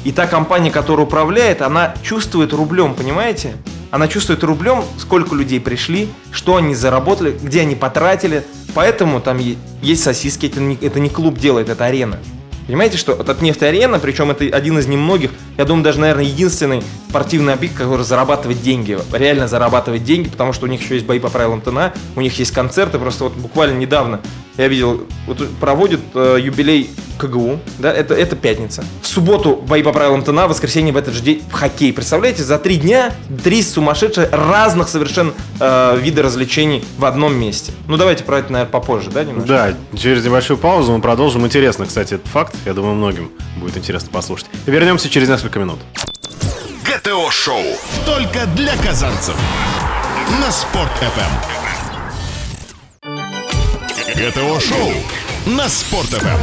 И 0.05 0.13
та 0.13 0.27
компания, 0.27 0.71
которая 0.71 1.07
управляет, 1.07 1.63
она 1.63 1.95
чувствует 2.03 2.53
рублем, 2.53 2.95
понимаете? 2.95 3.55
Она 3.91 4.07
чувствует 4.09 4.45
рублем, 4.45 4.85
сколько 4.99 5.35
людей 5.35 5.61
пришли, 5.61 6.09
что 6.31 6.57
они 6.57 6.75
заработали, 6.75 7.39
где 7.43 7.63
они 7.63 7.75
потратили. 7.75 8.45
Поэтому 8.75 9.21
там 9.21 9.39
есть 9.83 10.03
сосиски, 10.03 10.47
это 10.47 10.61
не, 10.61 10.77
это 10.77 11.01
не 11.01 11.09
клуб 11.09 11.39
делает, 11.39 11.69
это 11.69 11.87
арена. 11.87 12.19
Понимаете, 12.69 12.99
что 12.99 13.15
вот 13.15 13.31
от 13.31 13.41
нефтеарена, 13.41 13.99
причем 13.99 14.31
это 14.31 14.45
один 14.45 14.79
из 14.79 14.87
немногих, 14.87 15.31
я 15.57 15.65
думаю, 15.65 15.85
даже, 15.85 16.01
наверное, 16.01 16.25
единственный 16.25 16.83
спортивный 17.09 17.55
объект, 17.55 17.75
который 17.75 18.05
зарабатывает 18.05 18.61
деньги, 18.61 18.99
реально 19.11 19.49
зарабатывает 19.49 20.05
деньги, 20.05 20.29
потому 20.29 20.53
что 20.53 20.67
у 20.67 20.69
них 20.69 20.83
еще 20.83 20.97
есть 20.97 21.07
бои 21.07 21.19
по 21.19 21.31
правилам 21.31 21.63
ТНА, 21.63 21.95
у 22.15 22.21
них 22.21 22.39
есть 22.39 22.51
концерты, 22.51 22.99
просто 22.99 23.25
вот 23.25 23.33
буквально 23.33 23.79
недавно 23.79 24.21
я 24.59 24.69
видел, 24.69 25.05
вот 25.27 25.49
проводят 25.61 26.01
э, 26.13 26.37
юбилей 26.43 26.91
КГУ, 27.19 27.61
да, 27.79 27.93
это, 27.93 28.15
это 28.15 28.37
пятница. 28.37 28.85
В 29.03 29.07
субботу 29.07 29.57
бои 29.57 29.83
по 29.83 29.93
правилам 29.93 30.23
ТНА, 30.23 30.47
в 30.47 30.51
воскресенье 30.51 30.93
в 30.93 30.97
этот 30.97 31.15
же 31.15 31.21
день 31.21 31.43
в 31.51 31.53
хоккей. 31.53 31.93
Представляете, 31.93 32.43
за 32.43 32.59
три 32.59 32.77
дня 32.77 33.13
три 33.45 33.63
сумасшедшие 33.63 34.29
разных 34.31 34.89
совершенно 34.89 35.33
э, 35.61 35.99
вида 36.01 36.23
развлечений 36.23 36.85
в 36.97 37.05
одном 37.05 37.35
месте. 37.35 37.73
Ну 37.87 37.97
давайте 37.97 38.25
про 38.25 38.39
это, 38.39 38.53
наверное, 38.53 38.71
попозже, 38.71 39.11
да, 39.11 39.25
немножко? 39.25 39.49
Да, 39.49 39.75
через 39.99 40.25
небольшую 40.25 40.59
паузу 40.59 40.93
мы 40.93 41.01
продолжим. 41.01 41.45
Интересно, 41.45 41.87
кстати, 41.87 42.15
этот 42.15 42.27
факт. 42.29 42.55
Я 42.65 42.75
думаю, 42.75 42.95
многим 42.95 43.31
будет 43.57 43.77
интересно 43.77 44.09
послушать. 44.13 44.47
Вернемся 44.67 45.11
через 45.11 45.29
несколько 45.29 45.59
минут. 45.59 45.79
ГТО-шоу. 46.85 47.63
Только 48.07 48.47
для 48.57 48.77
казанцев. 48.77 49.35
На 50.41 50.51
Спорт 50.53 50.91
FM. 51.01 51.59
ГТО-шоу. 54.15 54.93
На 55.57 55.67
Спорт 55.71 56.11
FM. 56.11 56.39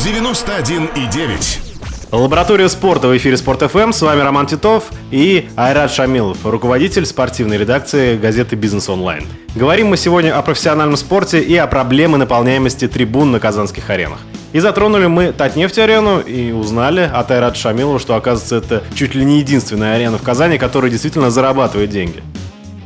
91,9. 0.00 2.10
Лаборатория 2.10 2.68
спорта 2.68 3.06
в 3.06 3.16
эфире 3.16 3.36
Спорт 3.36 3.62
ФМ. 3.70 3.92
С 3.92 4.02
вами 4.02 4.20
Роман 4.20 4.48
Титов 4.48 4.86
и 5.12 5.48
Айрат 5.54 5.92
Шамилов, 5.92 6.44
руководитель 6.44 7.06
спортивной 7.06 7.56
редакции 7.56 8.16
газеты 8.16 8.56
Бизнес 8.56 8.88
Онлайн. 8.88 9.28
Говорим 9.54 9.86
мы 9.86 9.96
сегодня 9.96 10.36
о 10.36 10.42
профессиональном 10.42 10.96
спорте 10.96 11.40
и 11.40 11.54
о 11.54 11.68
проблеме 11.68 12.16
наполняемости 12.16 12.88
трибун 12.88 13.30
на 13.30 13.38
казанских 13.38 13.88
аренах. 13.90 14.18
И 14.52 14.58
затронули 14.58 15.06
мы 15.06 15.30
Татнефть-арену 15.30 16.18
и 16.18 16.50
узнали 16.50 17.08
от 17.14 17.30
Айрата 17.30 17.56
Шамилова, 17.56 18.00
что, 18.00 18.16
оказывается, 18.16 18.56
это 18.56 18.82
чуть 18.92 19.14
ли 19.14 19.24
не 19.24 19.38
единственная 19.38 19.94
арена 19.94 20.18
в 20.18 20.22
Казани, 20.22 20.58
которая 20.58 20.90
действительно 20.90 21.30
зарабатывает 21.30 21.90
деньги. 21.90 22.24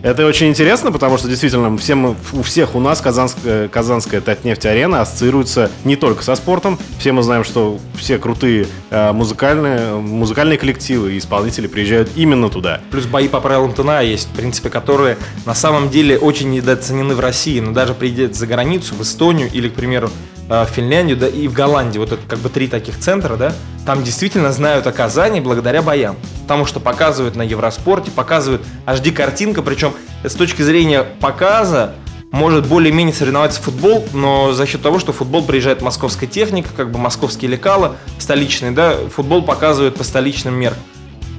Это 0.02 0.26
очень 0.26 0.48
интересно, 0.48 0.90
потому 0.90 1.16
что 1.16 1.28
действительно 1.28 1.76
всем, 1.78 2.16
у 2.32 2.42
всех 2.42 2.74
у 2.74 2.80
нас 2.80 3.00
казанская, 3.00 3.68
казанская 3.68 4.20
Татнефть-арена 4.20 5.00
ассоциируется 5.00 5.70
не 5.84 5.94
только 5.94 6.24
со 6.24 6.34
спортом. 6.34 6.76
Все 6.98 7.12
мы 7.12 7.22
знаем, 7.22 7.44
что 7.44 7.78
все 7.94 8.18
крутые 8.18 8.66
э, 8.90 9.12
музыкальные, 9.12 9.94
музыкальные 10.00 10.58
коллективы 10.58 11.12
и 11.12 11.18
исполнители 11.18 11.68
приезжают 11.68 12.10
именно 12.16 12.50
туда. 12.50 12.80
Плюс 12.90 13.06
бои 13.06 13.28
по 13.28 13.40
правилам 13.40 13.74
ТНА 13.74 14.00
есть, 14.02 14.28
в 14.28 14.32
принципе, 14.32 14.70
которые 14.70 15.18
на 15.46 15.54
самом 15.54 15.88
деле 15.88 16.18
очень 16.18 16.50
недооценены 16.50 17.14
в 17.14 17.20
России, 17.20 17.60
но 17.60 17.70
даже 17.70 17.94
приедет 17.94 18.34
за 18.34 18.48
границу, 18.48 18.96
в 18.96 19.02
Эстонию 19.02 19.48
или, 19.52 19.68
к 19.68 19.74
примеру, 19.74 20.10
э, 20.41 20.41
в 20.60 20.66
Финляндию, 20.66 21.16
да, 21.16 21.28
и 21.28 21.48
в 21.48 21.52
Голландии, 21.52 21.98
вот 21.98 22.12
это 22.12 22.22
как 22.28 22.38
бы 22.38 22.48
три 22.48 22.68
таких 22.68 22.98
центра, 22.98 23.36
да, 23.36 23.52
там 23.86 24.04
действительно 24.04 24.52
знают 24.52 24.86
о 24.86 24.92
Казани 24.92 25.40
благодаря 25.40 25.82
боям. 25.82 26.16
Потому 26.42 26.66
что 26.66 26.78
показывают 26.78 27.36
на 27.36 27.42
Евроспорте, 27.42 28.10
показывают 28.10 28.62
HD-картинка, 28.86 29.62
причем 29.62 29.94
с 30.22 30.34
точки 30.34 30.62
зрения 30.62 31.04
показа 31.20 31.94
может 32.30 32.66
более-менее 32.66 33.14
соревноваться 33.14 33.60
футбол, 33.62 34.06
но 34.12 34.52
за 34.52 34.66
счет 34.66 34.82
того, 34.82 34.98
что 34.98 35.12
футбол 35.12 35.44
приезжает 35.44 35.82
московская 35.82 36.26
техника, 36.26 36.70
как 36.74 36.90
бы 36.90 36.98
московские 36.98 37.50
лекала 37.50 37.96
столичные, 38.18 38.72
да, 38.72 38.96
футбол 39.14 39.42
показывают 39.42 39.96
по 39.96 40.04
столичным 40.04 40.54
меркам. 40.54 40.82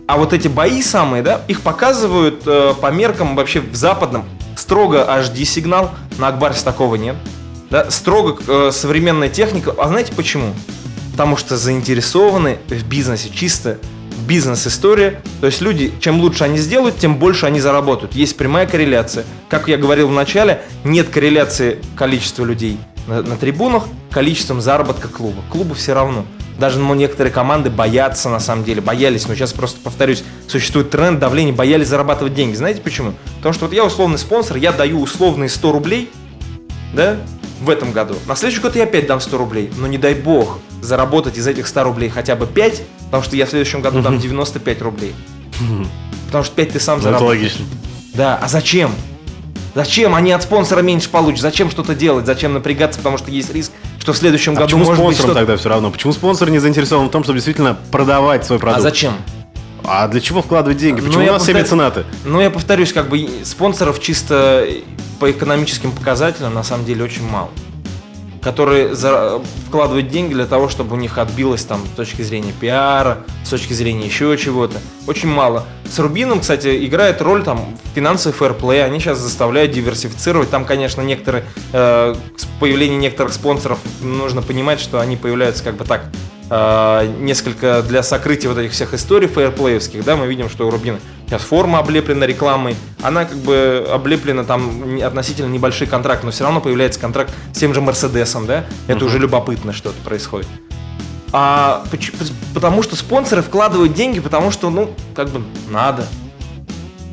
А 0.07 0.17
вот 0.17 0.33
эти 0.33 0.47
бои 0.47 0.81
самые, 0.81 1.23
да, 1.23 1.41
их 1.47 1.61
показывают 1.61 2.43
э, 2.45 2.73
по 2.79 2.91
меркам 2.91 3.35
вообще 3.35 3.61
в 3.61 3.75
западном. 3.75 4.25
Строго 4.55 5.07
HD 5.09 5.45
сигнал, 5.45 5.91
на 6.19 6.27
Акбарсе 6.27 6.63
такого 6.63 6.95
нет. 6.95 7.15
Да, 7.73 7.89
строго 7.89 8.37
э, 8.47 8.69
современная 8.71 9.29
техника. 9.29 9.73
А 9.79 9.87
знаете 9.87 10.13
почему? 10.15 10.53
Потому 11.13 11.35
что 11.37 11.57
заинтересованы 11.57 12.59
в 12.67 12.87
бизнесе 12.87 13.31
чисто 13.33 13.79
бизнес-история. 14.27 15.23
То 15.41 15.47
есть 15.47 15.59
люди, 15.59 15.91
чем 15.99 16.21
лучше 16.21 16.43
они 16.43 16.59
сделают, 16.59 16.99
тем 16.99 17.17
больше 17.17 17.47
они 17.47 17.59
заработают. 17.59 18.13
Есть 18.13 18.37
прямая 18.37 18.67
корреляция. 18.67 19.25
Как 19.49 19.69
я 19.69 19.77
говорил 19.77 20.09
в 20.09 20.11
начале, 20.11 20.61
нет 20.83 21.09
корреляции 21.09 21.79
количества 21.95 22.45
людей 22.45 22.77
на, 23.07 23.23
на 23.23 23.37
трибунах 23.37 23.85
количеством 24.11 24.61
заработка 24.61 25.07
клуба. 25.07 25.41
Клубу 25.51 25.73
все 25.73 25.93
равно. 25.93 26.27
Даже 26.59 26.77
ну, 26.77 26.93
некоторые 26.93 27.33
команды 27.33 27.71
боятся, 27.71 28.29
на 28.29 28.39
самом 28.39 28.65
деле, 28.65 28.81
боялись. 28.81 29.27
Но 29.27 29.33
сейчас 29.33 29.51
просто 29.51 29.79
повторюсь, 29.83 30.23
существует 30.47 30.91
тренд 30.91 31.17
давления, 31.17 31.53
боялись 31.53 31.87
зарабатывать 31.87 32.35
деньги. 32.35 32.53
Знаете 32.53 32.81
почему? 32.81 33.13
Потому 33.37 33.53
что 33.53 33.65
вот 33.65 33.73
я 33.73 33.83
условный 33.83 34.19
спонсор, 34.19 34.57
я 34.57 34.73
даю 34.73 35.01
условные 35.01 35.49
100 35.49 35.71
рублей, 35.71 36.11
да, 36.93 37.17
в 37.63 37.69
этом 37.69 37.91
году. 37.91 38.15
На 38.27 38.35
следующий 38.35 38.61
год 38.61 38.75
я 38.75 38.83
опять 38.83 39.07
дам 39.07 39.19
100 39.19 39.37
рублей. 39.37 39.71
Но 39.77 39.87
не 39.87 39.97
дай 39.97 40.13
бог 40.13 40.59
заработать 40.81 41.37
из 41.37 41.47
этих 41.47 41.67
100 41.67 41.83
рублей 41.83 42.09
хотя 42.09 42.35
бы 42.35 42.45
5, 42.45 42.83
потому 43.05 43.23
что 43.23 43.35
я 43.35 43.45
в 43.45 43.49
следующем 43.49 43.81
году 43.81 44.01
дам 44.01 44.19
95 44.19 44.81
рублей. 44.81 45.13
Потому 46.27 46.43
что 46.43 46.55
5 46.55 46.73
ты 46.73 46.79
сам 46.79 46.99
Ну, 47.01 47.09
это 47.09 47.23
логично. 47.23 47.65
Да, 48.13 48.37
а 48.41 48.47
зачем? 48.47 48.91
Зачем? 49.75 50.13
Они 50.13 50.31
от 50.31 50.43
спонсора 50.43 50.81
меньше 50.81 51.09
получат. 51.09 51.41
Зачем 51.41 51.71
что-то 51.71 51.95
делать? 51.95 52.25
Зачем 52.25 52.53
напрягаться? 52.53 52.99
Потому 52.99 53.17
что 53.17 53.31
есть 53.31 53.51
риск, 53.53 53.71
что 53.99 54.13
в 54.13 54.17
следующем 54.17 54.51
А 54.53 54.55
году 54.55 54.65
почему 54.65 54.79
может 54.85 54.95
быть 54.95 55.15
спонсорам 55.15 55.25
что-то... 55.31 55.39
тогда 55.39 55.57
все 55.57 55.69
равно? 55.69 55.89
Почему 55.89 56.13
спонсор 56.13 56.49
не 56.51 56.59
заинтересован 56.59 57.07
в 57.07 57.11
том, 57.11 57.23
чтобы 57.23 57.37
действительно 57.37 57.75
продавать 57.91 58.45
свой 58.45 58.59
А 58.59 58.61
продукт? 58.61 58.83
зачем? 58.83 59.13
А 59.85 60.07
для 60.07 60.21
чего 60.21 60.41
вкладывать 60.41 60.77
деньги? 60.77 61.01
Ну, 61.01 61.07
Почему 61.07 61.23
я 61.23 61.31
у 61.31 61.33
нас 61.33 61.43
все 61.43 61.51
повторю- 61.53 61.63
меценаты? 61.65 62.03
Ну, 62.25 62.39
я 62.41 62.49
повторюсь, 62.49 62.93
как 62.93 63.09
бы 63.09 63.27
спонсоров 63.43 63.99
чисто 64.01 64.65
по 65.19 65.29
экономическим 65.29 65.91
показателям 65.91 66.53
на 66.53 66.63
самом 66.63 66.85
деле 66.85 67.03
очень 67.03 67.27
мало. 67.27 67.49
Которые 68.41 68.93
за- 68.93 69.41
вкладывают 69.67 70.09
деньги 70.09 70.33
для 70.33 70.45
того, 70.45 70.67
чтобы 70.67 70.95
у 70.95 70.99
них 70.99 71.17
отбилось 71.17 71.63
там 71.63 71.81
с 71.85 71.95
точки 71.95 72.21
зрения 72.23 72.51
пиара, 72.59 73.19
с 73.45 73.49
точки 73.49 73.71
зрения 73.71 74.05
еще 74.05 74.37
чего-то. 74.37 74.79
Очень 75.07 75.29
мало. 75.29 75.65
С 75.89 75.97
Рубином, 75.99 76.41
кстати, 76.41 76.85
играет 76.85 77.21
роль 77.21 77.43
там 77.43 77.77
финансовый 77.95 78.33
фэрплей. 78.33 78.83
Они 78.83 78.99
сейчас 78.99 79.19
заставляют 79.19 79.71
диверсифицировать. 79.71 80.49
Там, 80.49 80.65
конечно, 80.65 81.01
некоторые 81.01 81.45
э, 81.71 82.15
с 82.35 82.45
появлением 82.59 82.99
некоторых 82.99 83.31
спонсоров 83.33 83.79
нужно 84.01 84.41
понимать, 84.41 84.81
что 84.81 84.99
они 84.99 85.15
появляются 85.15 85.63
как 85.63 85.75
бы 85.77 85.85
так 85.85 86.05
несколько 86.49 87.81
для 87.81 88.03
сокрытия 88.03 88.49
вот 88.49 88.57
этих 88.57 88.73
всех 88.73 88.93
историй 88.93 89.27
фейерплеевских, 89.27 90.03
да, 90.03 90.15
мы 90.15 90.27
видим, 90.27 90.49
что 90.49 90.67
у 90.67 90.69
Рубина 90.69 90.99
сейчас 91.25 91.41
форма 91.41 91.79
облеплена 91.79 92.25
рекламой, 92.25 92.75
она 93.01 93.25
как 93.25 93.37
бы 93.37 93.87
облеплена 93.91 94.43
там 94.43 94.99
относительно 95.01 95.49
небольшой 95.51 95.87
контракт, 95.87 96.23
но 96.23 96.31
все 96.31 96.43
равно 96.43 96.61
появляется 96.61 96.99
контракт 96.99 97.33
с 97.53 97.57
тем 97.57 97.73
же 97.73 97.81
Мерседесом, 97.81 98.45
да, 98.45 98.65
это 98.87 99.05
уже 99.05 99.19
любопытно 99.19 99.73
что-то 99.73 99.99
происходит. 100.03 100.47
А 101.31 101.83
потому 102.53 102.83
что 102.83 102.95
спонсоры 102.95 103.41
вкладывают 103.41 103.93
деньги, 103.93 104.19
потому 104.19 104.51
что, 104.51 104.69
ну, 104.69 104.93
как 105.15 105.29
бы 105.29 105.41
надо. 105.71 106.05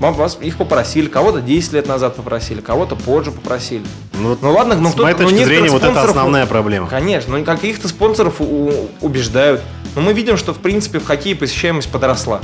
Вас 0.01 0.39
их 0.41 0.57
попросили, 0.57 1.07
кого-то 1.07 1.41
10 1.41 1.73
лет 1.75 1.87
назад 1.87 2.17
попросили, 2.17 2.61
кого-то 2.61 2.97
позже 2.97 3.31
попросили. 3.31 3.85
Ну, 4.15 4.37
Ну 4.41 4.53
ладно, 4.53 4.75
ну 4.77 4.89
с 4.89 4.93
кто-то, 4.95 5.03
моей 5.05 5.17
ну, 5.19 5.29
точки 5.29 5.45
зрения, 5.45 5.71
вот 5.71 5.85
это 5.85 6.03
основная 6.03 6.47
проблема. 6.47 6.89
Конечно, 6.89 7.37
ну 7.39 7.45
каких-то 7.45 7.87
спонсоров 7.89 8.37
у- 8.41 8.89
убеждают. 9.01 9.61
Но 9.95 10.01
мы 10.03 10.13
видим, 10.13 10.37
что 10.37 10.55
в 10.55 10.59
принципе 10.59 10.99
в 11.01 11.05
хоккее 11.07 11.37
посещаемость 11.37 11.89
подросла. 11.91 12.41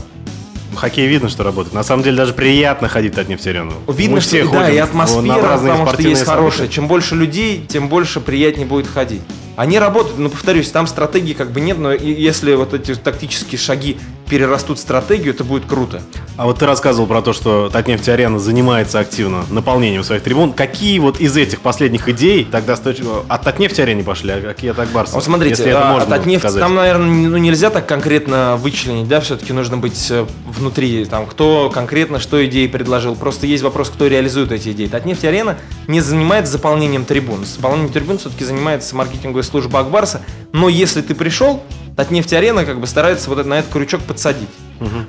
В 0.73 0.77
хоккее 0.79 1.07
видно, 1.07 1.31
что 1.31 1.43
работает. 1.43 1.73
На 1.75 1.83
самом 1.83 2.03
деле 2.03 2.17
даже 2.19 2.35
приятно 2.35 2.89
ходить 2.89 3.17
от 3.17 3.29
нефтерену. 3.29 3.73
Видно, 3.89 4.17
Мы 4.17 4.21
что 4.21 4.29
все 4.29 4.43
да, 4.45 4.49
ходим 4.65 4.75
и 4.77 4.81
в- 4.81 4.85
атмосфера, 4.85 5.57
потому 5.57 5.87
что 5.89 6.03
есть 6.03 6.25
хорошая. 6.25 6.69
Чем 6.69 6.87
больше 6.87 7.15
людей, 7.15 7.65
тем 7.67 7.89
больше 7.89 8.21
приятнее 8.21 8.67
будет 8.67 8.87
ходить. 8.87 9.23
Они 9.57 9.79
работают, 9.79 10.19
но 10.19 10.29
повторюсь, 10.29 10.71
там 10.71 10.87
стратегии 10.87 11.33
как 11.33 11.51
бы 11.53 11.63
нет, 11.63 11.79
но 11.79 11.95
и- 11.95 12.13
если 12.13 12.55
вот 12.55 12.75
эти 12.75 12.95
тактические 12.95 13.59
шаги 13.59 13.97
перерастут 14.29 14.79
стратегию, 14.79 15.35
это 15.35 15.45
будет 15.45 15.67
круто. 15.67 16.03
А 16.37 16.45
вот 16.45 16.59
ты 16.59 16.67
рассказывал 16.67 17.07
про 17.07 17.23
то, 17.23 17.33
что 17.33 17.71
Татнефть 17.71 18.09
Арена 18.09 18.39
занимается 18.39 18.99
активно 18.99 19.45
наполнением 19.51 20.05
своих 20.05 20.23
трибун. 20.23 20.53
Какие 20.53 20.99
вот 20.99 21.19
из 21.19 21.37
этих 21.37 21.61
последних 21.61 22.09
идей 22.09 22.47
тогда 22.51 22.77
с 22.77 22.81
точ- 22.81 23.25
от 23.27 23.43
Татнефти 23.43 23.81
Арене 23.81 24.05
пошли, 24.05 24.33
а 24.33 24.41
какие 24.41 24.71
от 24.73 24.79
Акбарса? 24.79 25.15
Вот 25.15 25.25
смотрите, 25.25 25.51
если 25.51 25.71
это 25.71 25.89
а, 25.89 25.93
можно 25.93 26.17
от 26.17 26.23
сказать. 26.23 26.61
там, 26.61 26.75
наверное, 26.75 27.29
ну, 27.29 27.37
нельзя 27.39 27.71
так 27.71 27.87
конкретно 27.87 28.57
вычленить, 28.57 29.09
да, 29.09 29.21
все-таки 29.21 29.53
нужно 29.53 29.79
быть 29.79 30.11
э, 30.11 30.27
внутри, 30.47 31.05
там, 31.07 31.27
кто 31.27 31.71
конкретно 31.71 32.19
что 32.19 32.45
идеи 32.47 32.67
предложил. 32.67 33.15
Просто 33.15 33.47
есть 33.47 33.63
вопрос, 33.63 33.89
кто 33.89 34.07
реализует 34.07 34.53
эти 34.53 34.71
идеи. 34.71 34.87
Татнефть 34.87 35.25
Арена 35.25 35.57
не 35.87 36.01
занимается 36.01 36.53
заполнением 36.53 37.05
трибун. 37.05 37.45
Заполнением 37.45 37.93
трибун 37.93 38.19
все-таки 38.19 38.45
занимается 38.45 38.95
маркетинговая 38.97 39.43
служба 39.43 39.81
Акбарса. 39.81 40.23
Но 40.53 40.69
если 40.69 41.01
ты 41.01 41.15
пришел, 41.15 41.63
Татнефть 41.97 42.33
Арена 42.35 42.65
как 42.65 42.79
бы 42.79 42.87
старается 42.87 43.31
вот 43.31 43.45
на 43.47 43.59
этот 43.59 43.73
крючок 43.73 44.03
подсадить. 44.03 44.51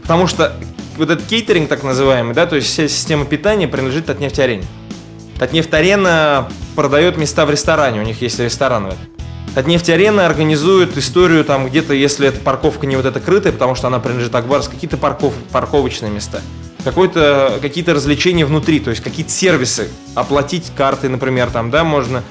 Потому 0.02 0.28
что 0.28 0.54
вот 0.98 1.10
этот 1.10 1.28
кейтеринг 1.28 1.68
так 1.70 1.84
называемый, 1.84 2.34
да, 2.34 2.46
то 2.46 2.56
есть 2.56 2.68
вся 2.68 2.88
система 2.88 3.26
питания 3.26 3.68
принадлежит 3.68 4.06
Татнефть 4.06 4.40
Арене. 4.40 4.66
Татнефть 5.38 5.74
Арена 5.74 6.50
продает 6.76 7.18
места 7.18 7.46
в 7.46 7.52
ресторане, 7.52 8.00
у 8.00 8.04
них 8.04 8.22
есть 8.22 8.40
ресторан 8.40 8.86
в 8.86 8.88
этом. 8.88 9.00
Татнефть 9.54 9.90
Арена 9.90 10.26
организует 10.26 10.98
историю 10.98 11.44
там 11.44 11.68
где-то, 11.68 11.94
если 11.94 12.28
эта 12.28 12.40
парковка 12.40 12.86
не 12.86 12.96
вот 12.96 13.06
эта 13.06 13.20
крытая, 13.20 13.52
потому 13.52 13.76
что 13.76 13.88
она 13.88 14.00
принадлежит 14.00 14.34
Акбарс, 14.34 14.68
какие-то 14.68 14.98
парков, 14.98 15.34
парковочные 15.52 16.12
места. 16.12 16.42
Какой-то, 16.88 17.60
какие-то 17.62 17.94
развлечения 17.94 18.46
внутри, 18.46 18.80
то 18.80 18.92
есть 18.92 19.04
какие-то 19.04 19.30
сервисы. 19.30 19.90
Оплатить 20.16 20.72
карты, 20.74 21.10
например, 21.10 21.50
там, 21.52 21.70
да, 21.70 21.84
можно 21.84 22.24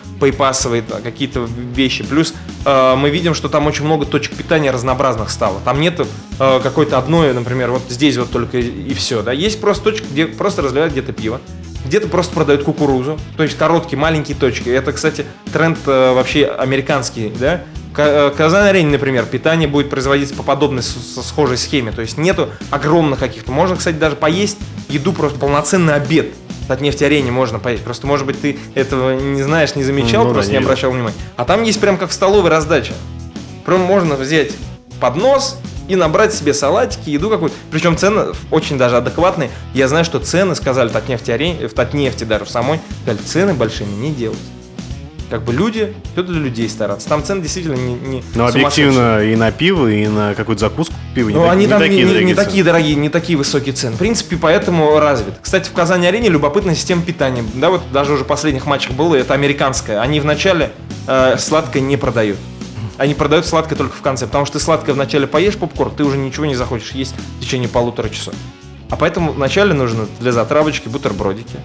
да, 0.88 1.00
какие-то 1.02 1.46
вещи. 1.74 2.02
Плюс 2.04 2.32
э, 2.64 2.94
мы 2.96 3.10
видим, 3.10 3.34
что 3.34 3.50
там 3.50 3.66
очень 3.66 3.84
много 3.84 4.06
точек 4.06 4.34
питания 4.34 4.70
разнообразных 4.70 5.28
стало. 5.28 5.60
Там 5.62 5.78
нету 5.78 6.06
э, 6.40 6.60
какой-то 6.62 6.96
одной, 6.96 7.34
например, 7.34 7.70
вот 7.70 7.82
здесь 7.90 8.16
вот 8.16 8.30
только 8.30 8.56
и, 8.56 8.94
все, 8.94 9.20
да. 9.20 9.30
Есть 9.30 9.60
просто 9.60 9.84
точки, 9.84 10.06
где 10.10 10.26
просто 10.26 10.62
разливают 10.62 10.94
где-то 10.94 11.12
пиво, 11.12 11.42
где-то 11.84 12.08
просто 12.08 12.32
продают 12.32 12.62
кукурузу, 12.62 13.18
то 13.36 13.42
есть 13.42 13.58
короткие, 13.58 13.98
маленькие 13.98 14.38
точки. 14.38 14.70
Это, 14.70 14.92
кстати, 14.92 15.26
тренд 15.52 15.76
э, 15.84 16.14
вообще 16.14 16.46
американский, 16.46 17.30
да. 17.38 17.62
Э, 17.98 18.32
Казань-Арене, 18.37 18.90
например, 18.90 19.24
питание 19.26 19.68
будет 19.68 19.90
производиться 19.90 20.35
по 20.35 20.42
подобной 20.42 20.82
со 20.82 21.22
схожей 21.22 21.56
схеме. 21.56 21.92
То 21.92 22.02
есть 22.02 22.18
нету 22.18 22.50
огромных 22.70 23.18
каких-то. 23.18 23.50
Можно, 23.52 23.76
кстати, 23.76 23.96
даже 23.96 24.16
поесть 24.16 24.59
еду, 24.88 25.12
просто 25.12 25.38
полноценный 25.38 25.94
обед. 25.94 26.28
От 26.68 26.80
нефти-арене 26.80 27.30
можно 27.30 27.59
поесть. 27.59 27.85
Просто, 27.85 28.06
может 28.06 28.26
быть, 28.26 28.40
ты 28.40 28.59
этого 28.74 29.18
не 29.18 29.42
знаешь, 29.42 29.76
не 29.76 29.85
замечал, 29.85 30.24
Ну 30.24 30.30
да, 30.30 30.35
просто 30.35 30.52
не 30.52 30.59
не 30.59 30.64
обращал 30.64 30.90
внимания. 30.90 31.16
А 31.37 31.44
там 31.44 31.62
есть 31.62 31.80
прям 31.80 31.96
как 31.96 32.11
в 32.11 32.12
столовой 32.12 32.50
раздача. 32.50 32.92
Прям 33.64 33.80
можно 33.80 34.16
взять 34.16 34.52
поднос 35.00 35.59
и 35.88 35.94
набрать 35.94 36.35
себе 36.35 36.54
салатики, 36.54 37.11
еду 37.11 37.30
какую-то. 37.30 37.54
Причем 37.70 37.96
цены 37.96 38.32
очень 38.50 38.78
даже 38.78 38.96
адекватные. 38.96 39.50
Я 39.74 39.87
знаю, 39.88 40.04
что 40.04 40.18
цены, 40.18 40.54
сказали 40.54 40.88
Татнефти, 40.88 41.30
арене, 41.30 41.68
в 41.68 41.72
Татнефти 41.74 42.24
даже 42.24 42.44
в 42.44 42.50
самой, 42.50 42.80
сказали, 43.02 43.22
цены 43.22 43.54
большими 43.54 43.92
не 43.94 44.12
делать. 44.12 44.38
Как 45.28 45.42
бы 45.42 45.52
люди, 45.52 45.92
все 46.12 46.22
для 46.22 46.38
людей 46.38 46.68
стараться. 46.68 47.08
Там 47.08 47.24
цены 47.24 47.42
действительно 47.42 47.74
не, 47.74 47.94
не 47.94 48.22
Но 48.36 48.46
объективно 48.46 49.22
и 49.24 49.34
на 49.34 49.50
пиво, 49.50 49.88
и 49.88 50.06
на 50.06 50.34
какую-то 50.34 50.60
закуску 50.60 50.94
пива 51.16 51.30
не, 51.30 51.34
Ну, 51.34 51.42
так- 51.42 51.52
они 51.52 51.64
не 51.64 51.68
там 51.70 51.80
не, 51.82 51.88
такие 51.88 52.02
не- 52.04 52.04
не 52.04 52.12
дорогие 52.12 52.34
цены. 52.34 52.44
такие 52.44 52.64
дорогие, 52.64 52.94
не 52.94 53.08
такие 53.08 53.36
высокие 53.36 53.74
цены. 53.74 53.96
В 53.96 53.98
принципе, 53.98 54.36
поэтому 54.36 54.98
развит. 55.00 55.34
Кстати, 55.42 55.68
в 55.68 55.72
Казани-арене 55.72 56.28
любопытная 56.28 56.76
система 56.76 57.02
питания. 57.02 57.42
Да, 57.54 57.70
вот 57.70 57.82
даже 57.92 58.12
уже 58.12 58.22
в 58.22 58.26
последних 58.28 58.66
матчах 58.66 58.92
было, 58.92 59.16
это 59.16 59.34
американская. 59.34 60.00
Они 60.00 60.20
вначале 60.20 60.70
э, 61.08 61.36
сладкое 61.38 61.82
не 61.82 61.96
продают. 61.96 62.38
Они 62.96 63.14
продают 63.14 63.46
сладкое 63.46 63.76
только 63.76 63.96
в 63.96 64.00
конце, 64.02 64.26
потому 64.26 64.46
что 64.46 64.58
ты 64.58 64.64
сладкое 64.64 64.94
вначале 64.94 65.26
поешь 65.26 65.56
попкорн, 65.56 65.90
ты 65.90 66.04
уже 66.04 66.16
ничего 66.18 66.46
не 66.46 66.54
захочешь 66.54 66.92
есть 66.92 67.14
в 67.38 67.42
течение 67.44 67.68
полутора 67.68 68.08
часов. 68.10 68.32
А 68.90 68.96
поэтому 68.96 69.32
вначале 69.32 69.74
нужно 69.74 70.06
для 70.20 70.30
затравочки 70.30 70.88
бутербродики, 70.88 71.56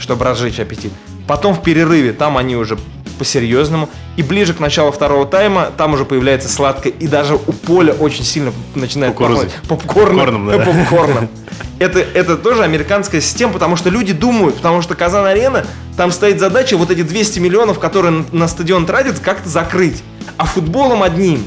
чтобы 0.00 0.24
разжечь 0.24 0.58
аппетит. 0.58 0.92
Потом 1.28 1.54
в 1.54 1.62
перерыве 1.62 2.12
там 2.12 2.36
они 2.36 2.54
уже 2.56 2.76
по-серьезному. 3.14 3.88
И 4.16 4.22
ближе 4.22 4.54
к 4.54 4.60
началу 4.60 4.92
второго 4.92 5.26
тайма 5.26 5.70
там 5.76 5.94
уже 5.94 6.04
появляется 6.04 6.48
сладкое. 6.48 6.92
И 6.92 7.06
даже 7.06 7.34
у 7.34 7.52
поля 7.52 7.92
очень 7.92 8.24
сильно 8.24 8.52
начинает 8.74 9.16
пахнуть 9.16 9.52
попкорном. 9.68 10.18
Попкорном, 10.18 10.46
да. 10.46 10.58
попкорном. 10.58 11.28
Это, 11.80 11.98
это 11.98 12.36
тоже 12.36 12.62
американская 12.62 13.20
система, 13.20 13.52
потому 13.52 13.74
что 13.74 13.90
люди 13.90 14.12
думают, 14.12 14.56
потому 14.56 14.80
что 14.80 14.94
Казан-арена, 14.94 15.66
там 15.96 16.12
стоит 16.12 16.38
задача 16.38 16.76
вот 16.76 16.90
эти 16.90 17.02
200 17.02 17.40
миллионов, 17.40 17.80
которые 17.80 18.24
на 18.30 18.46
стадион 18.46 18.86
тратят, 18.86 19.18
как-то 19.18 19.48
закрыть. 19.48 20.02
А 20.36 20.46
футболом 20.46 21.02
одним, 21.02 21.44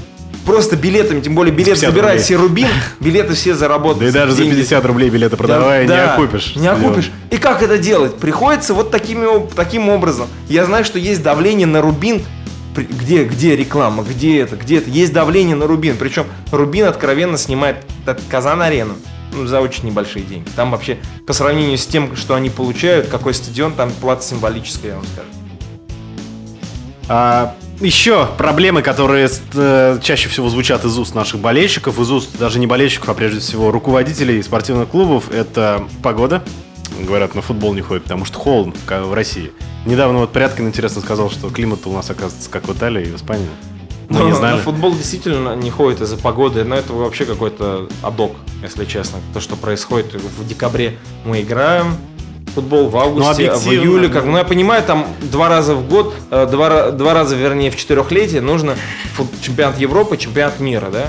просто 0.47 0.77
билетами, 0.77 1.19
тем 1.19 1.35
более 1.35 1.53
билет 1.53 1.73
50 1.73 1.89
забирает 1.91 2.21
все 2.21 2.37
Рубин, 2.37 2.69
билеты 3.01 3.33
все 3.33 3.53
заработают. 3.53 3.99
Да 3.99 4.07
и 4.07 4.11
даже 4.11 4.31
за 4.31 4.43
деньги. 4.43 4.55
50 4.55 4.85
рублей 4.85 5.09
билеты 5.09 5.35
продавая, 5.35 5.83
не 5.83 5.89
Да, 5.89 6.13
окупишь. 6.15 6.55
Не 6.55 6.67
окупишь. 6.67 7.11
И 7.29 7.37
как 7.37 7.61
это 7.61 7.77
делать? 7.77 8.15
Приходится 8.15 8.73
вот 8.73 8.89
такими, 8.89 9.47
таким 9.55 9.89
образом. 9.89 10.27
Я 10.47 10.65
знаю, 10.65 10.85
что 10.85 10.97
есть 10.97 11.21
давление 11.21 11.67
на 11.67 11.81
Рубин. 11.81 12.23
Где, 12.75 13.23
где 13.23 13.55
реклама, 13.55 14.03
где 14.03 14.39
это, 14.39 14.55
где 14.55 14.77
это? 14.77 14.89
Есть 14.89 15.11
давление 15.11 15.55
на 15.55 15.67
Рубин. 15.67 15.97
Причем 15.97 16.25
Рубин 16.51 16.85
откровенно 16.85 17.37
снимает 17.37 17.77
Казан-арену 18.29 18.93
ну, 19.33 19.47
за 19.47 19.59
очень 19.61 19.85
небольшие 19.85 20.23
деньги. 20.23 20.47
Там 20.55 20.71
вообще, 20.71 20.99
по 21.25 21.33
сравнению 21.33 21.77
с 21.77 21.85
тем, 21.85 22.15
что 22.15 22.35
они 22.35 22.49
получают, 22.49 23.07
какой 23.07 23.33
стадион, 23.33 23.73
там 23.73 23.91
плата 23.91 24.23
символическая, 24.23 24.91
я 24.91 24.97
вам 24.97 25.05
скажу. 25.07 25.27
А 27.09 27.55
Еще 27.79 28.27
проблемы, 28.37 28.81
которые 28.81 29.29
э, 29.53 29.99
чаще 30.01 30.29
всего 30.29 30.49
звучат 30.49 30.83
из 30.83 30.97
уст 30.97 31.13
наших 31.13 31.39
болельщиков, 31.39 31.99
из 31.99 32.09
уст 32.09 32.37
даже 32.39 32.57
не 32.57 32.65
болельщиков, 32.65 33.09
а 33.09 33.13
прежде 33.13 33.39
всего 33.39 33.71
руководителей 33.71 34.41
спортивных 34.41 34.89
клубов, 34.89 35.31
это 35.31 35.83
погода. 36.01 36.43
Говорят, 36.99 37.35
на 37.35 37.43
футбол 37.43 37.75
не 37.75 37.81
ходит, 37.81 38.03
потому 38.03 38.25
что 38.25 38.39
холодно 38.39 38.73
в 38.87 39.13
России. 39.13 39.51
Недавно 39.85 40.19
вот 40.19 40.31
Пряткин 40.31 40.67
интересно 40.67 41.01
сказал, 41.01 41.29
что 41.29 41.49
климат 41.49 41.85
у 41.85 41.91
нас 41.91 42.09
оказывается 42.09 42.49
как 42.49 42.67
в 42.67 42.73
Италии 42.73 43.03
и 43.03 43.11
в 43.11 43.15
Испании. 43.15 43.47
Мы 44.09 44.19
ну, 44.19 44.27
не 44.27 44.35
знали. 44.35 44.55
На 44.55 44.61
футбол 44.61 44.95
действительно 44.95 45.55
не 45.55 45.69
ходит 45.69 46.01
из-за 46.01 46.17
погоды, 46.17 46.63
но 46.63 46.75
это 46.75 46.93
вообще 46.93 47.25
какой-то 47.25 47.89
адок, 48.01 48.31
если 48.63 48.85
честно. 48.85 49.19
То, 49.33 49.39
что 49.39 49.55
происходит 49.55 50.13
в 50.13 50.47
декабре 50.47 50.97
мы 51.25 51.41
играем, 51.41 51.97
футбол 52.57 52.89
в 52.89 52.97
августе, 52.97 53.51
ну, 53.51 53.59
в 53.59 53.67
июле. 53.67 54.09
Как, 54.09 54.25
ну, 54.25 54.35
я 54.37 54.43
понимаю, 54.43 54.81
там 54.81 55.05
два 55.21 55.47
раза 55.47 55.75
в 55.75 55.87
год, 55.87 56.15
э, 56.31 56.47
два, 56.49 56.89
два 56.89 57.13
раза, 57.13 57.35
вернее, 57.35 57.69
в 57.69 57.75
четырехлетие 57.75 58.41
нужно 58.41 58.75
чемпионат 59.41 59.77
Европы, 59.77 60.17
чемпионат 60.17 60.59
мира, 60.59 60.89
да? 60.91 61.07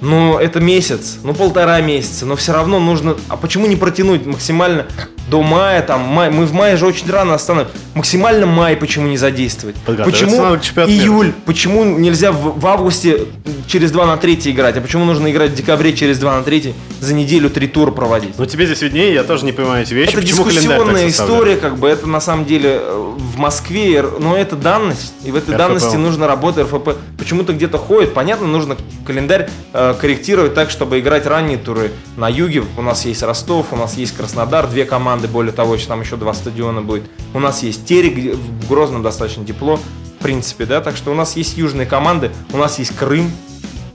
Ну, 0.00 0.38
это 0.38 0.60
месяц, 0.60 1.18
ну, 1.24 1.34
полтора 1.34 1.80
месяца, 1.80 2.24
но 2.24 2.36
все 2.36 2.52
равно 2.52 2.78
нужно... 2.78 3.16
А 3.28 3.36
почему 3.36 3.66
не 3.66 3.74
протянуть 3.74 4.24
максимально 4.26 4.86
до 5.30 5.42
мая, 5.42 5.80
там, 5.82 6.00
май, 6.00 6.30
мы 6.30 6.44
в 6.44 6.52
мае 6.52 6.76
же 6.76 6.86
очень 6.86 7.08
рано 7.10 7.34
остановим. 7.34 7.70
Максимально 7.94 8.46
май 8.46 8.76
почему 8.76 9.06
не 9.06 9.16
задействовать? 9.16 9.76
Почему 9.86 10.56
июль? 10.86 11.26
Мира. 11.26 11.36
Почему 11.46 11.84
нельзя 11.84 12.32
в, 12.32 12.58
в 12.58 12.66
августе 12.66 13.26
через 13.66 13.92
2 13.92 14.06
на 14.06 14.16
3 14.16 14.40
играть? 14.46 14.76
А 14.76 14.80
почему 14.80 15.04
нужно 15.04 15.30
играть 15.30 15.52
в 15.52 15.54
декабре 15.54 15.92
через 15.92 16.18
2 16.18 16.36
на 16.36 16.42
3 16.42 16.74
за 17.00 17.14
неделю 17.14 17.48
три 17.48 17.68
тура 17.68 17.90
проводить? 17.92 18.34
Ну 18.38 18.46
тебе 18.46 18.66
здесь 18.66 18.82
виднее, 18.82 19.14
я 19.14 19.22
тоже 19.22 19.44
не 19.44 19.52
понимаю 19.52 19.82
эти 19.82 19.94
вещи. 19.94 20.10
Это 20.10 20.20
почему 20.20 20.44
дискуссионная 20.44 21.08
история, 21.08 21.56
как 21.56 21.78
бы, 21.78 21.88
это 21.88 22.06
на 22.06 22.20
самом 22.20 22.44
деле 22.44 22.80
э, 22.82 23.14
в 23.18 23.38
Москве, 23.38 24.04
но 24.18 24.36
это 24.36 24.56
данность, 24.56 25.12
и 25.24 25.30
в 25.30 25.36
этой 25.36 25.50
РФП. 25.50 25.58
данности 25.58 25.96
нужно 25.96 26.26
работать 26.26 26.66
РФП. 26.66 26.90
Почему-то 27.18 27.52
где-то 27.52 27.78
ходит, 27.78 28.14
понятно, 28.14 28.46
нужно 28.46 28.76
календарь 29.06 29.48
э, 29.72 29.94
корректировать 30.00 30.54
так, 30.54 30.70
чтобы 30.70 30.98
играть 31.00 31.26
ранние 31.26 31.58
туры 31.58 31.92
на 32.16 32.28
юге. 32.28 32.64
У 32.76 32.82
нас 32.82 33.04
есть 33.04 33.22
Ростов, 33.22 33.66
у 33.72 33.76
нас 33.76 33.96
есть 33.96 34.16
Краснодар, 34.16 34.68
две 34.68 34.84
команды 34.84 35.19
команды, 35.20 35.28
более 35.28 35.52
того, 35.52 35.76
что 35.76 35.88
там 35.88 36.00
еще 36.00 36.16
два 36.16 36.32
стадиона 36.32 36.82
будет. 36.82 37.04
У 37.34 37.40
нас 37.40 37.62
есть 37.62 37.84
Терек, 37.84 38.34
в 38.34 38.68
Грозном 38.68 39.02
достаточно 39.02 39.44
тепло, 39.44 39.76
в 39.76 40.22
принципе, 40.22 40.64
да, 40.64 40.80
так 40.80 40.96
что 40.96 41.10
у 41.10 41.14
нас 41.14 41.36
есть 41.36 41.56
южные 41.58 41.86
команды, 41.86 42.30
у 42.52 42.56
нас 42.56 42.78
есть 42.78 42.96
Крым, 42.96 43.30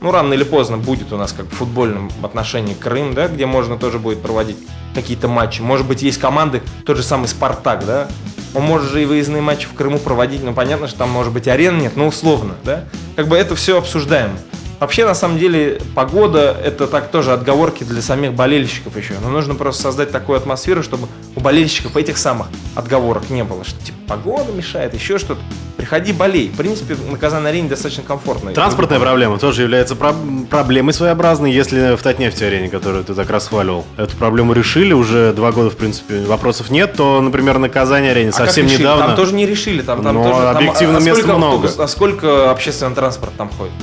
ну, 0.01 0.11
рано 0.11 0.33
или 0.33 0.43
поздно 0.43 0.77
будет 0.77 1.11
у 1.13 1.17
нас 1.17 1.33
как 1.33 1.47
в 1.47 1.55
футбольном 1.55 2.11
отношении 2.21 2.75
Крым, 2.75 3.13
да, 3.13 3.27
где 3.27 3.45
можно 3.45 3.77
тоже 3.77 3.97
будет 3.97 4.21
проводить 4.21 4.57
какие-то 4.93 5.27
матчи. 5.27 5.61
Может 5.61 5.87
быть, 5.87 6.03
есть 6.03 6.19
команды, 6.19 6.61
тот 6.85 6.97
же 6.97 7.03
самый 7.03 7.27
Спартак, 7.27 7.85
да, 7.85 8.07
он 8.53 8.63
может 8.63 8.91
же 8.91 9.01
и 9.01 9.05
выездные 9.05 9.41
матчи 9.41 9.67
в 9.67 9.73
Крыму 9.73 9.97
проводить, 9.97 10.43
но 10.43 10.53
понятно, 10.53 10.87
что 10.87 10.99
там 10.99 11.09
может 11.09 11.33
быть 11.33 11.47
арен 11.47 11.79
нет, 11.79 11.95
но 11.95 12.07
условно, 12.07 12.53
да. 12.63 12.83
Как 13.15 13.27
бы 13.27 13.35
это 13.35 13.55
все 13.55 13.77
обсуждаем. 13.77 14.31
Вообще, 14.79 15.05
на 15.05 15.15
самом 15.15 15.37
деле, 15.39 15.81
погода– 15.95 16.55
это 16.63 16.87
так 16.87 17.09
тоже 17.09 17.31
отговорки 17.31 17.83
для 17.83 18.01
самих 18.01 18.33
болельщиков 18.33 18.97
еще. 18.97 19.13
Но 19.23 19.29
нужно 19.29 19.55
просто 19.55 19.83
создать 19.83 20.11
такую 20.11 20.37
атмосферу, 20.37 20.83
чтобы 20.83 21.07
у 21.35 21.39
болельщиков 21.39 21.95
этих 21.95 22.17
самых 22.17 22.47
отговорок 22.75 23.29
не 23.29 23.43
было. 23.43 23.63
Что 23.63 23.83
типа 23.83 23.97
погода 24.07 24.51
мешает, 24.51 24.93
еще 24.93 25.17
что-то. 25.17 25.41
Приходи, 25.77 26.13
болей. 26.13 26.49
В 26.49 26.57
принципе, 26.57 26.95
на 27.09 27.17
Казан-арене 27.17 27.69
достаточно 27.69 28.03
комфортно. 28.03 28.51
Транспортная 28.51 28.99
проблема 28.99 29.37
тоже 29.37 29.61
является 29.61 29.95
про- 29.95 30.15
проблемой 30.49 30.93
своеобразной, 30.93 31.51
если 31.51 31.95
в 31.95 32.01
Татнефть-арене, 32.01 32.69
которую 32.69 33.03
ты 33.03 33.13
так 33.13 33.29
расхваливал, 33.29 33.85
эту 33.97 34.15
проблему 34.17 34.53
решили, 34.53 34.93
уже 34.93 35.31
два 35.33 35.51
года, 35.51 35.69
в 35.69 35.77
принципе, 35.77 36.21
вопросов 36.21 36.69
нет, 36.69 36.93
то, 36.95 37.21
например, 37.21 37.59
на 37.59 37.69
Казани-арене 37.69 38.29
а 38.29 38.33
совсем 38.33 38.65
недавно... 38.65 39.07
Там 39.07 39.15
тоже 39.15 39.35
не 39.35 39.45
решили, 39.45 39.81
там, 39.81 40.03
там 40.03 40.15
Но 40.15 40.31
тоже... 40.31 40.49
объективно 40.49 40.95
там, 40.95 41.03
а, 41.03 41.05
места 41.05 41.21
сколько, 41.21 41.37
много. 41.37 41.69
А 41.77 41.87
сколько 41.87 42.51
общественный 42.51 42.95
транспорт 42.95 43.33
там 43.37 43.49
ходит? 43.49 43.73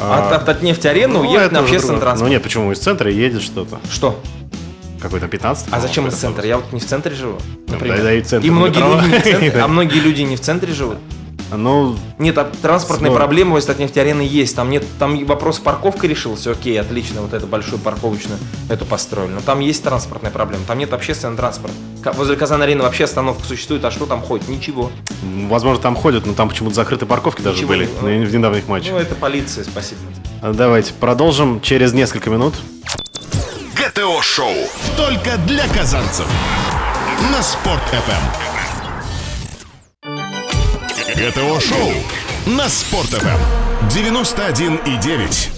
А, 0.00 0.36
от, 0.36 0.48
от 0.48 0.62
нефть-арены 0.62 1.14
ну, 1.14 1.20
уехать 1.20 1.52
на 1.52 1.60
общественный 1.60 2.00
транспорт. 2.00 2.28
Ну 2.28 2.34
нет, 2.34 2.42
почему? 2.42 2.72
Из 2.72 2.78
центра 2.78 3.10
едет 3.10 3.42
что-то. 3.42 3.78
Что? 3.90 4.20
Какой-то 5.00 5.28
15 5.28 5.68
А 5.70 5.80
зачем 5.80 6.06
из 6.08 6.14
центра? 6.14 6.46
Я 6.46 6.56
вот 6.56 6.72
не 6.72 6.80
в 6.80 6.86
центре 6.86 7.14
живу. 7.14 7.38
Например. 7.68 7.98
Да, 7.98 8.02
да, 8.04 8.12
и, 8.12 8.46
и 8.46 8.50
многие 8.50 8.80
люди 8.80 9.12
не 9.12 9.18
в 9.18 9.22
центре, 9.22 9.60
а 9.62 9.68
многие 9.68 10.00
люди 10.00 10.22
не 10.22 10.36
в 10.36 10.40
центре 10.40 10.72
живут. 10.72 10.98
Ну, 11.52 11.96
нет, 12.18 12.36
а 12.38 12.44
транспортные 12.44 13.10
снова. 13.10 13.18
проблемы 13.18 13.56
у 13.56 13.60
Статнефти 13.60 13.98
арены 13.98 14.22
есть. 14.22 14.56
Там 14.56 14.70
нет, 14.70 14.84
там 14.98 15.24
вопрос 15.26 15.58
парковка 15.58 16.06
решился. 16.06 16.50
Окей, 16.50 16.80
отлично, 16.80 17.22
вот 17.22 17.32
эту 17.32 17.46
большую 17.46 17.78
парковочную 17.78 18.38
эту 18.68 18.84
построили. 18.84 19.30
Но 19.32 19.40
там 19.40 19.60
есть 19.60 19.82
транспортная 19.82 20.30
проблема. 20.30 20.64
Там 20.66 20.78
нет 20.78 20.92
общественного 20.92 21.36
транспорта. 21.36 21.76
Возле 22.14 22.36
Казан 22.36 22.62
арены 22.62 22.82
вообще 22.82 23.04
остановка 23.04 23.44
существует, 23.44 23.84
а 23.84 23.90
что 23.90 24.06
там 24.06 24.22
ходит? 24.22 24.48
Ничего. 24.48 24.90
Возможно, 25.48 25.82
там 25.82 25.96
ходят, 25.96 26.26
но 26.26 26.34
там 26.34 26.48
почему-то 26.48 26.74
закрыты 26.74 27.06
парковки 27.06 27.40
Ничего. 27.40 27.52
даже 27.52 27.66
были 27.66 27.88
ну, 28.00 28.24
в 28.24 28.34
недавних 28.34 28.68
матчах. 28.68 28.92
Ну, 28.92 28.98
это 28.98 29.14
полиция, 29.14 29.64
спасибо. 29.64 30.00
А, 30.42 30.52
давайте 30.52 30.92
продолжим 30.94 31.60
через 31.60 31.92
несколько 31.92 32.30
минут. 32.30 32.54
ГТО 33.74 34.22
Шоу. 34.22 34.54
Только 34.96 35.36
для 35.46 35.66
казанцев. 35.68 36.26
На 37.32 37.42
Спорт 37.42 37.82
FM. 41.16 41.16
ГТО 41.16 41.60
Шоу 41.60 41.92
на 42.46 42.68
Спорт 42.68 43.08
ФМ 43.08 43.88
91,9. 43.88 45.48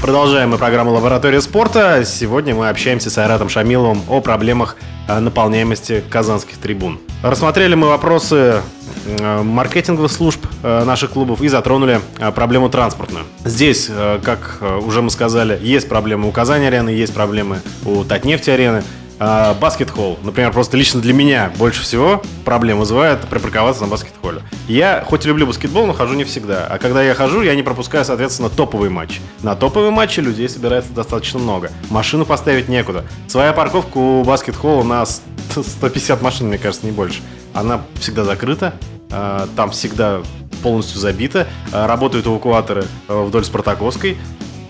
Продолжаем 0.00 0.50
мы 0.50 0.58
программу 0.58 0.92
«Лаборатория 0.92 1.40
спорта». 1.40 2.04
Сегодня 2.04 2.54
мы 2.54 2.68
общаемся 2.68 3.10
с 3.10 3.18
Айратом 3.18 3.48
Шамиловым 3.48 4.02
о 4.08 4.20
проблемах 4.20 4.76
э, 5.08 5.18
наполняемости 5.18 6.04
казанских 6.08 6.58
трибун. 6.58 7.00
Рассмотрели 7.22 7.74
мы 7.74 7.88
вопросы 7.88 8.62
э, 9.06 9.42
маркетинговых 9.42 10.12
служб 10.12 10.46
э, 10.62 10.84
наших 10.84 11.10
клубов 11.12 11.42
и 11.42 11.48
затронули 11.48 12.00
проблему 12.34 12.68
транспортную. 12.68 13.24
Здесь, 13.44 13.90
как 14.22 14.60
уже 14.84 15.00
мы 15.02 15.10
сказали, 15.10 15.58
есть 15.62 15.88
проблемы 15.88 16.28
у 16.28 16.32
Казани 16.32 16.66
арены, 16.66 16.90
есть 16.90 17.14
проблемы 17.14 17.60
у 17.84 18.04
Татнефти 18.04 18.50
арены. 18.50 18.78
А, 18.78 19.05
баскет-холл. 19.18 20.18
Например, 20.22 20.52
просто 20.52 20.76
лично 20.76 21.00
для 21.00 21.12
меня 21.12 21.52
больше 21.56 21.82
всего 21.82 22.22
проблем 22.44 22.78
вызывает 22.78 23.20
припарковаться 23.20 23.82
на 23.82 23.88
баскет-холле. 23.88 24.42
Я 24.68 25.04
хоть 25.06 25.24
и 25.24 25.28
люблю 25.28 25.46
баскетбол, 25.46 25.86
но 25.86 25.92
хожу 25.92 26.14
не 26.14 26.24
всегда. 26.24 26.66
А 26.66 26.78
когда 26.78 27.02
я 27.02 27.14
хожу, 27.14 27.42
я 27.42 27.54
не 27.54 27.62
пропускаю, 27.62 28.04
соответственно, 28.04 28.50
топовые 28.50 28.90
матчи. 28.90 29.20
На 29.42 29.54
топовые 29.54 29.90
матчи 29.90 30.20
людей 30.20 30.48
собирается 30.48 30.92
достаточно 30.92 31.38
много. 31.38 31.70
Машину 31.90 32.26
поставить 32.26 32.68
некуда. 32.68 33.04
Своя 33.28 33.52
парковка 33.52 33.98
у 33.98 34.24
баскет-холла 34.24 34.82
на 34.82 35.04
150 35.06 36.22
машин, 36.22 36.48
мне 36.48 36.58
кажется, 36.58 36.86
не 36.86 36.92
больше. 36.92 37.20
Она 37.54 37.82
всегда 37.94 38.24
закрыта. 38.24 38.74
А, 39.10 39.48
там 39.56 39.70
всегда 39.70 40.20
полностью 40.62 40.98
забита. 40.98 41.46
А, 41.72 41.86
работают 41.86 42.26
эвакуаторы 42.26 42.84
э, 43.08 43.22
вдоль 43.22 43.44
Спартаковской. 43.44 44.16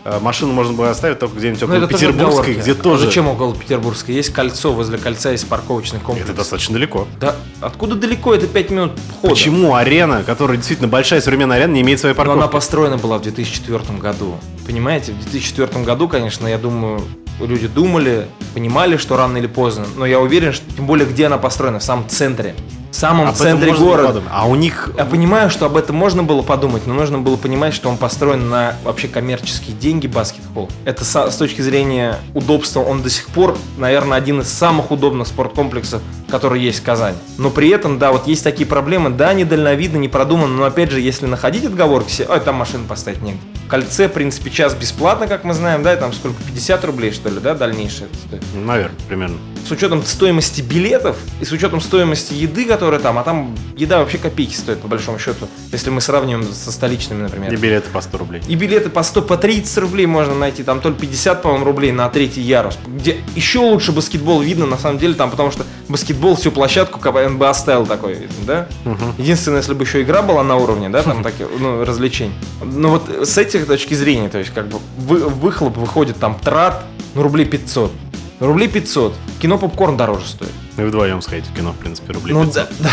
Э, 0.08 0.20
машину 0.20 0.52
можно 0.52 0.72
было 0.72 0.90
оставить 0.90 1.18
только 1.18 1.36
где-нибудь 1.36 1.64
около 1.64 1.78
ну, 1.78 1.88
Петербургской, 1.88 2.54
где 2.54 2.72
а 2.72 2.74
тоже... 2.76 3.06
Зачем 3.06 3.26
около 3.26 3.56
Петербургской? 3.56 4.14
Есть 4.14 4.32
кольцо, 4.32 4.72
возле 4.72 4.98
кольца 4.98 5.32
есть 5.32 5.48
парковочный 5.48 5.98
комплекс. 5.98 6.28
Это 6.28 6.38
достаточно 6.38 6.74
далеко. 6.74 7.08
Да, 7.18 7.34
откуда 7.60 7.96
далеко? 7.96 8.32
Это 8.32 8.46
5 8.46 8.70
минут 8.70 8.92
хода. 9.20 9.34
Почему 9.34 9.74
арена, 9.74 10.22
которая 10.22 10.58
действительно 10.58 10.86
большая 10.86 11.20
современная 11.20 11.56
арена, 11.56 11.72
не 11.72 11.80
имеет 11.80 11.98
своей 11.98 12.14
парковки? 12.14 12.38
Но 12.38 12.44
она 12.44 12.52
построена 12.52 12.98
была 12.98 13.18
в 13.18 13.22
2004 13.22 13.98
году. 13.98 14.36
Понимаете, 14.64 15.10
в 15.10 15.18
2004 15.18 15.84
году, 15.84 16.06
конечно, 16.06 16.46
я 16.46 16.58
думаю, 16.58 17.02
люди 17.40 17.66
думали, 17.66 18.28
понимали, 18.54 18.98
что 18.98 19.16
рано 19.16 19.38
или 19.38 19.48
поздно, 19.48 19.86
но 19.96 20.06
я 20.06 20.20
уверен, 20.20 20.52
что 20.52 20.64
тем 20.72 20.86
более 20.86 21.08
где 21.08 21.26
она 21.26 21.38
построена, 21.38 21.80
в 21.80 21.82
самом 21.82 22.08
центре 22.08 22.54
самом 22.96 23.28
об 23.28 23.34
центре 23.34 23.72
города. 23.72 24.22
А 24.30 24.46
у 24.46 24.54
них... 24.54 24.90
Я 24.96 25.04
понимаю, 25.04 25.50
что 25.50 25.66
об 25.66 25.76
этом 25.76 25.96
можно 25.96 26.22
было 26.22 26.42
подумать, 26.42 26.86
но 26.86 26.94
нужно 26.94 27.18
было 27.18 27.36
понимать, 27.36 27.74
что 27.74 27.88
он 27.88 27.96
построен 27.96 28.48
на 28.48 28.74
вообще 28.84 29.08
коммерческие 29.08 29.76
деньги 29.76 30.06
баскетбол. 30.06 30.68
Это 30.84 31.04
с, 31.04 31.36
точки 31.36 31.60
зрения 31.60 32.16
удобства 32.34 32.80
он 32.80 33.02
до 33.02 33.10
сих 33.10 33.28
пор, 33.28 33.56
наверное, 33.76 34.18
один 34.18 34.40
из 34.40 34.48
самых 34.48 34.90
удобных 34.90 35.28
спорткомплексов, 35.28 36.02
который 36.28 36.60
есть 36.60 36.80
в 36.80 36.82
Казани. 36.82 37.16
Но 37.38 37.50
при 37.50 37.68
этом, 37.68 37.98
да, 37.98 38.12
вот 38.12 38.26
есть 38.26 38.42
такие 38.42 38.66
проблемы, 38.66 39.10
да, 39.10 39.34
недальновидно, 39.34 39.98
не 39.98 40.08
продумано, 40.08 40.54
но 40.54 40.64
опять 40.64 40.90
же, 40.90 41.00
если 41.00 41.26
находить 41.26 41.64
отговорки 41.64 42.10
себе, 42.10 42.28
ой, 42.30 42.40
там 42.40 42.56
машину 42.56 42.86
поставить 42.86 43.22
негде. 43.22 43.40
Кольце, 43.68 44.08
в 44.08 44.12
принципе, 44.12 44.50
час 44.50 44.74
бесплатно, 44.74 45.26
как 45.26 45.44
мы 45.44 45.54
знаем, 45.54 45.82
да, 45.82 45.94
и 45.94 45.98
там 45.98 46.12
сколько, 46.12 46.42
50 46.42 46.84
рублей, 46.84 47.12
что 47.12 47.28
ли, 47.28 47.40
да, 47.40 47.54
дальнейшее 47.54 48.08
стоит? 48.26 48.42
Наверное, 48.54 48.96
примерно. 49.08 49.38
С 49.66 49.70
учетом 49.72 50.04
стоимости 50.04 50.60
билетов 50.60 51.16
и 51.40 51.44
с 51.44 51.50
учетом 51.50 51.80
стоимости 51.80 52.32
еды, 52.32 52.66
которая 52.66 53.00
там, 53.00 53.18
а 53.18 53.24
там 53.24 53.52
еда 53.76 53.98
вообще 53.98 54.16
копейки 54.16 54.54
стоит, 54.54 54.78
по 54.78 54.86
большому 54.86 55.18
счету, 55.18 55.48
если 55.72 55.90
мы 55.90 56.00
сравниваем 56.00 56.46
со 56.52 56.70
столичными, 56.70 57.22
например. 57.22 57.52
И 57.52 57.56
билеты 57.56 57.90
по 57.90 58.00
100 58.00 58.18
рублей. 58.18 58.42
И 58.46 58.54
билеты 58.54 58.90
по 58.90 59.02
100, 59.02 59.22
по 59.22 59.36
30 59.36 59.78
рублей 59.78 60.06
можно 60.06 60.36
найти, 60.36 60.62
там 60.62 60.80
только 60.80 61.00
50, 61.00 61.42
по-моему, 61.42 61.64
рублей 61.64 61.90
на 61.90 62.08
третий 62.08 62.42
ярус, 62.42 62.78
где 62.86 63.16
еще 63.34 63.58
лучше 63.58 63.90
баскетбол 63.90 64.40
видно, 64.40 64.66
на 64.66 64.78
самом 64.78 64.98
деле, 64.98 65.14
там, 65.14 65.32
потому 65.32 65.50
что 65.50 65.64
баскетбол 65.88 66.36
всю 66.36 66.52
площадку 66.52 67.00
как 67.00 67.16
НБА 67.16 67.52
стайл 67.54 67.86
такой, 67.86 68.28
да? 68.46 68.68
Угу. 68.84 69.14
Единственное, 69.18 69.58
если 69.58 69.74
бы 69.74 69.82
еще 69.82 70.00
игра 70.00 70.22
была 70.22 70.44
на 70.44 70.54
уровне, 70.54 70.90
да, 70.90 71.02
там 71.02 71.22
такие, 71.24 71.48
ну, 71.58 71.84
развлечений. 71.84 72.34
Но 72.62 72.90
вот 72.90 73.08
с 73.08 73.36
этих 73.36 73.66
точки 73.66 73.94
зрения, 73.94 74.28
то 74.28 74.38
есть, 74.38 74.54
как 74.54 74.68
бы, 74.68 74.78
вы, 74.96 75.28
выхлоп 75.28 75.76
выходит 75.76 76.18
там 76.18 76.38
трат, 76.38 76.84
ну, 77.16 77.22
рублей 77.22 77.46
500. 77.46 77.90
Рублей 78.40 78.68
500. 78.68 79.14
Кино 79.40 79.58
попкорн 79.58 79.96
дороже 79.96 80.26
стоит. 80.26 80.52
Ну 80.76 80.84
и 80.84 80.86
вдвоем 80.86 81.22
сходить 81.22 81.46
в 81.46 81.54
кино, 81.54 81.72
в 81.72 81.76
принципе, 81.76 82.12
рублей 82.12 82.34
ну, 82.34 82.44
500. 82.44 82.54
Да, 82.54 82.68
да. 82.80 82.90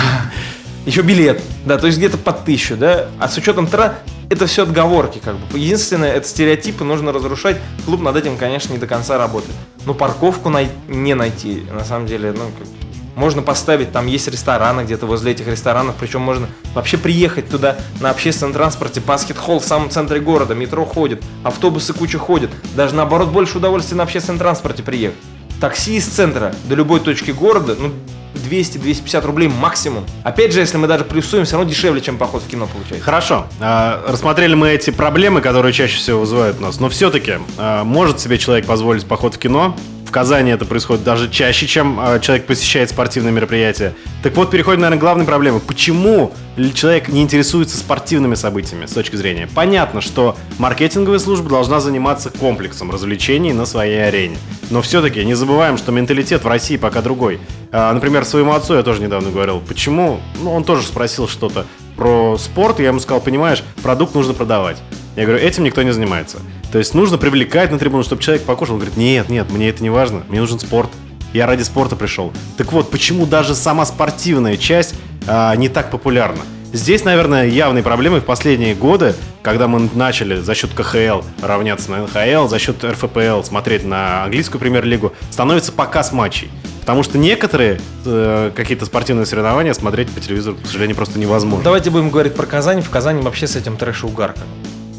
Еще 0.86 1.01
билет, 1.01 1.41
да, 1.65 1.77
то 1.77 1.88
есть 1.88 1.97
где-то 1.97 2.17
под 2.17 2.43
тысячу, 2.43 2.75
да, 2.75 3.08
а 3.17 3.29
с 3.29 3.38
учетом 3.38 3.67
трат, 3.67 4.01
это 4.29 4.47
все 4.47 4.63
отговорки, 4.63 5.21
как 5.23 5.38
бы. 5.38 5.58
Единственное, 5.58 6.12
это 6.12 6.27
стереотипы, 6.27 6.84
нужно 6.84 7.13
разрушать. 7.13 7.58
Клуб 7.86 8.01
над 8.01 8.17
этим, 8.17 8.38
конечно, 8.38 8.73
не 8.73 8.79
до 8.79 8.88
конца 8.88 9.17
работает. 9.17 9.56
Но 9.86 9.93
парковку 9.93 10.49
най- 10.49 10.69
не 10.89 11.13
найти, 11.13 11.63
на 11.71 11.86
самом 11.86 12.08
деле, 12.08 12.34
ну, 12.34 12.51
как, 12.60 12.67
можно 13.15 13.41
поставить, 13.41 13.91
там 13.91 14.08
есть 14.08 14.27
рестораны 14.27 14.82
где-то 14.82 15.06
возле 15.06 15.34
этих 15.34 15.47
ресторанов, 15.47 15.95
причем 15.99 16.21
можно 16.21 16.47
вообще 16.73 16.97
приехать 16.97 17.47
туда 17.49 17.77
на 18.01 18.10
общественном 18.10 18.53
транспорте, 18.53 19.01
баскет-холл 19.01 19.60
в 19.60 19.65
самом 19.65 19.89
центре 19.89 20.19
города, 20.19 20.56
метро 20.56 20.84
ходит, 20.84 21.23
автобусы 21.43 21.93
куча 21.93 22.17
ходят, 22.17 22.49
даже 22.75 22.95
наоборот 22.95 23.29
больше 23.29 23.60
удовольствия 23.60 23.97
на 23.97 24.03
общественном 24.03 24.39
транспорте 24.39 24.84
приехать. 24.84 25.17
Такси 25.63 25.95
из 25.95 26.08
центра 26.08 26.54
до 26.65 26.76
любой 26.76 26.99
точки 26.99 27.32
города, 27.32 27.78
ну, 27.80 27.93
200-250 28.34 29.26
рублей 29.26 29.47
максимум. 29.47 30.04
Опять 30.21 30.52
же, 30.52 30.60
если 30.60 30.76
мы 30.76 30.88
даже 30.88 31.06
плюсуем, 31.06 31.45
все 31.45 31.56
равно 31.56 31.71
дешевле, 31.71 32.02
чем 32.02 32.17
поход 32.17 32.43
в 32.43 32.49
кино 32.49 32.67
получается. 32.67 33.02
Хорошо. 33.02 33.47
А, 33.62 34.04
рассмотрели 34.06 34.56
мы 34.56 34.71
эти 34.71 34.89
проблемы, 34.89 35.39
которые 35.39 35.71
чаще 35.71 35.95
всего 35.95 36.19
вызывают 36.19 36.60
нас. 36.60 36.82
Но 36.82 36.89
все-таки 36.89 37.36
а, 37.58 37.86
может 37.86 38.19
себе 38.19 38.38
человек 38.39 38.65
позволить 38.65 39.06
поход 39.06 39.36
в 39.36 39.38
кино. 39.38 39.73
Казани 40.13 40.52
это 40.52 40.65
происходит 40.65 41.04
даже 41.04 41.30
чаще, 41.30 41.67
чем 41.67 41.99
а, 41.99 42.19
человек 42.19 42.45
посещает 42.45 42.89
спортивные 42.91 43.34
мероприятия. 43.34 43.93
Так 44.21 44.36
вот, 44.38 44.52
переходим, 44.52 44.82
наверное, 44.82 44.99
к 44.99 45.02
главной 45.02 45.26
проблеме. 45.26 45.60
Почему 45.60 46.32
человек 46.76 47.10
не 47.10 47.21
интересуется 47.23 47.78
спортивными 47.78 48.36
событиями 48.36 48.86
с 48.86 48.91
точки 48.91 49.15
зрения? 49.15 49.49
Понятно, 49.54 50.02
что 50.02 50.38
маркетинговая 50.60 51.19
служба 51.19 51.49
должна 51.49 51.80
заниматься 51.80 52.30
комплексом 52.30 52.91
развлечений 52.91 53.54
на 53.54 53.65
своей 53.65 54.08
арене. 54.08 54.38
Но 54.69 54.82
все-таки 54.84 55.26
не 55.26 55.34
забываем, 55.34 55.78
что 55.78 55.91
менталитет 55.91 56.43
в 56.43 56.47
России 56.47 56.78
пока 56.78 57.02
другой. 57.02 57.41
А, 57.71 57.91
например, 57.91 58.23
своему 58.23 58.54
отцу 58.54 58.76
я 58.76 58.84
тоже 58.84 59.02
недавно 59.02 59.32
говорил, 59.32 59.62
почему, 59.67 60.19
ну, 60.41 60.54
он 60.54 60.63
тоже 60.63 60.84
спросил 60.84 61.28
что-то 61.28 61.65
про 61.97 62.38
спорт, 62.38 62.80
и 62.80 62.84
я 62.84 62.89
ему 62.89 62.99
сказал, 62.99 63.19
понимаешь, 63.19 63.63
продукт 63.82 64.13
нужно 64.13 64.34
продавать. 64.34 64.78
Я 65.15 65.26
говорю, 65.26 65.43
этим 65.43 65.63
никто 65.63 65.84
не 65.84 65.91
занимается. 65.91 66.38
То 66.71 66.80
есть 66.80 66.93
нужно 66.93 67.17
привлекать 67.17 67.71
на 67.71 67.78
трибуну, 67.78 68.04
чтобы 68.04 68.21
человек 68.21 68.43
покушал. 68.43 68.76
Он 68.76 68.80
говорит, 68.80 68.97
нет, 68.97 69.30
нет, 69.30 69.52
мне 69.52 69.69
это 69.69 69.84
не 69.84 69.89
важно, 69.89 70.23
мне 70.30 70.39
нужен 70.39 70.60
спорт. 70.60 70.89
Я 71.34 71.47
ради 71.47 71.63
спорта 71.63 71.95
пришел. 71.95 72.32
Так 72.58 72.71
вот, 72.73 72.91
почему 72.91 73.26
даже 73.26 73.56
сама 73.56 73.86
спортивная 73.86 74.58
часть 74.58 74.95
а, 75.28 75.56
не 75.56 75.69
так 75.69 75.89
популярна? 75.91 76.41
Здесь, 76.73 77.04
наверное, 77.04 77.47
явные 77.47 77.84
проблемы 77.84 78.19
в 78.19 78.23
последние 78.23 78.73
годы, 78.73 79.13
когда 79.43 79.67
мы 79.67 79.89
начали 79.93 80.38
за 80.38 80.56
счет 80.56 80.71
КХЛ 80.73 81.21
равняться 81.43 81.91
на 81.91 82.08
НХЛ, 82.08 82.47
за 82.47 82.58
счет 82.58 82.84
РФПЛ 82.84 83.43
смотреть 83.43 83.86
на 83.86 84.23
английскую 84.23 84.60
премьер-лигу, 84.60 85.13
становится 85.30 85.71
показ 85.71 86.12
матчей. 86.12 86.49
Потому 86.82 87.04
что 87.04 87.19
некоторые 87.19 87.80
э, 88.06 88.52
какие-то 88.56 88.86
спортивные 88.86 89.28
соревнования 89.28 89.73
смотреть 89.73 90.10
по 90.10 90.19
телевизору, 90.19 90.58
к 90.58 90.65
сожалению, 90.65 90.95
просто 90.95 91.19
невозможно. 91.19 91.63
Давайте 91.63 91.91
будем 91.91 92.10
говорить 92.10 92.34
про 92.34 92.47
Казань. 92.47 92.82
В 92.82 92.89
Казани 92.89 93.21
вообще 93.21 93.45
с 93.45 93.56
этим 93.56 93.78
трэш 93.78 94.04
угарка. 94.04 94.41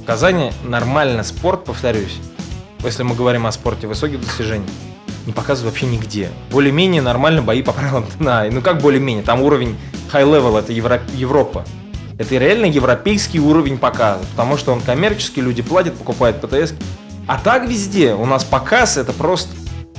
В 0.05 0.07
Казани 0.07 0.53
нормально 0.63 1.23
спорт, 1.25 1.65
повторюсь. 1.65 2.19
Если 2.85 3.03
мы 3.03 3.15
говорим 3.15 3.47
о 3.47 3.53
спорте 3.53 3.87
высоких 3.87 4.21
достижений, 4.21 4.69
не 5.25 5.33
показывают 5.33 5.73
вообще 5.73 5.87
нигде. 5.87 6.29
Более-менее 6.51 7.01
нормально 7.01 7.41
бои 7.41 7.63
по 7.63 7.73
правилам 7.73 8.05
ТНА. 8.05 8.51
Ну 8.51 8.61
как 8.61 8.83
более-менее? 8.83 9.25
Там 9.25 9.41
уровень 9.41 9.79
high-level, 10.13 10.59
это 10.59 10.75
Евро- 10.75 11.01
Европа. 11.15 11.65
Это 12.19 12.37
реально 12.37 12.67
европейский 12.67 13.41
уровень 13.41 13.79
показа, 13.79 14.23
потому 14.33 14.59
что 14.59 14.75
он 14.75 14.83
коммерческий, 14.83 15.41
люди 15.41 15.63
платят, 15.63 15.97
покупают 15.97 16.39
ПТС. 16.43 16.75
А 17.27 17.39
так 17.39 17.67
везде 17.67 18.13
у 18.13 18.27
нас 18.27 18.45
показ 18.45 18.99
это 18.99 19.15
просто 19.15 19.55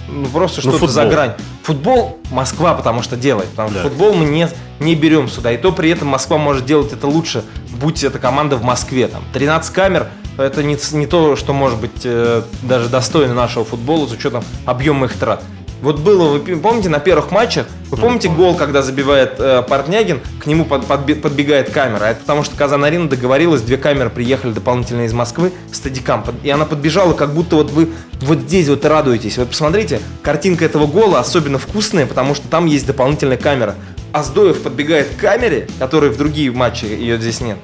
ну, 0.08 0.28
просто 0.28 0.62
Ну, 0.63 0.72
что-то 0.72 0.91
за 0.91 1.06
грань. 1.06 1.34
Футбол 1.63 2.18
Москва, 2.32 2.74
потому 2.74 3.02
что 3.02 3.15
делает. 3.15 3.50
Потому 3.50 3.70
что 3.70 3.84
Да. 3.84 3.89
футбол 3.89 4.13
мы 4.13 4.26
не, 4.26 4.48
не 4.80 4.96
берем 4.96 5.28
сюда. 5.28 5.52
И 5.52 5.58
то 5.58 5.72
при 5.72 5.89
этом 5.89 6.08
Москва 6.10 6.38
может 6.38 6.65
делать 6.65 6.94
это 6.94 7.08
лучше, 7.08 7.44
будь 7.80 8.04
это 8.04 8.20
команда 8.20 8.56
в 8.58 8.63
Москве. 8.63 9.08
Там 9.08 9.24
13 9.34 9.74
камер 9.74 10.08
это 10.38 10.63
не, 10.63 10.78
не 10.94 11.08
то, 11.08 11.36
что 11.36 11.54
может 11.54 11.80
быть 11.80 12.02
э, 12.04 12.44
даже 12.63 12.89
достойно 12.89 13.34
нашего 13.34 13.63
футбола 13.65 14.08
с 14.08 14.12
учетом 14.12 14.44
объема 14.65 15.06
их 15.06 15.18
трат. 15.18 15.44
Вот 15.81 15.99
было, 15.99 16.38
вы 16.38 16.39
помните, 16.57 16.89
на 16.89 16.99
первых 16.99 17.31
матчах, 17.31 17.67
вы 17.91 17.97
помните 17.97 18.27
гол, 18.29 18.55
когда 18.55 18.81
забивает 18.81 19.35
э, 19.39 19.61
Портнягин, 19.67 20.19
к 20.41 20.47
нему 20.47 20.65
под- 20.65 20.85
подбе- 20.85 21.15
подбегает 21.15 21.69
камера. 21.69 22.05
Это 22.05 22.21
потому 22.21 22.43
что 22.43 22.55
Казан-Арена 22.55 23.07
договорилась, 23.07 23.61
две 23.61 23.77
камеры 23.77 24.09
приехали 24.09 24.51
дополнительно 24.51 25.01
из 25.05 25.13
Москвы, 25.13 25.51
стадикам, 25.71 26.23
под- 26.23 26.43
и 26.43 26.49
она 26.49 26.65
подбежала, 26.65 27.13
как 27.13 27.33
будто 27.33 27.57
вот 27.57 27.69
вы 27.71 27.89
вот 28.21 28.39
здесь 28.39 28.67
вот 28.67 28.83
радуетесь. 28.85 29.38
Вы 29.38 29.45
посмотрите, 29.45 29.99
картинка 30.23 30.65
этого 30.65 30.88
гола 30.88 31.19
особенно 31.19 31.59
вкусная, 31.59 32.07
потому 32.07 32.33
что 32.33 32.47
там 32.47 32.65
есть 32.65 32.88
дополнительная 32.88 33.38
камера. 33.38 33.75
Аздоев 34.11 34.61
подбегает 34.63 35.09
к 35.09 35.17
камере, 35.19 35.67
которой 35.77 36.09
в 36.09 36.17
другие 36.17 36.49
матчи 36.51 36.85
ее 36.85 37.17
здесь 37.17 37.41
нет, 37.41 37.57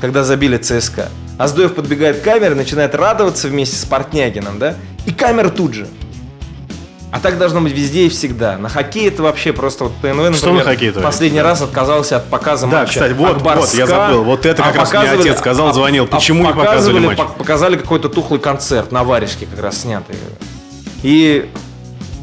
когда 0.00 0.24
забили 0.24 0.58
ЦСКА. 0.58 1.08
Аздоев 1.38 1.74
подбегает 1.74 2.18
к 2.20 2.22
камере, 2.22 2.54
начинает 2.54 2.94
радоваться 2.94 3.48
вместе 3.48 3.76
с 3.76 3.84
Портнягином, 3.84 4.58
да, 4.58 4.74
и 5.06 5.12
камера 5.12 5.48
тут 5.48 5.72
же. 5.74 5.86
А 7.12 7.20
так 7.20 7.36
должно 7.38 7.60
быть 7.60 7.74
везде 7.74 8.06
и 8.06 8.08
всегда. 8.08 8.56
На 8.56 8.70
хоккее 8.70 9.08
это 9.08 9.22
вообще 9.22 9.52
просто 9.52 9.84
вот 9.84 9.92
ТНВ, 10.00 10.16
например, 10.16 10.34
Что 10.34 10.52
на 10.52 10.62
хоккее 10.62 10.92
последний 10.92 11.42
раз 11.42 11.60
отказался 11.60 12.16
от 12.16 12.24
показа 12.30 12.66
Да, 12.66 12.80
матча. 12.80 12.92
кстати, 12.94 13.12
вот, 13.12 13.36
Акбар 13.36 13.58
вот, 13.58 13.74
я 13.74 13.86
забыл. 13.86 14.24
Вот 14.24 14.46
это 14.46 14.62
как 14.62 14.74
а 14.74 14.78
раз 14.78 14.92
мне 14.94 15.10
отец 15.10 15.38
сказал, 15.38 15.68
а- 15.68 15.72
звонил. 15.74 16.04
а 16.04 16.06
Почему 16.16 16.46
не 16.46 16.54
показывали 16.54 17.06
матч? 17.06 17.18
пок- 17.18 17.36
Показали 17.36 17.76
какой-то 17.76 18.08
тухлый 18.08 18.40
концерт 18.40 18.92
на 18.92 19.04
варежке 19.04 19.44
как 19.44 19.62
раз 19.62 19.82
снятый. 19.82 20.16
И 21.02 21.50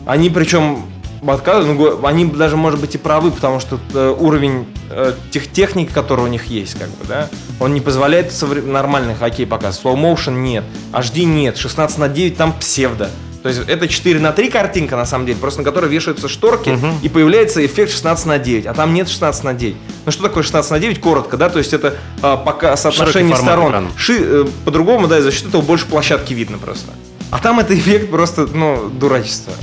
они 0.08 0.32
причем 0.32 0.88
отказывают, 1.28 1.78
ну, 2.02 2.08
они 2.08 2.26
даже, 2.26 2.58
может 2.58 2.80
быть, 2.80 2.96
и 2.96 2.98
правы, 2.98 3.30
потому 3.30 3.60
что 3.60 3.80
э, 3.94 4.16
уровень 4.18 4.66
э, 4.90 5.14
тех 5.30 5.52
техники, 5.52 5.92
который 5.94 6.22
у 6.26 6.28
них 6.28 6.46
есть, 6.48 6.80
как 6.80 6.88
бы, 6.90 7.06
да, 7.08 7.28
он 7.60 7.76
не 7.76 7.82
позволяет 7.82 8.34
нормальный 8.66 9.14
хоккей 9.14 9.46
показывать. 9.46 9.86
Slow 9.86 10.16
motion 10.16 10.42
нет, 10.42 10.64
HD 10.94 11.26
нет, 11.26 11.58
16 11.58 12.00
на 12.00 12.08
9 12.10 12.38
там 12.38 12.54
псевдо. 12.54 13.12
То 13.42 13.50
есть 13.50 13.62
это 13.68 13.88
4 13.88 14.20
на 14.20 14.32
3 14.34 14.50
картинка, 14.50 14.98
на 14.98 15.06
самом 15.06 15.26
деле, 15.26 15.38
просто 15.40 15.62
на 15.62 15.66
которой 15.66 15.90
вешаются 15.90 16.28
шторки, 16.28 16.78
и 17.02 17.10
появляется 17.10 17.66
эффект 17.66 17.92
16 17.92 18.26
на 18.26 18.38
9, 18.38 18.66
а 18.66 18.74
там 18.74 18.94
нет 18.94 19.08
16 19.08 19.44
на 19.46 19.54
9. 19.54 19.76
Ну 20.06 20.12
что 20.12 20.24
такое 20.24 20.44
16 20.44 20.72
на 20.72 20.80
9? 20.80 21.00
Коротко, 21.00 21.38
да, 21.38 21.50
то 21.50 21.58
есть 21.60 21.72
это 21.74 21.96
а, 22.22 22.36
пока 22.38 22.76
соотношение 22.76 23.34
сторон. 23.44 23.72
Ши- 23.98 24.20
э, 24.22 24.46
по-другому, 24.66 25.08
да, 25.08 25.20
и 25.20 25.22
за 25.22 25.32
счет 25.32 25.48
этого 25.48 25.62
больше 25.62 25.86
площадки 25.86 26.34
видно 26.34 26.58
просто. 26.58 26.92
А 27.32 27.40
там 27.40 27.60
это 27.60 27.78
эффект 27.78 28.10
просто, 28.12 28.48
ну, 28.54 28.90
дурачество. 28.90 29.54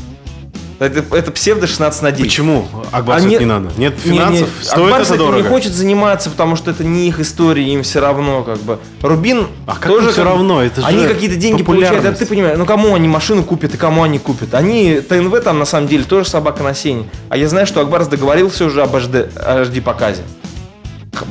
Это, 0.78 1.02
это 1.16 1.30
псевдо 1.32 1.66
16 1.66 2.02
на 2.02 2.12
9. 2.12 2.30
Почему? 2.30 2.68
Акбарсу 2.92 3.26
А 3.26 3.30
нет- 3.30 3.40
не 3.40 3.46
надо. 3.46 3.70
Нет 3.78 3.94
Не, 4.04 4.10
не, 4.10 4.18
финансов? 4.18 4.48
Стоит 4.60 4.84
Акбарс 4.86 5.06
это 5.06 5.14
этим 5.14 5.24
дорого? 5.24 5.42
не 5.42 5.48
хочет 5.48 5.72
заниматься, 5.72 6.28
потому 6.28 6.54
что 6.56 6.70
это 6.70 6.84
не 6.84 7.08
их 7.08 7.18
история, 7.18 7.64
им 7.72 7.82
все 7.82 8.00
равно, 8.00 8.42
как 8.42 8.58
бы. 8.58 8.78
Рубин 9.00 9.46
А 9.66 9.74
как 9.76 9.86
тоже 9.90 10.08
как 10.08 10.16
бы- 10.18 10.24
равно? 10.24 10.62
Это 10.62 10.82
же 10.82 10.86
они 10.86 11.06
какие-то 11.06 11.36
деньги 11.36 11.62
получают, 11.62 12.04
а 12.04 12.12
ты 12.12 12.26
понимаешь, 12.26 12.58
ну 12.58 12.66
кому 12.66 12.94
они 12.94 13.08
машину 13.08 13.42
купят 13.42 13.72
и 13.74 13.78
кому 13.78 14.02
они 14.02 14.18
купят? 14.18 14.52
Они, 14.54 15.00
ТНВ 15.00 15.40
там 15.42 15.58
на 15.58 15.64
самом 15.64 15.88
деле 15.88 16.04
тоже 16.04 16.28
собака 16.28 16.62
на 16.62 16.74
сене. 16.74 17.08
А 17.30 17.38
я 17.38 17.48
знаю, 17.48 17.66
что 17.66 17.80
Акбарс 17.80 18.08
договорился 18.08 18.66
уже 18.66 18.82
об 18.82 18.94
HD, 18.94 19.32
HD 19.34 19.80
показе. 19.80 20.22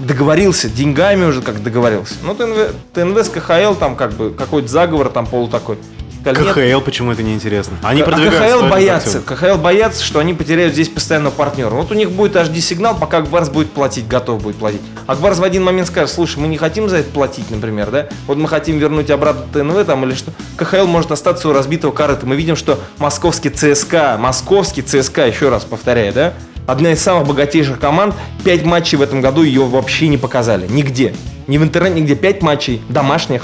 Договорился, 0.04 0.68
деньгами 0.70 1.26
уже 1.26 1.44
как 1.44 1.62
договорился. 1.62 2.16
Ну, 2.24 2.34
ТНВ, 2.34 2.74
ТНВ 2.94 3.18
с 3.24 3.30
КХЛ 3.30 3.76
там 3.76 3.96
как 3.96 4.14
бы 4.14 4.32
какой-то 4.32 4.68
заговор 4.68 5.10
там 5.10 5.28
полу 5.28 5.48
такой. 5.48 5.78
«Нет, 6.26 6.38
КХЛ 6.38 6.82
почему 6.84 7.12
это 7.12 7.22
неинтересно? 7.22 7.78
Они 7.84 8.02
а 8.02 8.06
продвигают 8.06 8.62
КХЛ 8.62 8.70
боятся. 8.70 9.22
КХЛ 9.22 9.58
боятся, 9.58 10.04
что 10.04 10.20
они 10.20 10.34
потеряют 10.34 10.74
здесь 10.74 10.90
постоянного 10.90 11.34
партнера. 11.34 11.70
Вот 11.70 11.92
у 11.92 11.94
них 11.94 12.12
будет 12.12 12.36
HD 12.36 12.60
сигнал, 12.60 12.98
пока 12.98 13.20
Акбарс 13.20 13.50
будет 13.50 13.72
платить, 13.72 14.08
готов 14.08 14.42
будет 14.42 14.56
платить. 14.56 14.82
Акбарс 15.08 15.40
в 15.40 15.44
один 15.44 15.64
момент 15.64 15.88
скажет, 15.88 16.14
слушай, 16.14 16.40
мы 16.40 16.48
не 16.48 16.58
хотим 16.58 16.90
за 16.90 16.98
это 16.98 17.12
платить, 17.12 17.50
например, 17.52 17.92
да? 17.92 18.10
Вот 18.28 18.38
мы 18.38 18.48
хотим 18.48 18.80
вернуть 18.80 19.10
обратно 19.12 19.44
ТНВ 19.54 19.86
там 19.86 20.04
или 20.06 20.16
что. 20.16 20.32
КХЛ 20.58 20.88
может 20.88 21.12
остаться 21.12 21.48
у 21.50 21.54
разбитого 21.54 21.92
корыта. 21.92 22.26
Мы 22.26 22.36
видим, 22.36 22.56
что 22.56 22.80
московский 22.98 23.50
ЦСКА, 23.50 24.18
московский 24.20 24.82
ЦСКА, 24.82 25.28
еще 25.28 25.50
раз 25.50 25.64
повторяю, 25.64 26.12
да? 26.14 26.34
Одна 26.68 26.94
из 26.94 27.02
самых 27.02 27.28
богатейших 27.28 27.80
команд. 27.80 28.16
Пять 28.44 28.64
матчей 28.64 28.98
в 28.98 29.02
этом 29.02 29.22
году 29.22 29.44
ее 29.44 29.66
вообще 29.66 30.08
не 30.08 30.18
показали. 30.18 30.68
Нигде. 30.68 31.14
Ни 31.48 31.60
в 31.60 31.64
интернете, 31.64 32.02
нигде. 32.02 32.16
Пять 32.16 32.42
матчей 32.42 32.82
домашних 32.90 33.44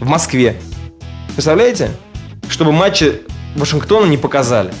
в 0.00 0.06
Москве. 0.06 0.56
Представляете? 1.34 1.90
Чтобы 2.48 2.72
матчи 2.72 3.20
Вашингтона 3.54 4.06
не 4.06 4.16
показали. 4.16 4.72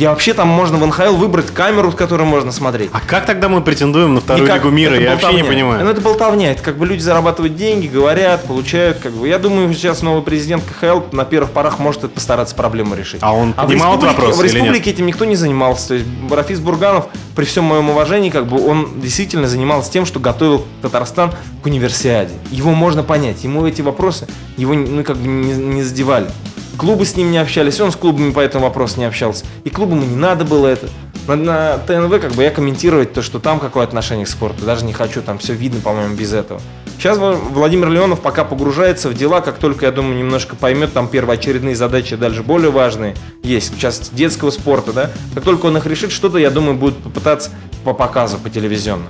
Я 0.00 0.10
вообще 0.10 0.32
там 0.32 0.48
можно 0.48 0.78
в 0.78 0.86
НХЛ 0.86 1.14
выбрать 1.16 1.48
камеру, 1.48 1.92
с 1.92 1.94
которой 1.94 2.22
можно 2.22 2.52
смотреть. 2.52 2.88
А 2.94 3.00
как 3.00 3.26
тогда 3.26 3.50
мы 3.50 3.60
претендуем 3.60 4.14
на 4.14 4.20
вторую 4.20 4.46
Никак. 4.46 4.62
лигу 4.62 4.74
мира? 4.74 4.94
Это 4.94 5.02
Я 5.02 5.10
вообще 5.10 5.34
не 5.34 5.44
понимаю. 5.44 5.84
Ну 5.84 5.90
это 5.90 6.00
болтовня, 6.00 6.52
это 6.52 6.62
как 6.62 6.78
бы 6.78 6.86
люди 6.86 7.02
зарабатывают 7.02 7.54
деньги, 7.54 7.86
говорят, 7.86 8.44
получают, 8.44 8.96
как 8.98 9.12
бы. 9.12 9.28
Я 9.28 9.38
думаю, 9.38 9.70
сейчас 9.74 10.00
новый 10.00 10.22
президент 10.22 10.62
КХЛ 10.64 11.14
на 11.14 11.26
первых 11.26 11.50
порах 11.50 11.78
может 11.78 12.04
это 12.04 12.14
постараться 12.14 12.54
проблему 12.54 12.94
решить. 12.94 13.18
А 13.22 13.34
он 13.34 13.52
в 13.52 13.56
понимал 13.56 13.98
этот 13.98 14.16
вопрос 14.16 14.38
в 14.38 14.42
республике 14.42 14.90
этим 14.90 15.04
никто 15.04 15.26
не 15.26 15.36
занимался. 15.36 15.88
То 15.88 15.94
есть 15.94 16.06
Рафис 16.30 16.60
Бурганов, 16.60 17.08
при 17.36 17.44
всем 17.44 17.64
моем 17.64 17.90
уважении, 17.90 18.30
как 18.30 18.46
бы 18.46 18.64
он 18.66 19.00
действительно 19.02 19.48
занимался 19.48 19.92
тем, 19.92 20.06
что 20.06 20.18
готовил 20.18 20.64
Татарстан 20.80 21.32
к 21.62 21.66
универсиаде. 21.66 22.32
Его 22.50 22.70
можно 22.70 23.02
понять, 23.02 23.44
ему 23.44 23.66
эти 23.66 23.82
вопросы 23.82 24.26
его 24.56 24.74
ну, 24.74 25.02
как 25.04 25.16
бы 25.16 25.28
не, 25.28 25.52
не 25.52 25.82
задевали. 25.82 26.28
Клубы 26.80 27.04
с 27.04 27.14
ним 27.14 27.30
не 27.30 27.36
общались, 27.36 27.78
он 27.78 27.92
с 27.92 27.96
клубами 27.96 28.32
по 28.32 28.40
этому 28.40 28.64
вопросу 28.64 28.98
не 29.00 29.04
общался. 29.04 29.44
И 29.64 29.68
клубам 29.68 30.00
не 30.00 30.16
надо 30.16 30.46
было 30.46 30.66
это. 30.66 30.88
На, 31.28 31.36
на 31.36 31.76
ТНВ 31.76 32.18
как 32.22 32.32
бы 32.32 32.42
я 32.42 32.50
комментировать 32.50 33.12
то, 33.12 33.20
что 33.20 33.38
там 33.38 33.60
какое 33.60 33.84
отношение 33.84 34.24
к 34.24 34.30
спорту, 34.30 34.64
даже 34.64 34.86
не 34.86 34.94
хочу, 34.94 35.20
там 35.20 35.36
все 35.36 35.52
видно, 35.52 35.82
по-моему, 35.82 36.16
без 36.16 36.32
этого. 36.32 36.58
Сейчас 36.96 37.18
Владимир 37.18 37.90
Леонов 37.90 38.20
пока 38.20 38.44
погружается 38.44 39.10
в 39.10 39.14
дела, 39.14 39.42
как 39.42 39.58
только, 39.58 39.84
я 39.84 39.92
думаю, 39.92 40.16
немножко 40.16 40.56
поймет, 40.56 40.94
там 40.94 41.06
первоочередные 41.06 41.76
задачи 41.76 42.16
дальше 42.16 42.42
более 42.42 42.70
важные 42.70 43.14
есть, 43.42 43.78
частности, 43.78 44.14
детского 44.14 44.50
спорта, 44.50 44.94
да, 44.94 45.10
как 45.34 45.44
только 45.44 45.66
он 45.66 45.76
их 45.76 45.84
решит, 45.84 46.10
что-то, 46.10 46.38
я 46.38 46.48
думаю, 46.48 46.78
будет 46.78 46.96
попытаться 46.96 47.50
по 47.84 47.92
показу, 47.92 48.38
по 48.38 48.48
телевизионно. 48.48 49.04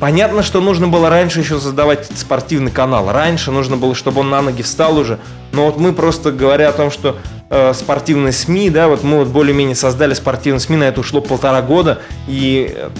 Понятно, 0.00 0.44
что 0.44 0.60
нужно 0.60 0.86
было 0.86 1.10
раньше 1.10 1.40
еще 1.40 1.58
создавать 1.58 2.06
спортивный 2.14 2.70
канал. 2.70 3.10
Раньше 3.10 3.50
нужно 3.50 3.76
было, 3.76 3.96
чтобы 3.96 4.20
он 4.20 4.30
на 4.30 4.40
ноги 4.42 4.62
встал 4.62 4.96
уже. 4.96 5.18
Но 5.52 5.66
вот 5.66 5.78
мы 5.78 5.92
просто 5.92 6.30
говоря 6.30 6.68
о 6.68 6.72
том, 6.72 6.92
что 6.92 7.16
э, 7.50 7.72
спортивные 7.74 8.32
СМИ, 8.32 8.70
да, 8.70 8.86
вот 8.86 9.02
мы 9.02 9.18
вот 9.18 9.28
более-менее 9.28 9.74
создали 9.74 10.14
спортивные 10.14 10.60
СМИ, 10.60 10.76
на 10.76 10.84
это 10.84 11.00
ушло 11.00 11.20
полтора 11.20 11.62
года, 11.62 12.00
и 12.28 12.72
э, 12.76 12.90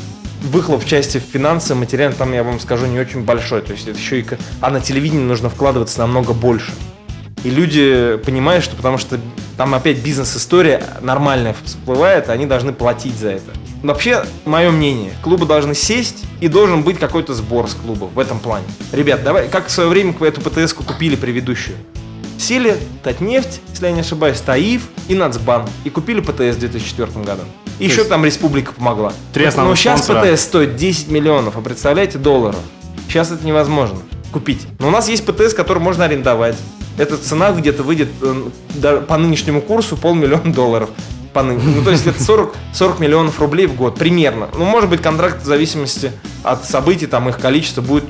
выхлоп 0.43 0.83
в 0.83 0.89
части 0.89 1.19
финансы, 1.19 1.77
материально 1.77 2.17
там, 2.17 2.33
я 2.33 2.43
вам 2.43 2.59
скажу, 2.59 2.87
не 2.87 2.99
очень 2.99 3.23
большой. 3.23 3.63
То 3.63 3.73
есть 3.73 3.87
это 3.87 3.97
еще 3.97 4.19
и... 4.19 4.27
А 4.61 4.71
на 4.71 4.81
телевидении 4.81 5.23
нужно 5.23 5.51
вкладываться 5.51 6.01
намного 6.01 6.33
больше. 6.33 6.73
И 7.45 7.51
люди 7.51 8.19
понимают, 8.25 8.65
что 8.65 8.75
потому 8.75 8.99
что 8.99 9.21
там 9.57 9.73
опять 9.75 9.99
бизнес-история 9.99 10.83
нормальная 11.01 11.55
всплывает, 11.65 12.29
они 12.29 12.47
должны 12.47 12.73
платить 12.73 13.15
за 13.17 13.31
это. 13.31 13.53
Вообще, 13.83 14.25
мое 14.45 14.71
мнение, 14.71 15.13
клубы 15.23 15.47
должны 15.47 15.75
сесть 15.75 16.25
и 16.41 16.49
должен 16.49 16.83
быть 16.83 16.99
какой-то 16.99 17.35
сбор 17.35 17.69
с 17.69 17.75
клубов 17.75 18.13
в 18.13 18.19
этом 18.19 18.41
плане. 18.41 18.67
Ребят, 18.93 19.23
давай, 19.23 19.49
как 19.49 19.69
в 19.69 19.71
свое 19.71 19.89
время 19.89 20.15
эту 20.21 20.41
птс 20.41 20.73
купили 20.73 21.15
предыдущую. 21.15 21.77
Сели 22.39 22.77
Татнефть, 23.03 23.61
если 23.71 23.87
я 23.87 23.93
не 23.93 24.01
ошибаюсь, 24.01 24.41
Таиф 24.41 24.89
и 25.09 25.15
Нацбан. 25.15 25.69
И 25.85 25.91
купили 25.91 26.21
ПТС 26.21 26.57
в 26.57 26.61
2004 26.61 27.25
году. 27.25 27.43
И 27.79 27.85
еще 27.85 28.05
там 28.05 28.25
республика 28.25 28.73
помогла. 28.73 29.13
Три 29.33 29.49
Но 29.57 29.75
сейчас 29.75 30.05
спонсора. 30.05 30.35
ПТС 30.35 30.43
стоит 30.43 30.77
10 30.77 31.11
миллионов, 31.11 31.57
а 31.57 31.61
представляете, 31.61 32.19
долларов. 32.19 32.61
Сейчас 33.09 33.31
это 33.31 33.47
невозможно 33.47 33.99
купить. 34.33 34.67
Но 34.79 34.89
у 34.89 34.91
нас 34.91 35.09
есть 35.09 35.25
ПТС, 35.25 35.55
который 35.55 35.79
можно 35.79 36.05
арендовать. 36.05 36.57
Эта 36.97 37.17
цена 37.17 37.53
где-то 37.53 37.83
выйдет 37.83 38.09
э, 38.21 39.01
по 39.07 39.17
нынешнему 39.17 39.61
курсу 39.61 39.97
полмиллиона 39.97 40.53
долларов 40.53 40.91
по 41.39 41.43
Ну, 41.43 41.83
то 41.83 41.91
есть 41.91 42.07
это 42.07 42.23
40, 42.23 42.55
40 42.73 42.99
миллионов 43.01 43.41
рублей 43.41 43.67
в 43.67 43.75
год, 43.75 43.97
примерно. 43.97 44.49
Ну, 44.57 44.65
может 44.65 44.91
быть, 44.91 45.01
контракт 45.01 45.43
в 45.43 45.47
зависимости 45.47 46.13
от 46.43 46.65
событий, 46.65 47.07
там 47.07 47.29
их 47.29 47.39
количество 47.39 47.81
будет 47.81 48.05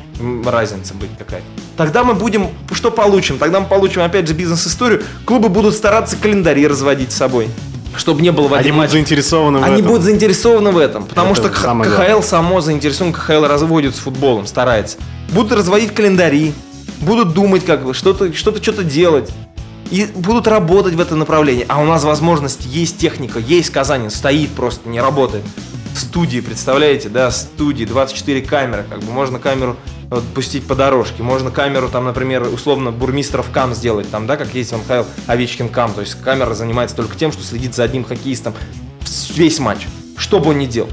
разница 0.46 0.94
быть 0.94 1.10
какая-то. 1.18 1.46
Тогда 1.76 2.04
мы 2.04 2.14
будем, 2.14 2.48
что 2.72 2.90
получим? 2.90 3.38
Тогда 3.38 3.60
мы 3.60 3.66
получим, 3.66 4.02
опять 4.02 4.26
же, 4.26 4.34
бизнес-историю. 4.34 5.02
Клубы 5.24 5.48
будут 5.48 5.74
стараться 5.74 6.16
календари 6.16 6.66
разводить 6.66 7.12
с 7.12 7.16
собой 7.16 7.48
чтобы 7.96 8.22
не 8.22 8.30
было 8.30 8.46
в 8.46 8.54
Они 8.54 8.70
будут 8.70 8.92
заинтересованы 8.92 9.58
в 9.58 9.64
Они 9.64 9.76
этом. 9.76 9.86
будут 9.88 10.02
заинтересованы 10.04 10.70
в 10.70 10.78
этом, 10.78 11.04
потому 11.04 11.32
Это 11.32 11.40
что 11.40 11.48
КХЛ 11.48 11.64
главное. 11.64 12.22
само 12.22 12.60
заинтересован, 12.60 13.12
КХЛ 13.12 13.44
разводит 13.46 13.96
с 13.96 13.98
футболом, 13.98 14.46
старается. 14.46 14.98
Будут 15.32 15.52
разводить 15.52 15.94
календари, 15.94 16.52
будут 17.00 17.32
думать 17.34 17.64
как 17.64 17.84
бы, 17.84 17.94
что-то 17.94 18.32
что-то 18.34 18.62
что-то 18.62 18.84
делать 18.84 19.30
и 19.90 20.06
будут 20.06 20.46
работать 20.46 20.94
в 20.94 21.00
этом 21.00 21.18
направлении. 21.18 21.64
А 21.68 21.80
у 21.80 21.84
нас 21.84 22.04
возможность, 22.04 22.66
есть 22.66 22.98
техника, 22.98 23.38
есть 23.38 23.70
Казань, 23.70 24.10
стоит 24.10 24.50
просто, 24.50 24.88
не 24.88 25.00
работает. 25.00 25.44
Студии, 25.94 26.40
представляете, 26.40 27.08
да, 27.08 27.30
студии, 27.30 27.84
24 27.84 28.42
камеры, 28.42 28.84
как 28.88 29.00
бы 29.00 29.12
можно 29.12 29.38
камеру 29.38 29.76
вот, 30.10 30.22
пустить 30.34 30.66
по 30.66 30.74
дорожке, 30.74 31.22
можно 31.22 31.50
камеру 31.50 31.88
там, 31.88 32.04
например, 32.04 32.42
условно 32.42 32.92
бурмистров 32.92 33.50
кам 33.52 33.74
сделать, 33.74 34.10
там, 34.10 34.26
да, 34.26 34.36
как 34.36 34.54
есть 34.54 34.72
в 34.72 34.76
МХЛ 34.76 35.08
Овечкин 35.26 35.68
кам, 35.68 35.92
то 35.92 36.00
есть 36.00 36.14
камера 36.22 36.54
занимается 36.54 36.94
только 36.94 37.16
тем, 37.16 37.32
что 37.32 37.42
следит 37.42 37.74
за 37.74 37.84
одним 37.84 38.04
хоккеистом 38.04 38.54
весь 39.34 39.58
матч, 39.58 39.88
что 40.16 40.38
бы 40.38 40.50
он 40.50 40.58
ни 40.58 40.66
делал. 40.66 40.90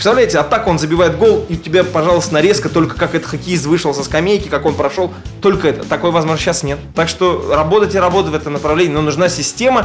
Представляете, 0.00 0.38
а 0.38 0.44
так 0.44 0.66
он 0.66 0.78
забивает 0.78 1.18
гол, 1.18 1.44
и 1.50 1.56
у 1.56 1.56
тебя, 1.58 1.84
пожалуйста, 1.84 2.32
нарезка 2.32 2.70
только 2.70 2.96
как 2.96 3.14
этот 3.14 3.28
хоккеист 3.28 3.66
вышел 3.66 3.92
со 3.92 4.02
скамейки, 4.02 4.48
как 4.48 4.64
он 4.64 4.74
прошел. 4.74 5.12
Только 5.42 5.68
это. 5.68 5.86
Такой 5.86 6.10
возможности 6.10 6.46
сейчас 6.46 6.62
нет. 6.62 6.78
Так 6.94 7.10
что 7.10 7.52
работать 7.54 7.94
и 7.94 7.98
работать 7.98 8.32
в 8.32 8.34
этом 8.34 8.54
направлении, 8.54 8.94
но 8.94 9.02
нужна 9.02 9.28
система 9.28 9.84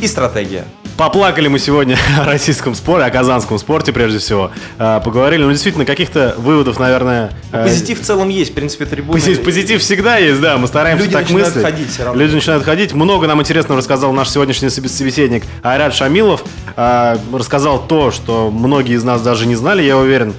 и 0.00 0.06
стратегия. 0.06 0.64
Поплакали 0.96 1.48
мы 1.48 1.58
сегодня 1.58 1.96
о 2.20 2.26
российском 2.26 2.74
спорте, 2.74 3.06
о 3.06 3.10
казанском 3.10 3.58
спорте 3.58 3.92
прежде 3.92 4.18
всего. 4.18 4.50
А, 4.78 5.00
поговорили, 5.00 5.42
ну 5.44 5.50
действительно, 5.50 5.86
каких-то 5.86 6.34
выводов, 6.36 6.78
наверное... 6.78 7.32
Э, 7.52 7.64
позитив 7.64 8.00
в 8.00 8.04
целом 8.04 8.28
есть, 8.28 8.50
в 8.50 8.54
принципе, 8.54 8.84
трибуны. 8.84 9.18
Позитив, 9.18 9.42
позитив 9.42 9.80
всегда 9.80 10.18
есть, 10.18 10.40
да, 10.42 10.58
мы 10.58 10.66
стараемся 10.66 11.04
Люди 11.04 11.14
так 11.14 11.30
мыслить. 11.30 11.64
ходить 11.64 11.90
все 11.90 12.04
равно. 12.04 12.20
Люди 12.20 12.34
начинают 12.34 12.64
ходить. 12.64 12.92
Много 12.92 13.26
нам 13.26 13.40
интересного 13.40 13.78
рассказал 13.78 14.12
наш 14.12 14.28
сегодняшний 14.28 14.68
собеседник 14.68 15.44
Айрат 15.62 15.94
Шамилов. 15.94 16.44
А, 16.76 17.18
рассказал 17.32 17.86
то, 17.86 18.10
что 18.10 18.50
многие 18.50 18.94
из 18.94 19.04
нас 19.04 19.22
даже 19.22 19.46
не 19.46 19.56
знали, 19.56 19.82
я 19.82 19.96
уверен. 19.96 20.34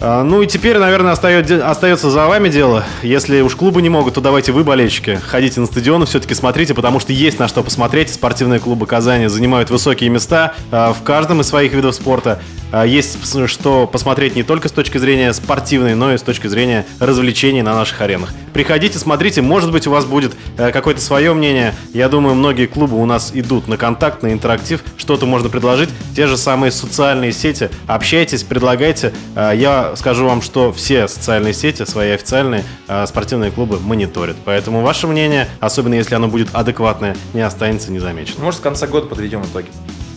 А, 0.00 0.22
ну 0.22 0.42
и 0.42 0.46
теперь, 0.46 0.78
наверное, 0.78 1.12
остается, 1.12 1.68
остается 1.68 2.10
за 2.10 2.26
вами 2.26 2.48
дело. 2.48 2.84
Если 3.02 3.40
уж 3.40 3.56
клубы 3.56 3.80
не 3.80 3.88
могут, 3.88 4.14
то 4.14 4.20
давайте 4.20 4.52
вы, 4.52 4.62
болельщики, 4.62 5.20
ходите 5.26 5.60
на 5.60 5.66
стадионы, 5.66 6.04
все-таки 6.04 6.34
смотрите, 6.34 6.74
потому 6.74 7.00
что 7.00 7.12
есть 7.12 7.38
на 7.38 7.48
что 7.48 7.62
посмотреть. 7.62 8.12
Спортивные 8.12 8.60
клубы 8.60 8.86
Казани 8.86 9.28
занимают 9.28 9.70
высокие 9.70 10.10
места 10.10 10.54
а, 10.70 10.92
в 10.92 11.02
каждом 11.02 11.40
из 11.40 11.48
своих 11.48 11.72
видов 11.72 11.94
спорта. 11.94 12.40
А, 12.72 12.84
есть 12.84 13.16
что 13.48 13.86
посмотреть 13.86 14.36
не 14.36 14.42
только 14.42 14.68
с 14.68 14.72
точки 14.72 14.98
зрения 14.98 15.32
спортивной, 15.32 15.94
но 15.94 16.12
и 16.12 16.18
с 16.18 16.22
точки 16.22 16.46
зрения 16.46 16.84
развлечений 17.00 17.62
на 17.62 17.74
наших 17.74 18.00
аренах. 18.02 18.34
Приходите, 18.52 18.98
смотрите, 18.98 19.40
может 19.40 19.72
быть 19.72 19.86
у 19.86 19.90
вас 19.90 20.04
будет 20.04 20.34
э, 20.58 20.72
какое-то 20.72 21.00
свое 21.00 21.32
мнение. 21.32 21.74
Я 21.94 22.08
думаю, 22.08 22.34
многие 22.34 22.66
клубы 22.66 23.00
у 23.00 23.06
нас 23.06 23.30
идут 23.34 23.68
на 23.68 23.76
контакт, 23.76 24.22
на 24.22 24.32
интерактив, 24.32 24.82
что-то 24.96 25.26
можно 25.26 25.48
предложить. 25.48 25.88
Те 26.14 26.26
же 26.26 26.36
самые 26.36 26.70
социальные 26.70 27.32
сети. 27.32 27.70
Общайтесь, 27.86 28.42
предлагайте. 28.42 29.12
Я 29.34 29.85
скажу 29.94 30.26
вам, 30.26 30.42
что 30.42 30.72
все 30.72 31.06
социальные 31.06 31.54
сети, 31.54 31.84
свои 31.84 32.10
официальные 32.10 32.64
э, 32.88 33.06
спортивные 33.06 33.50
клубы 33.50 33.78
мониторят. 33.78 34.36
Поэтому 34.44 34.80
ваше 34.82 35.06
мнение, 35.06 35.48
особенно 35.60 35.94
если 35.94 36.14
оно 36.14 36.28
будет 36.28 36.48
адекватное, 36.52 37.16
не 37.34 37.42
останется 37.42 37.92
незамеченным. 37.92 38.44
Может, 38.44 38.60
в 38.60 38.62
конце 38.62 38.86
года 38.86 39.06
подведем 39.06 39.42
итоги. 39.42 39.68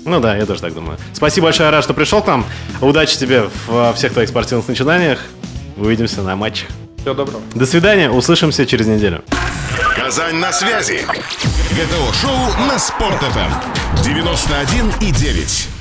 Ну 0.05 0.19
да, 0.19 0.35
я 0.35 0.45
тоже 0.45 0.61
так 0.61 0.73
думаю. 0.73 0.97
Спасибо 1.13 1.45
большое, 1.45 1.69
Рад, 1.69 1.83
что 1.83 1.93
пришел 1.93 2.21
к 2.21 2.27
нам. 2.27 2.45
Удачи 2.81 3.17
тебе 3.17 3.49
в 3.67 3.93
всех 3.93 4.13
твоих 4.13 4.29
спортивных 4.29 4.67
начинаниях. 4.67 5.19
Увидимся 5.77 6.21
на 6.21 6.35
матчах. 6.35 6.69
Всего 6.97 7.13
доброго. 7.13 7.41
До 7.55 7.65
свидания, 7.65 8.09
услышимся 8.09 8.65
через 8.65 8.87
неделю. 8.87 9.23
Казань 9.95 10.35
на 10.35 10.51
связи. 10.51 11.01
ГТО-шоу 11.71 12.67
на 12.67 12.79
Спорт-ФМ. 12.79 14.03
91 14.03 14.91
и 15.01 15.11
9. 15.11 15.78